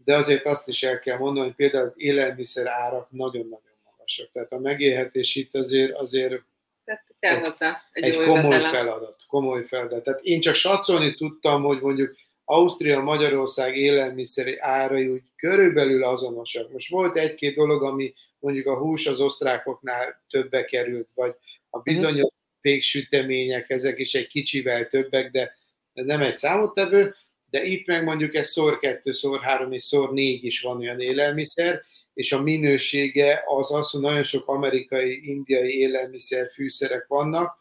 de 0.06 0.16
azért 0.16 0.46
azt 0.46 0.68
is 0.68 0.84
el 0.84 1.00
kell 1.00 1.18
mondani, 1.18 1.46
hogy 1.46 1.56
például 1.56 1.88
az 1.88 1.94
élelmiszer 1.96 2.68
árak 2.68 3.08
nagyon-nagyon 3.12 3.78
magasak. 3.84 4.32
Tehát 4.32 4.52
a 4.52 4.60
megélhetés 4.60 5.36
itt 5.36 5.56
azért, 5.56 5.94
azért 5.94 6.41
tehát 6.84 7.04
kell 7.20 7.39
hozzá 7.39 7.82
egy, 7.91 8.04
egy 8.04 8.16
komoly 8.16 8.41
vetelem. 8.41 8.72
feladat. 8.72 9.24
Komoly 9.28 9.66
feladat. 9.66 10.04
Tehát 10.04 10.24
én 10.24 10.41
csak 10.41 10.56
satszolni 10.56 11.14
tudtam, 11.14 11.64
hogy 11.64 11.82
mondjuk 11.82 12.16
Ausztria, 12.46 13.00
Magyarország 13.00 13.78
élelmiszeri 13.78 14.58
árai 14.60 15.08
úgy 15.08 15.22
körülbelül 15.36 16.04
azonosak. 16.04 16.72
Most 16.72 16.89
volt 16.89 17.18
egy-két 17.18 17.56
dolog, 17.56 17.84
ami 17.84 18.14
mondjuk 18.39 18.68
a 18.68 18.78
hús 18.78 19.08
az 19.08 19.20
osztrákoknál 19.20 20.24
többe 20.30 20.66
került, 20.66 21.10
vagy 21.14 21.36
a 21.70 21.78
mhm. 21.78 21.84
bizonyos 21.84 22.34
péksütemények, 22.64 23.70
ezek 23.70 23.99
is 23.99 24.14
egy 24.14 24.28
kicsivel 24.28 24.88
többek, 24.88 25.32
de 25.32 25.55
nem 25.93 26.22
egy 26.22 26.38
számottevő, 26.38 27.16
de 27.49 27.64
itt 27.64 27.88
meg 27.88 28.03
mondjuk 28.03 28.36
ez 28.36 28.49
szor 28.49 28.80
kettő, 28.80 29.11
szor 29.11 29.41
három 29.41 29.72
és 29.72 29.84
szor 29.84 30.14
négy 30.14 30.43
is 30.43 30.61
van 30.61 30.78
olyan 30.78 30.99
élelmiszer, 30.99 31.82
és 32.14 32.32
a 32.32 32.41
minősége 32.41 33.43
az 33.45 33.72
az, 33.72 33.89
hogy 33.89 34.01
nagyon 34.01 34.24
sok 34.24 34.47
amerikai, 34.47 35.30
indiai 35.30 35.78
élelmiszer, 35.80 36.49
fűszerek 36.53 37.07
vannak, 37.07 37.57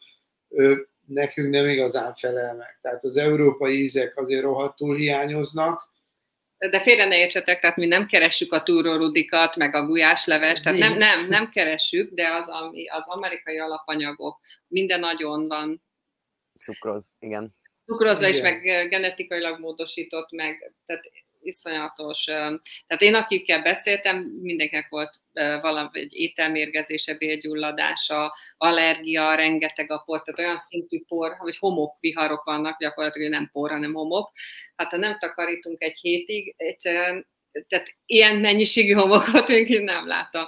nekünk 1.06 1.50
nem 1.50 1.68
igazán 1.68 2.14
felel 2.14 2.54
meg. 2.54 2.78
Tehát 2.82 3.04
az 3.04 3.16
európai 3.16 3.82
ízek 3.82 4.16
azért 4.16 4.42
rohadtul 4.42 4.96
hiányoznak, 4.96 5.91
de 6.70 6.80
félre 6.80 7.04
ne 7.04 7.18
értsetek, 7.18 7.60
tehát 7.60 7.76
mi 7.76 7.86
nem 7.86 8.06
keressük 8.06 8.52
a 8.52 8.62
túrórudikat, 8.62 9.56
meg 9.56 9.74
a 9.74 9.86
gulyáslevest, 9.86 10.62
tehát 10.62 10.78
nem, 10.78 10.96
nem, 10.96 11.26
nem 11.26 11.48
keressük, 11.48 12.12
de 12.12 12.28
az, 12.28 12.48
ami, 12.48 12.88
az 12.88 13.08
amerikai 13.08 13.58
alapanyagok, 13.58 14.40
minden 14.68 15.00
nagyon 15.00 15.48
van. 15.48 15.82
Cukroz, 16.58 17.16
igen. 17.18 17.54
Cukrozva 17.86 18.28
is, 18.28 18.40
meg 18.40 18.62
genetikailag 18.88 19.60
módosított, 19.60 20.30
meg, 20.30 20.74
tehát 20.86 21.10
iszonyatos. 21.42 22.24
Tehát 22.24 23.02
én, 23.02 23.14
akikkel 23.14 23.62
beszéltem, 23.62 24.18
mindenkinek 24.42 24.88
volt 24.88 25.20
valami 25.60 25.88
egy 25.92 26.14
ételmérgezése, 26.14 27.14
bélgyulladása, 27.14 28.34
allergia, 28.56 29.34
rengeteg 29.34 29.90
a 29.90 30.02
por, 30.06 30.22
tehát 30.22 30.40
olyan 30.40 30.58
szintű 30.58 31.02
por, 31.06 31.34
hogy 31.38 31.56
homok 31.58 31.96
viharok 32.00 32.44
vannak, 32.44 32.78
gyakorlatilag 32.78 33.30
nem 33.30 33.48
por, 33.52 33.70
hanem 33.70 33.94
homok. 33.94 34.30
Hát 34.76 34.90
ha 34.90 34.96
nem 34.96 35.18
takarítunk 35.18 35.82
egy 35.82 35.98
hétig, 35.98 36.54
egyszerűen, 36.56 37.26
tehát 37.68 37.96
ilyen 38.06 38.36
mennyiségű 38.36 38.92
homokot 38.92 39.48
még 39.48 39.80
nem 39.80 40.06
láttam. 40.06 40.46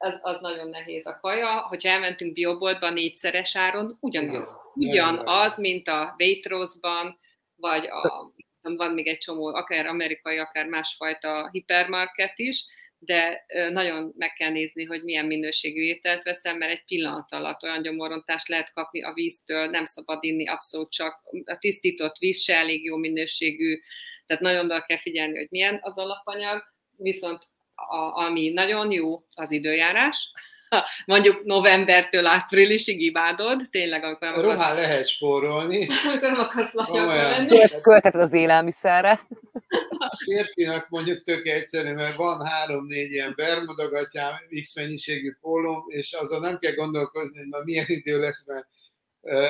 Az, 0.00 0.18
az 0.22 0.36
nagyon 0.40 0.68
nehéz 0.68 1.06
a 1.06 1.18
kaja. 1.20 1.60
Hogyha 1.60 1.88
elmentünk 1.88 2.32
bioboltba 2.32 2.90
négyszeres 2.90 3.56
áron, 3.56 3.96
ugyanaz. 4.00 4.56
Ugyanaz, 4.74 5.58
mint 5.58 5.88
a 5.88 6.14
Waitrose-ban, 6.18 7.18
vagy 7.56 7.86
a 7.86 8.32
van 8.62 8.92
még 8.92 9.06
egy 9.06 9.18
csomó, 9.18 9.46
akár 9.46 9.86
amerikai, 9.86 10.38
akár 10.38 10.66
másfajta 10.66 11.48
hipermarket 11.52 12.32
is, 12.38 12.64
de 12.98 13.44
nagyon 13.70 14.12
meg 14.16 14.32
kell 14.32 14.50
nézni, 14.50 14.84
hogy 14.84 15.02
milyen 15.02 15.26
minőségű 15.26 15.82
ételt 15.82 16.22
veszem, 16.22 16.56
mert 16.56 16.72
egy 16.72 16.84
pillanat 16.84 17.32
alatt 17.32 17.62
olyan 17.62 17.82
gyomorontást 17.82 18.48
lehet 18.48 18.72
kapni 18.72 19.02
a 19.02 19.12
víztől, 19.12 19.66
nem 19.66 19.84
szabad 19.84 20.18
inni 20.24 20.48
abszolút 20.48 20.90
csak 20.90 21.22
a 21.44 21.58
tisztított 21.58 22.16
víz 22.16 22.42
se 22.42 22.56
elég 22.56 22.84
jó 22.84 22.96
minőségű, 22.96 23.80
tehát 24.26 24.42
nagyon 24.42 24.64
oda 24.64 24.82
kell 24.82 24.98
figyelni, 24.98 25.38
hogy 25.38 25.48
milyen 25.50 25.78
az 25.82 25.98
alapanyag, 25.98 26.62
viszont 26.96 27.50
a, 27.74 28.22
ami 28.24 28.48
nagyon 28.48 28.90
jó, 28.90 29.24
az 29.34 29.50
időjárás, 29.50 30.30
mondjuk 31.06 31.44
novembertől 31.44 32.26
áprilisig 32.26 33.02
imádod, 33.02 33.62
tényleg, 33.70 34.04
amikor 34.04 34.28
nem 34.28 34.38
akarsz... 34.38 34.60
lehet 34.60 35.08
spórolni. 35.08 35.88
Amikor 36.04 36.30
nem 36.30 36.40
akarsz 36.40 36.72
lenni. 36.72 37.80
Költheted 37.82 38.20
az 38.20 38.32
élelmiszerre. 38.32 39.20
A 39.98 40.16
férfinak 40.24 40.88
mondjuk 40.88 41.24
tök 41.24 41.46
egyszerű, 41.46 41.92
mert 41.92 42.16
van 42.16 42.46
három-négy 42.46 43.10
ilyen 43.10 43.32
bermudogatjám, 43.36 44.34
x 44.62 44.74
mennyiségű 44.74 45.36
pólóm, 45.40 45.84
és 45.86 46.12
azon 46.12 46.40
nem 46.40 46.58
kell 46.58 46.74
gondolkozni, 46.74 47.38
hogy 47.38 47.48
ma 47.48 47.58
milyen 47.64 47.86
idő 47.88 48.20
lesz, 48.20 48.46
mert 48.46 48.66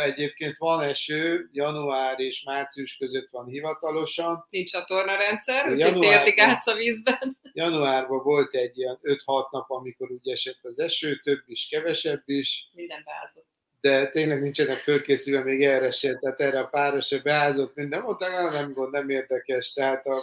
Egyébként 0.04 0.56
van 0.56 0.82
eső, 0.82 1.48
január 1.52 2.20
és 2.20 2.42
március 2.42 2.96
között 2.96 3.28
van 3.30 3.46
hivatalosan. 3.46 4.46
Nincs 4.50 4.70
csatornarendszer, 4.70 5.72
úgyhogy 5.72 5.98
tértik 5.98 6.42
a 6.64 6.74
vízben. 6.74 7.38
Januárban 7.58 8.22
volt 8.22 8.54
egy 8.54 8.78
ilyen 8.78 8.98
5-6 9.02 9.50
nap, 9.50 9.70
amikor 9.70 10.10
úgy 10.10 10.28
esett 10.28 10.58
az 10.62 10.78
eső, 10.78 11.20
több 11.20 11.42
is, 11.46 11.68
kevesebb 11.70 12.22
is. 12.24 12.70
Minden 12.72 13.02
beázott. 13.04 13.46
De 13.80 14.08
tényleg 14.08 14.42
nincsenek 14.42 14.78
fölkészülve 14.78 15.42
még 15.42 15.62
erre 15.62 15.90
se, 15.90 16.18
tehát 16.18 16.40
erre 16.40 16.60
a 16.60 16.66
pára 16.66 17.00
se 17.00 17.18
beázott 17.18 17.74
minden. 17.74 18.02
Mondták, 18.02 18.52
nem 18.52 18.72
gond, 18.72 18.92
nem 18.92 19.08
érdekes. 19.08 19.72
Tehát 19.72 20.06
a, 20.06 20.22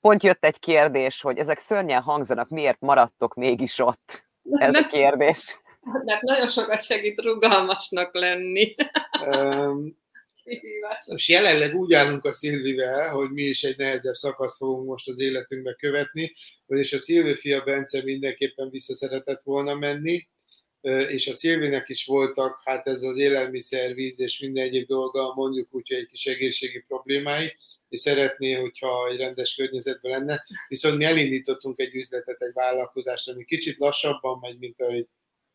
Pont 0.00 0.22
jött 0.22 0.44
egy 0.44 0.58
kérdés, 0.58 1.20
hogy 1.20 1.38
ezek 1.38 1.58
szörnyen 1.58 2.02
hangzanak, 2.02 2.48
miért 2.48 2.80
maradtok 2.80 3.34
mégis 3.34 3.78
ott? 3.78 4.26
Ez 4.50 4.72
nem, 4.72 4.84
a 4.84 4.86
kérdés. 4.86 5.60
Mert 6.04 6.22
nagyon 6.22 6.50
sokat 6.50 6.82
segít 6.82 7.20
rugalmasnak 7.20 8.14
lenni. 8.14 8.74
Um, 9.26 9.98
most 11.10 11.28
jelenleg 11.28 11.74
úgy 11.74 11.92
állunk 11.92 12.24
a 12.24 12.32
Szilvivel, 12.32 13.10
hogy 13.10 13.30
mi 13.30 13.42
is 13.42 13.62
egy 13.62 13.76
nehezebb 13.76 14.14
szakasz 14.14 14.56
fogunk 14.56 14.86
most 14.86 15.08
az 15.08 15.20
életünkbe 15.20 15.74
követni, 15.74 16.32
vagyis 16.66 16.92
a 16.92 16.98
Szilvi 16.98 17.34
fia 17.34 17.62
Bence 17.64 18.02
mindenképpen 18.02 18.70
vissza 18.70 18.94
szeretett 18.94 19.42
volna 19.42 19.74
menni, 19.74 20.28
és 21.08 21.28
a 21.28 21.32
Szilvinek 21.32 21.88
is 21.88 22.04
voltak, 22.04 22.60
hát 22.64 22.86
ez 22.86 23.02
az 23.02 23.18
élelmiszer, 23.18 23.94
víz 23.94 24.20
és 24.20 24.38
minden 24.38 24.64
egyéb 24.64 24.86
dolga, 24.86 25.34
mondjuk 25.34 25.68
úgy, 25.70 25.88
hogy 25.88 25.96
egy 25.96 26.08
kis 26.08 26.26
egészségi 26.26 26.84
problémái, 26.88 27.56
és 27.88 28.00
szeretné, 28.00 28.52
hogyha 28.52 29.08
egy 29.10 29.18
rendes 29.18 29.54
környezetben 29.54 30.10
lenne. 30.10 30.44
Viszont 30.68 30.96
mi 30.96 31.04
elindítottunk 31.04 31.80
egy 31.80 31.94
üzletet, 31.94 32.42
egy 32.42 32.52
vállalkozást, 32.52 33.28
ami 33.28 33.44
kicsit 33.44 33.78
lassabban 33.78 34.38
megy, 34.40 34.58
mint 34.58 34.80
ahogy 34.80 35.06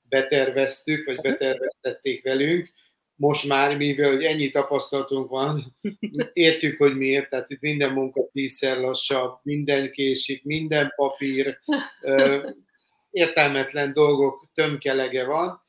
beterveztük, 0.09 1.05
vagy 1.05 1.21
beterveztették 1.21 2.23
velünk. 2.23 2.69
Most 3.15 3.47
már, 3.47 3.77
mivel 3.77 4.11
hogy 4.11 4.23
ennyi 4.23 4.49
tapasztalatunk 4.49 5.29
van, 5.29 5.77
értjük, 6.33 6.77
hogy 6.77 6.97
miért, 6.97 7.29
tehát 7.29 7.49
itt 7.49 7.61
minden 7.61 7.93
munka 7.93 8.29
tízszer 8.31 8.77
lassabb, 8.77 9.39
minden 9.43 9.91
késik, 9.91 10.43
minden 10.43 10.93
papír, 10.95 11.59
értelmetlen 13.11 13.93
dolgok 13.93 14.49
tömkelege 14.53 15.25
van, 15.25 15.61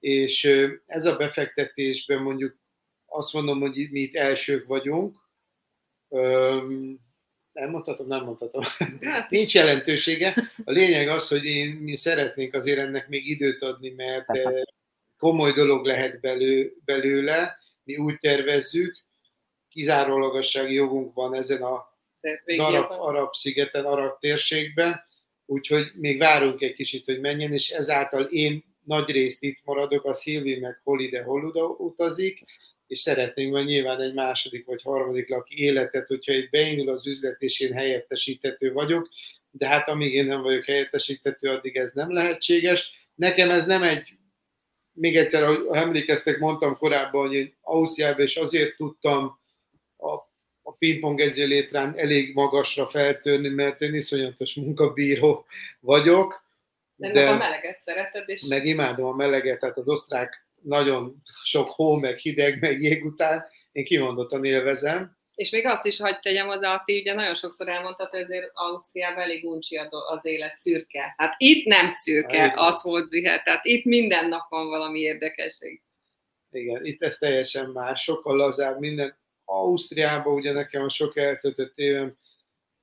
és 0.00 0.44
ez 0.86 1.04
a 1.04 1.16
befektetésben 1.16 2.22
mondjuk 2.22 2.58
azt 3.06 3.32
mondom, 3.32 3.60
hogy 3.60 3.88
mi 3.90 4.00
itt 4.00 4.16
elsők 4.16 4.66
vagyunk, 4.66 5.16
nem 7.52 7.70
mondhatom, 7.70 8.06
nem 8.06 8.24
mondhatom. 8.24 8.62
Hát. 9.00 9.30
Nincs 9.30 9.54
jelentősége. 9.54 10.34
A 10.64 10.70
lényeg 10.70 11.08
az, 11.08 11.28
hogy 11.28 11.44
én, 11.44 11.70
mi 11.70 11.96
szeretnénk 11.96 12.54
azért 12.54 12.78
ennek 12.78 13.08
még 13.08 13.26
időt 13.28 13.62
adni, 13.62 13.90
mert 13.90 14.26
Persze. 14.26 14.64
Komoly 15.20 15.52
dolog 15.52 15.84
lehet 15.84 16.20
belő, 16.20 16.76
belőle. 16.84 17.56
Mi 17.84 17.96
úgy 17.96 18.18
tervezzük, 18.18 18.96
kizárólagassági 19.68 20.74
jogunk 20.74 21.14
van 21.14 21.34
ezen 21.34 21.62
a, 21.62 21.98
az 22.44 22.58
arab, 22.58 22.90
arab 22.90 23.34
szigeten, 23.34 23.84
arab 23.84 24.18
térségben, 24.18 25.00
úgyhogy 25.46 25.90
még 25.94 26.18
várunk 26.18 26.60
egy 26.60 26.72
kicsit, 26.72 27.04
hogy 27.04 27.20
menjen, 27.20 27.52
és 27.52 27.70
ezáltal 27.70 28.22
én 28.22 28.64
nagy 28.84 29.10
részt 29.10 29.42
itt 29.42 29.58
maradok, 29.64 30.04
a 30.04 30.14
Szilvi 30.14 30.58
meg 30.58 30.80
hol 30.84 31.00
ide, 31.00 31.22
hol 31.22 31.44
utazik, 31.78 32.44
és 32.86 32.98
szeretnénk 32.98 33.52
majd 33.52 33.66
nyilván 33.66 34.00
egy 34.00 34.14
második 34.14 34.66
vagy 34.66 34.82
harmadik 34.82 35.28
laki 35.28 35.62
életet, 35.62 36.06
hogyha 36.06 36.32
itt 36.32 36.50
beindul 36.50 36.88
az 36.88 37.06
üzlet, 37.06 37.42
és 37.42 37.60
én 37.60 37.72
helyettesíthető 37.72 38.72
vagyok, 38.72 39.08
de 39.50 39.66
hát 39.66 39.88
amíg 39.88 40.14
én 40.14 40.26
nem 40.26 40.42
vagyok 40.42 40.64
helyettesíthető, 40.64 41.48
addig 41.48 41.76
ez 41.76 41.92
nem 41.92 42.12
lehetséges. 42.12 42.90
Nekem 43.14 43.50
ez 43.50 43.64
nem 43.64 43.82
egy, 43.82 44.08
még 45.00 45.16
egyszer, 45.16 45.42
ahogy 45.42 45.66
emlékeztek, 45.72 46.38
mondtam 46.38 46.76
korábban, 46.76 47.26
hogy 47.26 47.36
én 47.36 47.54
Ausztriában 47.60 48.24
is 48.24 48.36
azért 48.36 48.76
tudtam 48.76 49.40
a, 49.96 50.12
a 50.62 50.72
pingpong 50.78 51.20
edzőlétrán 51.20 51.98
elég 51.98 52.34
magasra 52.34 52.86
feltörni, 52.86 53.48
mert 53.48 53.80
én 53.80 53.94
iszonyatos 53.94 54.54
munkabíró 54.54 55.46
vagyok. 55.80 56.44
De, 56.96 57.12
de 57.12 57.28
a 57.28 57.36
meleget 57.36 57.80
szereted, 57.80 58.28
és... 58.28 58.42
Meg 58.42 58.66
imádom 58.66 59.06
a 59.06 59.16
meleget, 59.16 59.60
tehát 59.60 59.76
az 59.76 59.88
osztrák 59.88 60.46
nagyon 60.62 61.22
sok 61.44 61.70
hó, 61.70 61.96
meg 61.96 62.16
hideg, 62.16 62.60
meg 62.60 62.82
jég 62.82 63.04
után, 63.04 63.44
én 63.72 63.84
kimondottan 63.84 64.44
élvezem. 64.44 65.16
És 65.40 65.50
még 65.50 65.66
azt 65.66 65.86
is 65.86 66.00
hagyd 66.00 66.20
tegyem 66.20 66.46
hozzá, 66.46 66.74
Ati, 66.74 67.00
ugye 67.00 67.14
nagyon 67.14 67.34
sokszor 67.34 67.68
elmondtad, 67.68 68.14
azért 68.14 68.50
Ausztriában 68.54 69.22
elég 69.22 69.44
uncsi 69.44 69.76
az 70.08 70.24
élet 70.24 70.56
szürke. 70.56 71.14
Hát 71.16 71.34
itt 71.36 71.64
nem 71.64 71.88
szürke, 71.88 72.40
hát, 72.40 72.56
az 72.56 72.82
volt 72.82 73.08
zihet, 73.08 73.44
tehát 73.44 73.64
itt 73.64 73.84
minden 73.84 74.28
nap 74.28 74.48
van 74.48 74.68
valami 74.68 74.98
érdekesség. 74.98 75.82
Igen, 76.50 76.84
itt 76.84 77.02
ez 77.02 77.16
teljesen 77.16 77.70
más, 77.70 78.02
sokkal 78.02 78.36
lazább 78.36 78.78
minden. 78.78 79.18
Ausztriában 79.44 80.34
ugye 80.34 80.52
nekem 80.52 80.82
a 80.82 80.90
sok 80.90 81.16
eltöltött 81.16 81.78
évem 81.78 82.16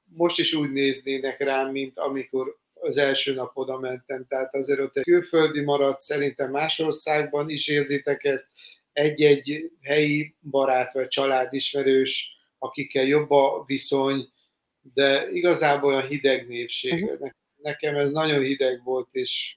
most 0.03 0.39
is 0.39 0.53
úgy 0.53 0.71
néznének 0.71 1.39
rám, 1.39 1.71
mint 1.71 1.97
amikor 1.97 2.57
az 2.73 2.97
első 2.97 3.33
nap 3.33 3.57
oda 3.57 3.79
mentem, 3.79 4.25
tehát 4.27 4.55
azért 4.55 4.79
ott 4.79 4.97
egy 4.97 5.03
külföldi 5.03 5.61
maradt, 5.61 6.01
szerintem 6.01 6.51
más 6.51 6.79
országban 6.79 7.49
is 7.49 7.67
érzitek 7.67 8.23
ezt, 8.23 8.47
egy-egy 8.93 9.71
helyi 9.81 10.35
barát 10.41 10.93
vagy 10.93 11.07
családismerős, 11.07 12.36
akikkel 12.57 13.03
jobb 13.03 13.31
a 13.31 13.63
viszony, 13.65 14.29
de 14.93 15.29
igazából 15.31 15.93
olyan 15.93 16.07
hideg 16.07 16.47
népség. 16.47 17.03
Uh-huh. 17.03 17.29
Nekem 17.55 17.95
ez 17.95 18.11
nagyon 18.11 18.41
hideg 18.41 18.83
volt, 18.83 19.07
és 19.11 19.55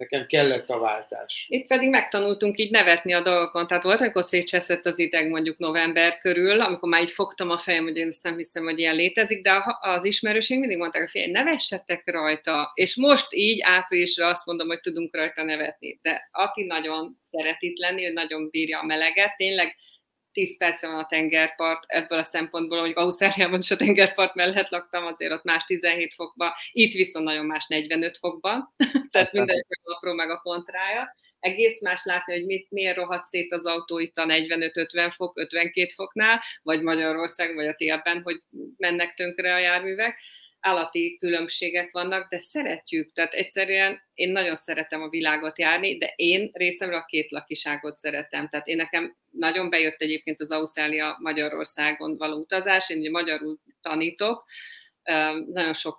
nekem 0.00 0.26
kellett 0.26 0.68
a 0.68 0.78
váltás. 0.78 1.46
Itt 1.48 1.66
pedig 1.66 1.88
megtanultunk 1.88 2.58
így 2.58 2.70
nevetni 2.70 3.12
a 3.12 3.22
dolgokon, 3.22 3.66
tehát 3.66 3.82
volt, 3.82 4.00
amikor 4.00 4.24
szétcseszett 4.24 4.86
az 4.86 4.98
ideg 4.98 5.28
mondjuk 5.28 5.58
november 5.58 6.18
körül, 6.18 6.60
amikor 6.60 6.88
már 6.88 7.02
így 7.02 7.10
fogtam 7.10 7.50
a 7.50 7.58
fejem, 7.58 7.82
hogy 7.82 7.96
én 7.96 8.08
ezt 8.08 8.22
nem 8.22 8.36
hiszem, 8.36 8.64
hogy 8.64 8.78
ilyen 8.78 8.94
létezik, 8.94 9.42
de 9.42 9.62
az 9.80 10.04
ismerőség 10.04 10.58
mindig 10.58 10.78
mondták, 10.78 11.02
hogy 11.02 11.10
figyelj, 11.10 11.30
nevessetek 11.30 12.02
rajta, 12.10 12.70
és 12.74 12.96
most 12.96 13.26
így 13.30 13.60
áprilisra 13.62 14.26
azt 14.26 14.46
mondom, 14.46 14.66
hogy 14.68 14.80
tudunk 14.80 15.16
rajta 15.16 15.42
nevetni, 15.42 15.98
de 16.02 16.28
Ati 16.32 16.62
nagyon 16.62 17.16
szeret 17.20 17.62
itt 17.62 17.78
lenni, 17.78 18.06
ő 18.06 18.12
nagyon 18.12 18.48
bírja 18.50 18.78
a 18.78 18.84
meleget, 18.84 19.36
tényleg 19.36 19.76
10 20.32 20.56
perc 20.56 20.82
van 20.82 20.98
a 20.98 21.06
tengerpart, 21.06 21.84
ebből 21.86 22.18
a 22.18 22.22
szempontból, 22.22 22.80
hogy 22.80 22.92
Ausztráliában 22.94 23.58
is 23.58 23.70
a 23.70 23.76
tengerpart 23.76 24.34
mellett 24.34 24.68
laktam, 24.68 25.04
azért 25.04 25.32
ott 25.32 25.44
más 25.44 25.64
17 25.64 26.14
fokban, 26.14 26.52
itt 26.72 26.94
viszont 26.94 27.24
nagyon 27.24 27.46
más 27.46 27.66
45 27.66 28.16
fokban, 28.16 28.74
tehát 29.10 29.32
minden 29.32 29.64
a 29.82 29.92
apró 29.92 30.12
meg 30.12 30.30
a 30.30 30.40
kontrája. 30.40 31.14
Egész 31.40 31.80
más 31.80 32.04
látni, 32.04 32.32
hogy 32.32 32.44
mit, 32.44 32.70
miért 32.70 32.96
rohadt 32.96 33.26
szét 33.26 33.52
az 33.52 33.66
autó 33.66 33.98
itt 33.98 34.18
a 34.18 34.24
45-50 34.24 35.12
fok, 35.14 35.38
52 35.38 35.88
foknál, 35.94 36.42
vagy 36.62 36.82
Magyarország, 36.82 37.54
vagy 37.54 37.66
a 37.66 37.74
télben, 37.74 38.22
hogy 38.22 38.42
mennek 38.76 39.14
tönkre 39.14 39.54
a 39.54 39.58
járművek 39.58 40.20
állati 40.60 41.16
különbségek 41.16 41.90
vannak, 41.90 42.30
de 42.30 42.38
szeretjük, 42.38 43.12
tehát 43.12 43.32
egyszerűen 43.32 44.02
én 44.14 44.32
nagyon 44.32 44.54
szeretem 44.54 45.02
a 45.02 45.08
világot 45.08 45.58
járni, 45.58 45.98
de 45.98 46.12
én 46.16 46.50
részemről 46.52 46.98
a 46.98 47.04
két 47.04 47.30
lakiságot 47.30 47.98
szeretem. 47.98 48.48
Tehát 48.48 48.66
én 48.66 48.76
nekem 48.76 49.16
nagyon 49.30 49.70
bejött 49.70 50.00
egyébként 50.00 50.40
az 50.40 50.50
Ausztrália 50.50 51.16
Magyarországon 51.20 52.16
való 52.16 52.36
utazás, 52.36 52.90
én 52.90 52.98
ugye 52.98 53.10
magyarul 53.10 53.58
tanítok, 53.80 54.44
nagyon 55.52 55.72
sok 55.72 55.98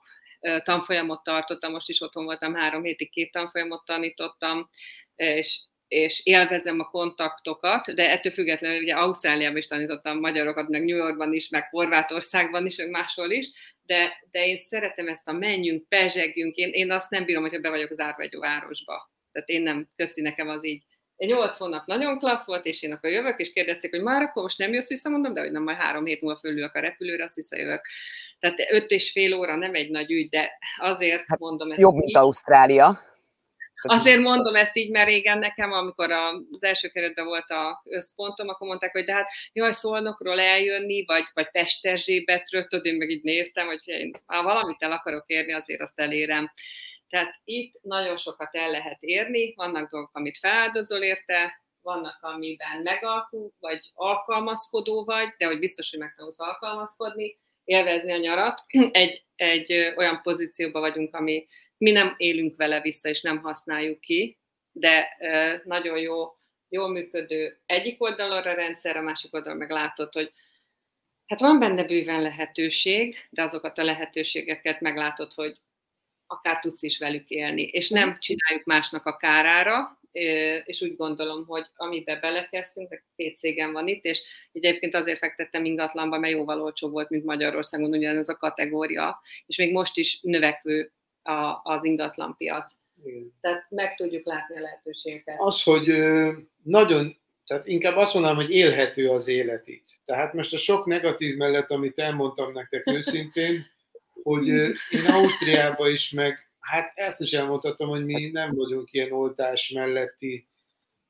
tanfolyamot 0.63 1.23
tartottam, 1.23 1.71
most 1.71 1.89
is 1.89 2.01
otthon 2.01 2.25
voltam 2.25 2.55
három 2.55 2.83
hétig, 2.83 3.09
két 3.09 3.31
tanfolyamot 3.31 3.85
tanítottam, 3.85 4.69
és 5.15 5.59
és 5.91 6.21
élvezem 6.23 6.79
a 6.79 6.89
kontaktokat, 6.89 7.93
de 7.93 8.09
ettől 8.09 8.31
függetlenül 8.31 8.81
ugye 8.81 8.93
Ausztráliában 8.93 9.57
is 9.57 9.65
tanítottam 9.65 10.19
magyarokat, 10.19 10.69
meg 10.69 10.83
New 10.83 10.97
Yorkban 10.97 11.33
is, 11.33 11.49
meg 11.49 11.67
Horvátországban 11.69 12.65
is, 12.65 12.77
meg 12.77 12.89
máshol 12.89 13.31
is, 13.31 13.51
de, 13.91 14.27
de 14.31 14.45
én 14.45 14.57
szeretem 14.57 15.07
ezt 15.07 15.27
a 15.27 15.31
menjünk, 15.31 15.87
pezsegjünk, 15.87 16.55
én, 16.55 16.69
én 16.69 16.91
azt 16.91 17.09
nem 17.09 17.25
bírom, 17.25 17.41
hogyha 17.41 17.59
be 17.59 17.69
vagyok 17.69 17.89
az 17.89 17.99
árva 17.99 18.21
egy 18.21 18.37
városba. 18.37 19.11
Tehát 19.31 19.49
én 19.49 19.61
nem, 19.61 19.89
köszi 19.95 20.21
nekem 20.21 20.49
az 20.49 20.65
így. 20.65 20.83
Egy 21.15 21.27
nyolc 21.27 21.57
hónap 21.57 21.85
nagyon 21.85 22.19
klassz 22.19 22.47
volt, 22.47 22.65
és 22.65 22.83
én 22.83 22.91
akkor 22.91 23.09
jövök, 23.09 23.39
és 23.39 23.53
kérdezték, 23.53 23.91
hogy 23.91 24.01
már 24.01 24.21
akkor 24.21 24.41
most 24.43 24.57
nem 24.57 24.73
jössz 24.73 24.87
vissza, 24.87 25.09
mondom, 25.09 25.33
de 25.33 25.41
hogy 25.41 25.51
nem, 25.51 25.63
majd 25.63 25.77
három 25.77 26.05
hét 26.05 26.21
múlva 26.21 26.39
fölülök 26.39 26.75
a 26.75 26.79
repülőre, 26.79 27.23
azt 27.23 27.35
visszajövök. 27.35 27.81
Tehát 28.39 28.57
öt 28.71 28.91
és 28.91 29.11
fél 29.11 29.33
óra 29.33 29.55
nem 29.55 29.73
egy 29.75 29.89
nagy 29.89 30.11
ügy, 30.11 30.29
de 30.29 30.51
azért 30.77 31.23
hát 31.27 31.39
mondom 31.39 31.71
ezt. 31.71 31.79
Jobb, 31.79 31.95
mint 31.95 32.17
Ausztrália. 32.17 32.99
Azért 33.81 34.19
mondom 34.19 34.55
ezt 34.55 34.75
így, 34.75 34.91
mert 34.91 35.07
régen 35.07 35.37
nekem, 35.37 35.71
amikor 35.71 36.11
az 36.11 36.63
első 36.63 36.87
keretben 36.87 37.25
volt 37.25 37.49
a 37.49 37.81
összpontom, 37.83 38.49
akkor 38.49 38.67
mondták, 38.67 38.91
hogy 38.91 39.03
de 39.03 39.13
hát 39.13 39.29
jaj, 39.53 39.71
Szolnokról 39.71 40.39
eljönni, 40.39 41.05
vagy, 41.05 41.23
vagy 41.33 41.51
Pesterzsébetről, 41.51 42.67
tudod, 42.67 42.85
én 42.85 42.95
meg 42.95 43.09
így 43.09 43.23
néztem, 43.23 43.67
hogy 43.67 43.81
én, 43.85 44.11
ha 44.25 44.43
valamit 44.43 44.81
el 44.81 44.91
akarok 44.91 45.23
érni, 45.27 45.53
azért 45.53 45.81
azt 45.81 45.99
elérem. 45.99 46.51
Tehát 47.09 47.39
itt 47.43 47.79
nagyon 47.81 48.17
sokat 48.17 48.55
el 48.55 48.69
lehet 48.69 48.97
érni, 48.99 49.53
vannak 49.53 49.89
dolgok, 49.89 50.15
amit 50.15 50.37
feláldozol 50.37 51.01
érte, 51.01 51.61
vannak, 51.81 52.17
amiben 52.21 52.81
megalkul, 52.83 53.51
vagy 53.59 53.91
alkalmazkodó 53.93 55.03
vagy, 55.03 55.33
de 55.37 55.45
hogy 55.45 55.59
biztos, 55.59 55.89
hogy 55.89 55.99
megtanulsz 55.99 56.39
alkalmazkodni, 56.39 57.37
élvezni 57.63 58.11
a 58.11 58.17
nyarat. 58.17 58.63
Egy, 58.91 59.23
egy 59.35 59.93
olyan 59.95 60.21
pozícióban 60.21 60.81
vagyunk, 60.81 61.15
ami 61.15 61.47
mi 61.77 61.91
nem 61.91 62.13
élünk 62.17 62.57
vele 62.57 62.81
vissza, 62.81 63.09
és 63.09 63.21
nem 63.21 63.41
használjuk 63.41 63.99
ki, 63.99 64.39
de 64.71 65.17
nagyon 65.63 65.97
jó, 65.97 66.35
jól 66.69 66.89
működő 66.89 67.61
egyik 67.65 68.01
oldalon 68.01 68.37
a 68.37 68.53
rendszer, 68.53 68.97
a 68.97 69.01
másik 69.01 69.33
oldalon 69.33 69.57
meg 69.57 69.69
látod, 69.69 70.13
hogy 70.13 70.31
hát 71.25 71.39
van 71.39 71.59
benne 71.59 71.83
bőven 71.83 72.21
lehetőség, 72.21 73.27
de 73.29 73.41
azokat 73.41 73.77
a 73.77 73.83
lehetőségeket 73.83 74.81
meglátod, 74.81 75.33
hogy 75.33 75.57
akár 76.27 76.59
tudsz 76.59 76.83
is 76.83 76.97
velük 76.97 77.29
élni, 77.29 77.61
és 77.61 77.89
nem 77.89 78.19
csináljuk 78.19 78.65
másnak 78.65 79.05
a 79.05 79.17
kárára, 79.17 79.99
és 80.65 80.81
úgy 80.81 80.95
gondolom, 80.95 81.45
hogy 81.45 81.65
amiben 81.75 82.19
belekezdtünk, 82.21 83.03
két 83.15 83.37
cégem 83.37 83.71
van 83.71 83.87
itt, 83.87 84.03
és 84.03 84.23
egyébként 84.51 84.95
azért 84.95 85.17
fektettem 85.17 85.65
ingatlanba, 85.65 86.19
mert 86.19 86.33
jóval 86.33 86.61
olcsó 86.61 86.89
volt, 86.89 87.09
mint 87.09 87.25
Magyarországon 87.25 87.89
ugyanez 87.89 88.29
a 88.29 88.35
kategória, 88.35 89.21
és 89.45 89.57
még 89.57 89.71
most 89.71 89.97
is 89.97 90.19
növekvő 90.21 90.91
a, 91.21 91.59
az 91.63 91.83
ingatlanpiac. 91.83 92.71
Igen. 93.03 93.33
Tehát 93.41 93.65
meg 93.69 93.95
tudjuk 93.95 94.25
látni 94.25 94.57
a 94.57 94.61
lehetőségeket. 94.61 95.35
Az, 95.39 95.63
hogy 95.63 95.87
nagyon, 96.63 97.17
tehát 97.45 97.67
inkább 97.67 97.97
azt 97.97 98.13
mondanám, 98.13 98.37
hogy 98.37 98.51
élhető 98.51 99.09
az 99.09 99.27
élet 99.27 99.67
itt. 99.67 99.87
Tehát 100.05 100.33
most 100.33 100.53
a 100.53 100.57
sok 100.57 100.85
negatív 100.85 101.35
mellett, 101.35 101.69
amit 101.69 101.99
elmondtam 101.99 102.51
nektek 102.51 102.87
őszintén, 102.87 103.65
hogy 104.23 104.47
én 104.47 105.05
Ausztriában 105.07 105.91
is 105.91 106.11
meg, 106.11 106.50
hát 106.71 106.91
ezt 106.95 107.21
is 107.21 107.33
elmondhatom, 107.33 107.89
hogy 107.89 108.05
mi 108.05 108.29
nem 108.29 108.55
vagyunk 108.55 108.93
ilyen 108.93 109.11
oltás 109.11 109.69
melletti 109.69 110.47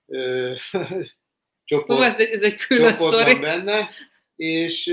ö, 0.06 0.54
csoport, 1.64 2.00
Ó, 2.00 2.04
ez 2.04 2.20
egy, 2.20 2.30
ez 2.30 2.42
egy 2.42 2.56
külön 2.56 2.98
sztori. 2.98 3.40
benne, 3.40 3.90
és 4.36 4.92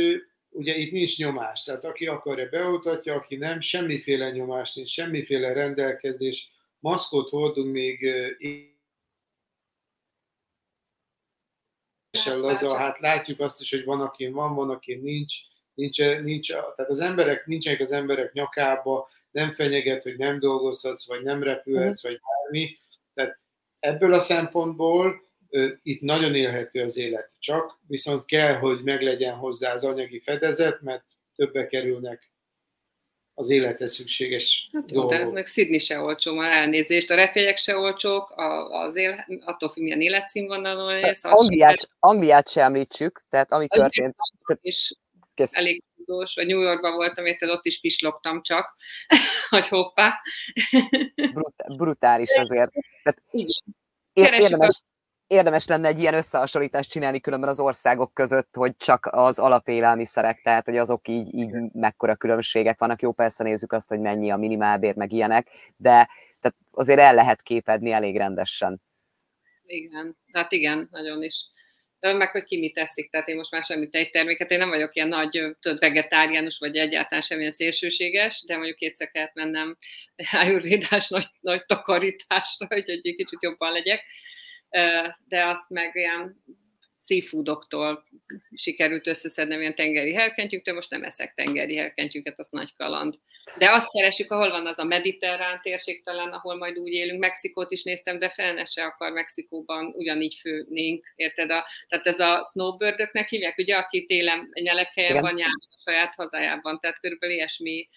ugye 0.48 0.76
itt 0.76 0.92
nincs 0.92 1.18
nyomás, 1.18 1.62
tehát 1.62 1.84
aki 1.84 2.06
akarja 2.06 2.48
beoltatja, 2.48 3.14
aki 3.14 3.36
nem, 3.36 3.60
semmiféle 3.60 4.30
nyomás 4.30 4.74
nincs, 4.74 4.90
semmiféle 4.90 5.52
rendelkezés, 5.52 6.50
maszkot 6.78 7.28
hordunk 7.28 7.72
még 7.72 8.06
laza, 12.24 12.76
hát 12.76 12.98
látjuk 12.98 13.40
azt 13.40 13.60
is, 13.60 13.70
hogy 13.70 13.84
van, 13.84 14.00
aki 14.00 14.28
van, 14.28 14.54
van, 14.54 14.70
aki 14.70 14.94
nincs, 14.94 15.34
nincs, 15.74 15.98
nincs, 16.22 16.48
tehát 16.48 16.90
az 16.90 17.00
emberek, 17.00 17.46
nincsenek 17.46 17.80
az 17.80 17.92
emberek 17.92 18.32
nyakába, 18.32 19.08
nem 19.30 19.52
fenyeget, 19.52 20.02
hogy 20.02 20.16
nem 20.16 20.38
dolgozhatsz, 20.38 21.06
vagy 21.06 21.22
nem 21.22 21.42
repülhetsz, 21.42 22.02
vagy 22.02 22.20
bármi. 22.20 22.78
Tehát 23.14 23.38
ebből 23.78 24.14
a 24.14 24.20
szempontból 24.20 25.26
itt 25.82 26.00
nagyon 26.00 26.34
élhető 26.34 26.82
az 26.82 26.96
élet. 26.96 27.30
Csak 27.38 27.78
viszont 27.86 28.24
kell, 28.24 28.54
hogy 28.54 28.82
meglegyen 28.82 29.34
hozzá 29.34 29.72
az 29.72 29.84
anyagi 29.84 30.20
fedezet, 30.20 30.80
mert 30.80 31.04
többe 31.36 31.66
kerülnek 31.66 32.32
az 33.34 33.50
élethez 33.50 33.94
szükséges 33.94 34.68
hát 34.72 34.84
dolgok. 34.86 35.10
De 35.10 35.24
meg 35.24 35.46
Sydney 35.46 35.78
se 35.78 36.00
olcsó, 36.00 36.34
már 36.34 36.52
elnézést, 36.52 37.10
a 37.10 37.14
repjegyek 37.14 37.56
se 37.56 37.76
olcsók, 37.76 38.32
az 38.70 38.96
él, 38.96 39.26
attól 39.40 39.68
függ, 39.68 39.82
milyen 39.82 40.00
életszínvonalon 40.00 40.98
élsz. 40.98 41.24
Angliát, 41.24 41.88
Angliát 41.98 42.48
se 42.48 42.62
említsük, 42.62 43.22
tehát 43.28 43.52
ami 43.52 43.66
történt. 43.66 44.14
És 44.60 44.94
elég 45.34 45.82
tudós, 46.08 46.34
vagy 46.34 46.46
New 46.46 46.60
Yorkban 46.60 46.94
voltam, 46.94 47.26
érted, 47.26 47.48
ott 47.48 47.64
is 47.64 47.80
pislogtam 47.80 48.42
csak, 48.42 48.76
hogy 49.50 49.68
hoppá. 49.68 50.20
Brut, 51.14 51.76
brutális 51.76 52.36
azért. 52.36 52.70
Tehát, 53.02 53.22
Igen. 53.30 54.40
Érdemes, 54.40 54.82
érdemes 55.26 55.66
lenne 55.66 55.88
egy 55.88 55.98
ilyen 55.98 56.14
összehasonlítást 56.14 56.90
csinálni 56.90 57.20
különben 57.20 57.48
az 57.48 57.60
országok 57.60 58.14
között, 58.14 58.54
hogy 58.54 58.76
csak 58.76 59.08
az 59.10 59.38
alapélelmiszerek, 59.38 60.42
tehát 60.42 60.64
hogy 60.64 60.76
azok 60.76 61.08
így, 61.08 61.34
így 61.34 61.50
mekkora 61.72 62.16
különbségek 62.16 62.78
vannak. 62.78 63.02
Jó, 63.02 63.12
persze 63.12 63.44
nézzük 63.44 63.72
azt, 63.72 63.88
hogy 63.88 64.00
mennyi 64.00 64.30
a 64.30 64.36
minimálbér, 64.36 64.96
meg 64.96 65.12
ilyenek, 65.12 65.48
de 65.76 66.08
tehát 66.40 66.56
azért 66.70 67.00
el 67.00 67.14
lehet 67.14 67.42
képedni 67.42 67.90
elég 67.90 68.16
rendesen. 68.16 68.80
Igen, 69.64 70.16
hát 70.32 70.52
igen, 70.52 70.88
nagyon 70.90 71.22
is 71.22 71.46
meg 72.00 72.30
hogy 72.30 72.44
ki 72.44 72.58
mit 72.58 72.74
teszik, 72.74 73.10
tehát 73.10 73.28
én 73.28 73.36
most 73.36 73.50
már 73.50 73.64
egy 73.90 74.10
terméket, 74.10 74.50
én 74.50 74.58
nem 74.58 74.68
vagyok 74.68 74.94
ilyen 74.94 75.08
nagy 75.08 75.56
tudod, 75.60 75.78
vegetáriánus, 75.78 76.58
vagy 76.58 76.76
egyáltalán 76.76 77.22
semmilyen 77.22 77.50
szélsőséges, 77.50 78.42
de 78.46 78.56
mondjuk 78.56 78.76
kétszer 78.76 79.10
kellett 79.10 79.34
mennem 79.34 79.76
ájurvédás 80.30 81.08
nagy, 81.08 81.26
nagy 81.40 81.64
takarításra, 81.64 82.66
hogy 82.68 82.90
egy 82.90 83.14
kicsit 83.16 83.42
jobban 83.42 83.72
legyek, 83.72 84.04
de 85.28 85.44
azt 85.46 85.68
meg 85.68 85.90
ilyen 85.94 86.42
seafoodoktól 86.98 88.04
sikerült 88.54 89.06
összeszednem 89.06 89.60
ilyen 89.60 89.74
tengeri 89.74 90.14
herkentyűktől, 90.14 90.74
most 90.74 90.90
nem 90.90 91.02
eszek 91.02 91.34
tengeri 91.34 91.76
herkentyűket, 91.76 92.38
az 92.38 92.48
nagy 92.50 92.74
kaland. 92.74 93.14
De 93.58 93.70
azt 93.70 93.90
keresjük, 93.90 94.30
ahol 94.30 94.50
van 94.50 94.66
az 94.66 94.78
a 94.78 94.84
mediterrán 94.84 95.60
térség 95.62 96.02
talán, 96.02 96.28
ahol 96.28 96.56
majd 96.56 96.78
úgy 96.78 96.92
élünk. 96.92 97.20
Mexikót 97.20 97.70
is 97.70 97.82
néztem, 97.82 98.18
de 98.18 98.28
fel 98.28 98.64
se 98.64 98.84
akar 98.84 99.12
Mexikóban 99.12 99.92
ugyanígy 99.96 100.36
főnénk, 100.40 101.12
érted? 101.16 101.50
A, 101.50 101.66
tehát 101.88 102.06
ez 102.06 102.20
a 102.20 102.44
snowbirdöknek 102.50 103.28
hívják, 103.28 103.58
ugye, 103.58 103.76
aki 103.76 104.04
télen 104.04 104.48
nyelekhelyen 104.60 105.20
van, 105.20 105.34
nyáron 105.34 105.68
a 105.76 105.80
saját 105.84 106.14
hazájában, 106.14 106.78
tehát 106.80 107.00
körülbelül 107.00 107.34
ilyesmi 107.34 107.88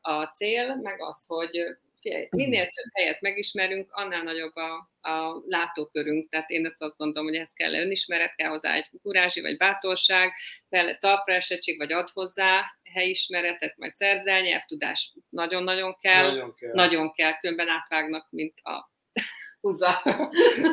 a 0.00 0.24
cél, 0.24 0.76
meg 0.82 1.02
az, 1.02 1.24
hogy 1.26 1.76
figyelj, 2.00 2.26
minél 2.30 2.62
több 2.62 2.90
helyet 2.92 3.20
megismerünk, 3.20 3.92
annál 3.92 4.22
nagyobb 4.22 4.56
a, 4.56 4.90
a 5.10 5.42
látókörünk. 5.46 6.28
Tehát 6.28 6.50
én 6.50 6.66
ezt 6.66 6.82
azt 6.82 6.96
gondolom, 6.96 7.28
hogy 7.28 7.36
ez 7.36 7.52
kell 7.52 7.74
önismeret, 7.74 8.34
kell 8.34 8.48
hozzá 8.48 8.74
egy 8.74 8.90
kurázsi 9.02 9.40
vagy 9.40 9.56
bátorság, 9.56 10.32
kell 10.68 10.98
talpra 10.98 11.34
esettség, 11.34 11.78
vagy 11.78 11.92
ad 11.92 12.10
hozzá 12.10 12.64
helyismeretet, 12.92 13.76
majd 13.76 13.92
szerzel, 13.92 14.40
nyelvtudás 14.40 15.12
nagyon-nagyon 15.28 15.96
kell, 16.00 16.30
nagyon 16.30 16.54
kell, 16.54 16.72
nagyon 16.72 17.12
kell 17.12 17.38
különben 17.38 17.68
átvágnak, 17.68 18.26
mint 18.30 18.60
a 18.62 18.90
húzza. 19.60 20.02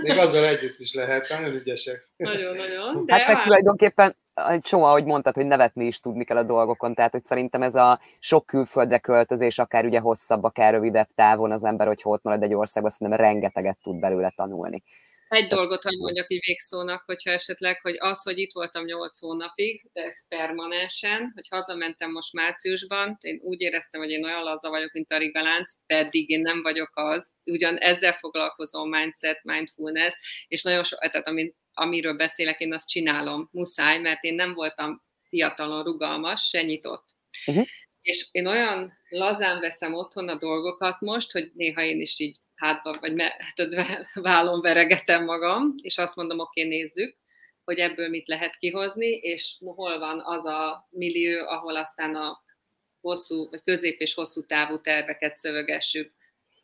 Még 0.03 0.17
azzal 0.17 0.45
együtt 0.45 0.79
is 0.79 0.93
lehet, 0.93 1.29
nagyon 1.29 1.53
ügyesek. 1.53 2.09
Nagyon-nagyon. 2.15 3.03
Hát 3.07 3.27
meg 3.27 3.43
tulajdonképpen 3.43 4.15
egy 4.49 4.61
csomó, 4.61 4.83
ahogy 4.83 5.05
mondtad, 5.05 5.35
hogy 5.35 5.45
nevetni 5.45 5.85
is 5.85 5.99
tudni 5.99 6.23
kell 6.23 6.37
a 6.37 6.43
dolgokon, 6.43 6.93
tehát 6.93 7.11
hogy 7.11 7.23
szerintem 7.23 7.61
ez 7.61 7.75
a 7.75 7.99
sok 8.19 8.45
külföldre 8.45 8.97
költözés, 8.97 9.59
akár 9.59 9.85
ugye 9.85 9.99
hosszabb, 9.99 10.43
akár 10.43 10.73
rövidebb 10.73 11.07
távon 11.15 11.51
az 11.51 11.63
ember, 11.63 11.87
hogy 11.87 11.99
ott 12.03 12.23
marad 12.23 12.43
egy 12.43 12.53
országban, 12.53 12.91
szerintem 12.91 13.25
rengeteget 13.25 13.77
tud 13.81 13.99
belőle 13.99 14.33
tanulni. 14.35 14.83
Egy 15.27 15.47
dolgot, 15.47 15.83
hogy 15.83 15.97
mondjak 15.97 16.31
így 16.31 16.45
végszónak, 16.45 17.03
hogyha 17.05 17.31
esetleg, 17.31 17.81
hogy 17.81 17.95
az, 17.99 18.23
hogy 18.23 18.37
itt 18.37 18.53
voltam 18.53 18.85
8 18.85 19.19
hónapig, 19.19 19.89
de 19.93 20.23
permanensen, 20.27 21.31
hogy 21.35 21.47
hazamentem 21.47 22.11
most 22.11 22.33
márciusban, 22.33 23.17
én 23.21 23.39
úgy 23.43 23.61
éreztem, 23.61 24.01
hogy 24.01 24.09
én 24.09 24.23
olyan 24.23 24.43
laza 24.43 24.69
vagyok, 24.69 24.91
mint 24.91 25.11
a 25.11 25.17
rigalánc, 25.17 25.73
pedig 25.85 26.29
én 26.29 26.41
nem 26.41 26.61
vagyok 26.61 26.89
az. 26.93 27.33
Ugyan 27.43 27.77
ezzel 27.77 28.13
foglalkozom, 28.13 28.89
mindset, 28.89 29.43
mindfulness, 29.43 30.13
és 30.47 30.63
nagyon 30.63 30.83
so, 30.83 30.97
tehát 30.97 31.27
amit 31.27 31.55
amiről 31.73 32.13
beszélek, 32.13 32.59
én 32.59 32.73
azt 32.73 32.89
csinálom, 32.89 33.49
muszáj, 33.51 33.99
mert 33.99 34.23
én 34.23 34.35
nem 34.35 34.53
voltam 34.53 35.03
fiatalon 35.29 35.83
rugalmas, 35.83 36.47
se 36.47 36.61
nyitott. 36.61 37.15
Uh-huh. 37.45 37.65
És 37.99 38.27
én 38.31 38.47
olyan 38.47 38.93
lazán 39.09 39.59
veszem 39.59 39.93
otthon 39.93 40.27
a 40.29 40.37
dolgokat 40.37 40.99
most, 40.99 41.31
hogy 41.31 41.51
néha 41.53 41.81
én 41.81 42.01
is 42.01 42.19
így 42.19 42.37
hátba, 42.57 42.97
vagy 42.99 43.13
me, 43.13 43.35
hát, 43.37 43.69
vállon 44.13 44.61
veregetem 44.61 45.23
magam, 45.23 45.73
és 45.81 45.97
azt 45.97 46.15
mondom, 46.15 46.39
oké, 46.39 46.65
okay, 46.65 46.77
nézzük, 46.77 47.17
hogy 47.63 47.77
ebből 47.77 48.09
mit 48.09 48.27
lehet 48.27 48.57
kihozni, 48.57 49.07
és 49.07 49.55
hol 49.59 49.99
van 49.99 50.21
az 50.25 50.45
a 50.45 50.87
millió, 50.89 51.47
ahol 51.47 51.75
aztán 51.75 52.15
a 52.15 52.43
hosszú, 53.01 53.49
vagy 53.49 53.63
közép 53.63 53.99
és 53.99 54.13
hosszú 54.13 54.45
távú 54.45 54.81
terveket 54.81 55.35
szövegessük, 55.35 56.13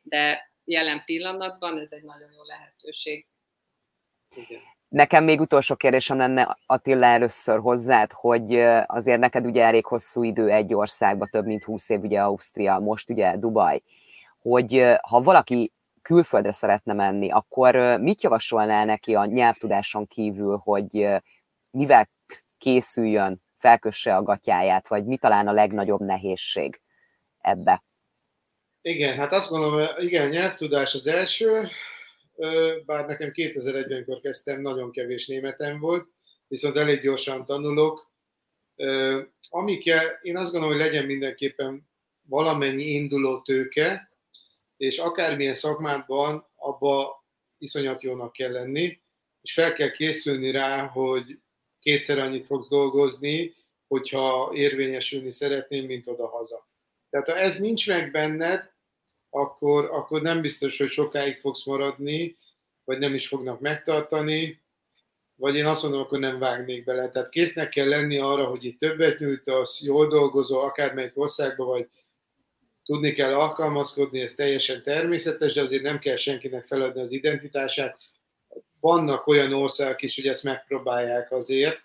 de 0.01 0.51
jelen 0.63 1.03
pillanatban 1.05 1.79
ez 1.79 1.91
egy 1.91 2.03
nagyon 2.03 2.31
jó 2.31 2.43
lehetőség. 2.43 3.27
Nekem 4.87 5.23
még 5.23 5.39
utolsó 5.39 5.75
kérdésem 5.75 6.17
lenne 6.17 6.57
Attila 6.65 7.05
először 7.05 7.59
hozzád, 7.59 8.11
hogy 8.11 8.55
azért 8.85 9.19
neked 9.19 9.45
ugye 9.45 9.63
elég 9.63 9.85
hosszú 9.85 10.23
idő 10.23 10.49
egy 10.49 10.73
országba, 10.73 11.27
több 11.27 11.45
mint 11.45 11.63
20 11.63 11.89
év 11.89 11.99
ugye 11.99 12.21
Ausztria, 12.21 12.79
most 12.79 13.09
ugye 13.09 13.37
Dubaj, 13.37 13.81
hogy 14.39 14.83
ha 15.09 15.21
valaki 15.21 15.71
külföldre 16.03 16.51
szeretne 16.51 16.93
menni, 16.93 17.31
akkor 17.31 17.99
mit 17.99 18.21
javasolnál 18.21 18.85
neki 18.85 19.15
a 19.15 19.25
nyelvtudáson 19.25 20.07
kívül, 20.07 20.57
hogy 20.57 21.07
mivel 21.71 22.09
készüljön, 22.57 23.41
felkösse 23.57 24.15
a 24.15 24.23
gatyáját, 24.23 24.87
vagy 24.87 25.05
mi 25.05 25.17
talán 25.17 25.47
a 25.47 25.51
legnagyobb 25.51 25.99
nehézség 25.99 26.81
ebbe? 27.41 27.83
Igen, 28.81 29.17
hát 29.17 29.33
azt 29.33 29.49
gondolom, 29.49 29.87
igen, 29.99 30.29
nyelvtudás 30.29 30.93
az 30.93 31.07
első, 31.07 31.69
bár 32.85 33.05
nekem 33.05 33.31
2001-ben, 33.33 33.95
amikor 33.95 34.19
kezdtem, 34.21 34.61
nagyon 34.61 34.91
kevés 34.91 35.27
németem 35.27 35.79
volt, 35.79 36.07
viszont 36.47 36.77
elég 36.77 37.01
gyorsan 37.01 37.45
tanulok. 37.45 38.11
Ami 39.49 39.77
kell, 39.77 40.05
én 40.21 40.37
azt 40.37 40.51
gondolom, 40.51 40.75
hogy 40.75 40.85
legyen 40.85 41.05
mindenképpen 41.05 41.89
valamennyi 42.21 42.83
induló 42.83 43.41
tőke, 43.41 44.11
és 44.83 44.97
akármilyen 44.97 45.55
szakmádban 45.55 46.47
abba 46.55 47.25
iszonyat 47.57 48.01
jónak 48.01 48.33
kell 48.33 48.51
lenni, 48.51 49.01
és 49.41 49.53
fel 49.53 49.73
kell 49.73 49.91
készülni 49.91 50.51
rá, 50.51 50.85
hogy 50.85 51.39
kétszer 51.79 52.19
annyit 52.19 52.45
fogsz 52.45 52.69
dolgozni, 52.69 53.55
hogyha 53.87 54.51
érvényesülni 54.53 55.31
szeretném, 55.31 55.85
mint 55.85 56.07
oda-haza. 56.07 56.67
Tehát 57.09 57.29
ha 57.29 57.35
ez 57.35 57.59
nincs 57.59 57.87
meg 57.87 58.11
benned, 58.11 58.71
akkor, 59.29 59.85
akkor 59.85 60.21
nem 60.21 60.41
biztos, 60.41 60.77
hogy 60.77 60.89
sokáig 60.89 61.37
fogsz 61.37 61.65
maradni, 61.65 62.37
vagy 62.83 62.99
nem 62.99 63.13
is 63.13 63.27
fognak 63.27 63.59
megtartani, 63.59 64.61
vagy 65.35 65.55
én 65.55 65.65
azt 65.65 65.83
mondom, 65.83 66.01
akkor 66.01 66.19
nem 66.19 66.39
vágnék 66.39 66.83
bele. 66.83 67.09
Tehát 67.09 67.29
késznek 67.29 67.69
kell 67.69 67.87
lenni 67.87 68.17
arra, 68.17 68.45
hogy 68.45 68.65
itt 68.65 68.79
többet 68.79 69.19
nyújtasz, 69.19 69.81
jól 69.81 70.07
dolgozol, 70.07 70.63
akármelyik 70.63 71.17
országban 71.17 71.67
vagy, 71.67 71.89
tudni 72.85 73.11
kell 73.11 73.33
alkalmazkodni, 73.33 74.21
ez 74.21 74.33
teljesen 74.33 74.83
természetes, 74.83 75.53
de 75.53 75.61
azért 75.61 75.83
nem 75.83 75.99
kell 75.99 76.15
senkinek 76.15 76.65
feladni 76.65 77.01
az 77.01 77.11
identitását. 77.11 77.97
Vannak 78.79 79.27
olyan 79.27 79.53
országok 79.53 80.01
is, 80.01 80.15
hogy 80.15 80.27
ezt 80.27 80.43
megpróbálják 80.43 81.31
azért, 81.31 81.81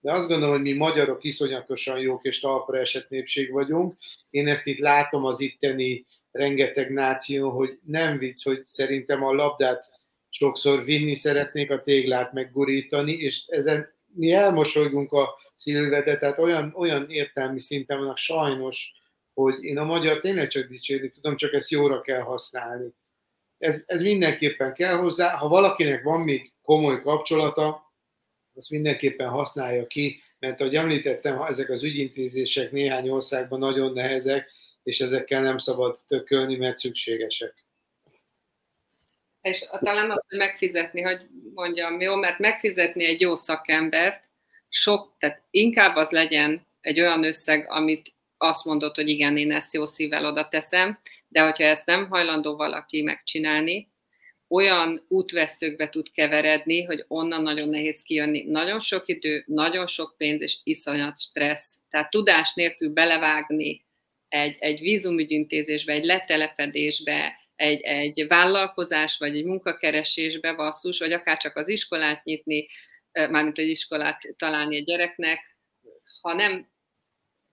de 0.00 0.12
azt 0.12 0.28
gondolom, 0.28 0.54
hogy 0.54 0.62
mi 0.62 0.72
magyarok 0.72 1.24
iszonyatosan 1.24 1.98
jók 1.98 2.24
és 2.24 2.40
talpra 2.40 2.78
esett 2.78 3.08
népség 3.08 3.50
vagyunk. 3.50 3.96
Én 4.30 4.48
ezt 4.48 4.66
itt 4.66 4.78
látom 4.78 5.24
az 5.24 5.40
itteni 5.40 6.06
rengeteg 6.30 6.92
náció, 6.92 7.50
hogy 7.50 7.78
nem 7.86 8.18
vicc, 8.18 8.44
hogy 8.44 8.66
szerintem 8.66 9.24
a 9.24 9.32
labdát 9.32 9.90
sokszor 10.28 10.84
vinni 10.84 11.14
szeretnék, 11.14 11.70
a 11.70 11.82
téglát 11.82 12.32
meggurítani, 12.32 13.12
és 13.12 13.44
ezen 13.46 13.94
mi 14.14 14.32
elmosolygunk 14.32 15.12
a 15.12 15.28
szilvede, 15.54 16.18
tehát 16.18 16.38
olyan, 16.38 16.72
olyan 16.76 17.10
értelmi 17.10 17.60
szinten 17.60 17.98
vannak 17.98 18.16
sajnos, 18.16 18.92
hogy 19.34 19.64
én 19.64 19.78
a 19.78 19.84
magyar 19.84 20.20
tényleg 20.20 20.48
csak 20.48 20.68
dicsérni 20.68 21.10
tudom, 21.10 21.36
csak 21.36 21.52
ezt 21.52 21.70
jóra 21.70 22.00
kell 22.00 22.20
használni. 22.20 22.94
Ez, 23.58 23.78
ez 23.86 24.02
mindenképpen 24.02 24.74
kell 24.74 24.94
hozzá. 24.94 25.36
Ha 25.36 25.48
valakinek 25.48 26.02
van 26.02 26.20
még 26.20 26.52
komoly 26.62 27.00
kapcsolata, 27.00 27.92
azt 28.54 28.70
mindenképpen 28.70 29.28
használja 29.28 29.86
ki, 29.86 30.22
mert 30.38 30.60
ahogy 30.60 30.74
említettem, 30.74 31.42
ezek 31.42 31.70
az 31.70 31.82
ügyintézések 31.82 32.70
néhány 32.70 33.08
országban 33.08 33.58
nagyon 33.58 33.92
nehezek, 33.92 34.50
és 34.82 35.00
ezekkel 35.00 35.42
nem 35.42 35.58
szabad 35.58 35.98
tökölni, 36.06 36.56
mert 36.56 36.76
szükségesek. 36.76 37.54
És 39.40 39.64
talán 39.68 40.10
azt, 40.10 40.28
hogy 40.28 40.38
megfizetni, 40.38 41.00
hogy 41.00 41.20
mondjam, 41.54 42.00
jó, 42.00 42.14
mert 42.14 42.38
megfizetni 42.38 43.04
egy 43.04 43.20
jó 43.20 43.34
szakembert, 43.34 44.24
sok, 44.68 45.14
tehát 45.18 45.42
inkább 45.50 45.96
az 45.96 46.10
legyen 46.10 46.66
egy 46.80 47.00
olyan 47.00 47.24
összeg, 47.24 47.70
amit 47.70 48.12
azt 48.42 48.64
mondod, 48.64 48.94
hogy 48.94 49.08
igen, 49.08 49.36
én 49.36 49.52
ezt 49.52 49.74
jó 49.74 49.86
szívvel 49.86 50.26
oda 50.26 50.48
teszem, 50.48 50.98
de 51.28 51.40
hogyha 51.40 51.64
ezt 51.64 51.86
nem 51.86 52.08
hajlandó 52.08 52.56
valaki 52.56 53.02
megcsinálni, 53.02 53.90
olyan 54.48 55.04
útvesztőkbe 55.08 55.88
tud 55.88 56.10
keveredni, 56.10 56.82
hogy 56.84 57.04
onnan 57.08 57.42
nagyon 57.42 57.68
nehéz 57.68 58.02
kijönni. 58.02 58.42
Nagyon 58.42 58.80
sok 58.80 59.08
idő, 59.08 59.44
nagyon 59.46 59.86
sok 59.86 60.14
pénz 60.16 60.42
és 60.42 60.58
iszonyat 60.62 61.18
stressz. 61.18 61.80
Tehát 61.90 62.10
tudás 62.10 62.54
nélkül 62.54 62.90
belevágni 62.90 63.84
egy, 64.28 64.56
egy 64.58 64.80
vízumügyintézésbe, 64.80 65.92
egy 65.92 66.04
letelepedésbe, 66.04 67.40
egy, 67.56 67.80
egy 67.80 68.26
vállalkozás, 68.26 69.18
vagy 69.18 69.36
egy 69.36 69.44
munkakeresésbe 69.44 70.52
vasszus, 70.52 70.98
vagy 70.98 71.12
akár 71.12 71.36
csak 71.36 71.56
az 71.56 71.68
iskolát 71.68 72.24
nyitni, 72.24 72.66
mármint 73.12 73.58
egy 73.58 73.68
iskolát 73.68 74.34
találni 74.36 74.76
egy 74.76 74.84
gyereknek, 74.84 75.40
ha 76.20 76.34
nem 76.34 76.71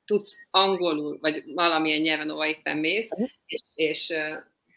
tudsz 0.09 0.37
angolul, 0.51 1.17
vagy 1.21 1.43
valamilyen 1.53 2.01
nyelven, 2.01 2.29
ahol 2.29 2.45
éppen 2.45 2.77
mész, 2.77 3.09
és, 3.45 3.61
és 3.73 4.13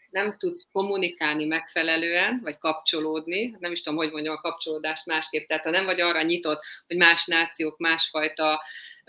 nem 0.09 0.37
tudsz 0.37 0.63
kommunikálni 0.71 1.45
megfelelően, 1.45 2.39
vagy 2.43 2.57
kapcsolódni, 2.57 3.55
nem 3.59 3.71
is 3.71 3.81
tudom, 3.81 3.97
hogy 3.97 4.11
mondjam 4.11 4.35
a 4.35 4.41
kapcsolódást 4.41 5.05
másképp, 5.05 5.47
tehát 5.47 5.63
ha 5.63 5.69
nem 5.69 5.85
vagy 5.85 6.01
arra 6.01 6.21
nyitott, 6.21 6.63
hogy 6.87 6.97
más 6.97 7.25
nációk, 7.25 7.77
másfajta 7.77 8.61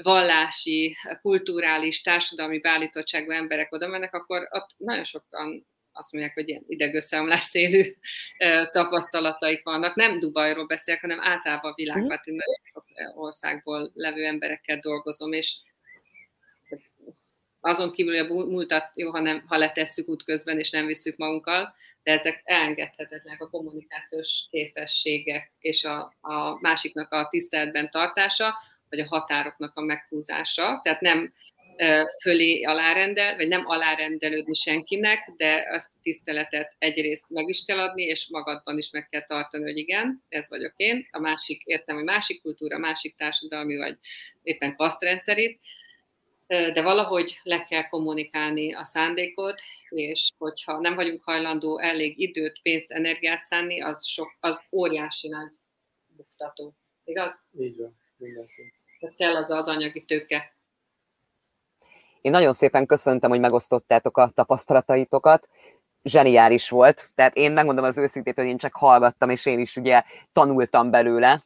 vallási, 0.03 0.97
kulturális, 1.22 2.01
társadalmi 2.01 2.59
beállítottságú 2.59 3.31
emberek 3.31 3.72
oda 3.72 3.87
mennek, 3.87 4.14
akkor 4.14 4.49
ott 4.51 4.75
nagyon 4.77 5.05
sokan 5.05 5.66
azt 5.93 6.12
mondják, 6.12 6.35
hogy 6.35 6.49
ilyen 6.49 6.64
idegösszeomlás 6.66 7.43
szélű 7.43 7.95
tapasztalataik 8.70 9.62
vannak. 9.62 9.95
Nem 9.95 10.18
Dubajról 10.18 10.66
beszélek, 10.66 11.01
hanem 11.01 11.20
általában 11.20 11.70
a 11.70 11.75
világban, 11.75 12.20
sok 12.72 12.85
országból 13.14 13.91
levő 13.95 14.25
emberekkel 14.25 14.79
dolgozom, 14.79 15.33
és 15.33 15.57
azon 17.65 17.93
kívül, 17.93 18.17
hogy 18.19 18.31
a 18.31 18.45
múltat 18.45 18.91
jó, 18.95 19.11
ha, 19.11 19.21
nem, 19.21 19.45
ha 19.47 19.57
letesszük 19.57 20.09
útközben, 20.09 20.59
és 20.59 20.71
nem 20.71 20.87
visszük 20.87 21.17
magunkkal, 21.17 21.75
de 22.03 22.12
ezek 22.12 22.41
elengedhetetlenek 22.45 23.41
a 23.41 23.51
kommunikációs 23.51 24.47
képességek 24.51 25.53
és 25.59 25.85
a, 25.85 26.15
a 26.21 26.59
másiknak 26.61 27.12
a 27.12 27.29
tiszteletben 27.31 27.91
tartása, 27.91 28.55
vagy 28.89 29.01
a 29.01 29.07
határoknak 29.07 29.77
a 29.77 29.81
meghúzása. 29.81 30.81
Tehát 30.83 31.01
nem 31.01 31.33
fölé 32.21 32.62
alárendel, 32.62 33.37
vagy 33.37 33.49
nem 33.49 33.67
alárendelődni 33.67 34.55
senkinek, 34.55 35.31
de 35.37 35.67
azt 35.71 35.91
a 35.95 35.99
tiszteletet 36.03 36.75
egyrészt 36.79 37.25
meg 37.29 37.49
is 37.49 37.65
kell 37.65 37.79
adni, 37.79 38.03
és 38.03 38.29
magadban 38.31 38.79
is 38.79 38.91
meg 38.91 39.09
kell 39.09 39.25
tartani, 39.25 39.65
hogy 39.65 39.77
igen, 39.77 40.23
ez 40.29 40.49
vagyok 40.49 40.73
én. 40.77 41.09
A 41.11 41.19
másik, 41.19 41.62
értem, 41.65 41.95
hogy 41.95 42.05
másik 42.05 42.43
kultúra, 42.43 42.79
másik 42.79 43.17
társadalmi, 43.17 43.77
vagy 43.77 43.99
éppen 44.43 44.77
kasztrendszerét, 44.77 45.61
de 46.47 46.82
valahogy 46.82 47.40
le 47.42 47.64
kell 47.64 47.88
kommunikálni 47.88 48.74
a 48.74 48.84
szándékot, 48.84 49.62
és 49.88 50.30
hogyha 50.38 50.80
nem 50.80 50.95
vagyunk 50.95 51.22
hajlandó 51.22 51.78
elég 51.78 52.18
időt, 52.18 52.61
pénzt, 52.62 52.90
energiát 52.90 53.45
szánni, 53.45 53.82
az, 53.82 54.07
sok, 54.07 54.36
az 54.40 54.62
óriási 54.70 55.28
nagy 55.28 55.53
buktató. 56.07 56.74
Igaz? 57.05 57.32
Így 57.59 57.76
van, 57.76 57.97
mindenki. 58.16 58.72
Tehát 58.99 59.16
kell 59.16 59.36
az 59.36 59.51
az 59.51 59.68
anyagi 59.68 60.05
tőke. 60.05 60.53
Én 62.20 62.30
nagyon 62.30 62.53
szépen 62.53 62.86
köszöntem, 62.86 63.30
hogy 63.30 63.40
megosztottátok 63.40 64.18
a 64.18 64.28
tapasztalataitokat. 64.28 65.49
Zseniális 66.03 66.68
volt. 66.68 67.11
Tehát 67.14 67.34
én 67.34 67.53
megmondom 67.53 67.84
az 67.84 67.99
őszintét, 67.99 68.36
hogy 68.36 68.47
én 68.47 68.57
csak 68.57 68.76
hallgattam, 68.76 69.30
és 69.30 69.47
én 69.47 69.59
is 69.59 69.76
ugye 69.76 70.03
tanultam 70.32 70.90
belőle, 70.90 71.42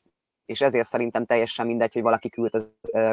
és 0.48 0.60
ezért 0.60 0.86
szerintem 0.86 1.24
teljesen 1.24 1.66
mindegy, 1.66 1.92
hogy 1.92 2.02
valaki 2.02 2.28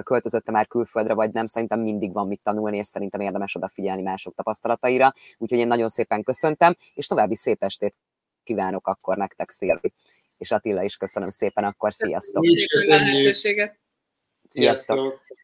költözötte 0.03 0.51
már 0.51 0.67
külföldre, 0.67 1.13
vagy 1.13 1.31
nem, 1.31 1.45
szerintem 1.45 1.79
mindig 1.79 2.13
van 2.13 2.27
mit 2.27 2.41
tanulni, 2.43 2.77
és 2.77 2.87
szerintem 2.87 3.19
érdemes 3.19 3.55
odafigyelni 3.55 4.01
mások 4.01 4.35
tapasztalataira. 4.35 5.13
Úgyhogy 5.37 5.59
én 5.59 5.67
nagyon 5.67 5.87
szépen 5.87 6.23
köszöntem, 6.23 6.75
és 6.93 7.07
további 7.07 7.35
szép 7.35 7.63
estét 7.63 7.95
kívánok 8.43 8.87
akkor 8.87 9.17
nektek, 9.17 9.49
Szilvi. 9.49 9.93
És 10.37 10.51
Attila 10.51 10.83
is 10.83 10.97
köszönöm 10.97 11.29
szépen, 11.29 11.63
akkor 11.63 11.93
sziasztok! 11.93 12.43
Köszönjük 12.43 12.71
a 12.71 13.05
lehetőséget! 13.05 13.79
Sziasztok! 14.49 14.97
sziasztok. 14.97 15.35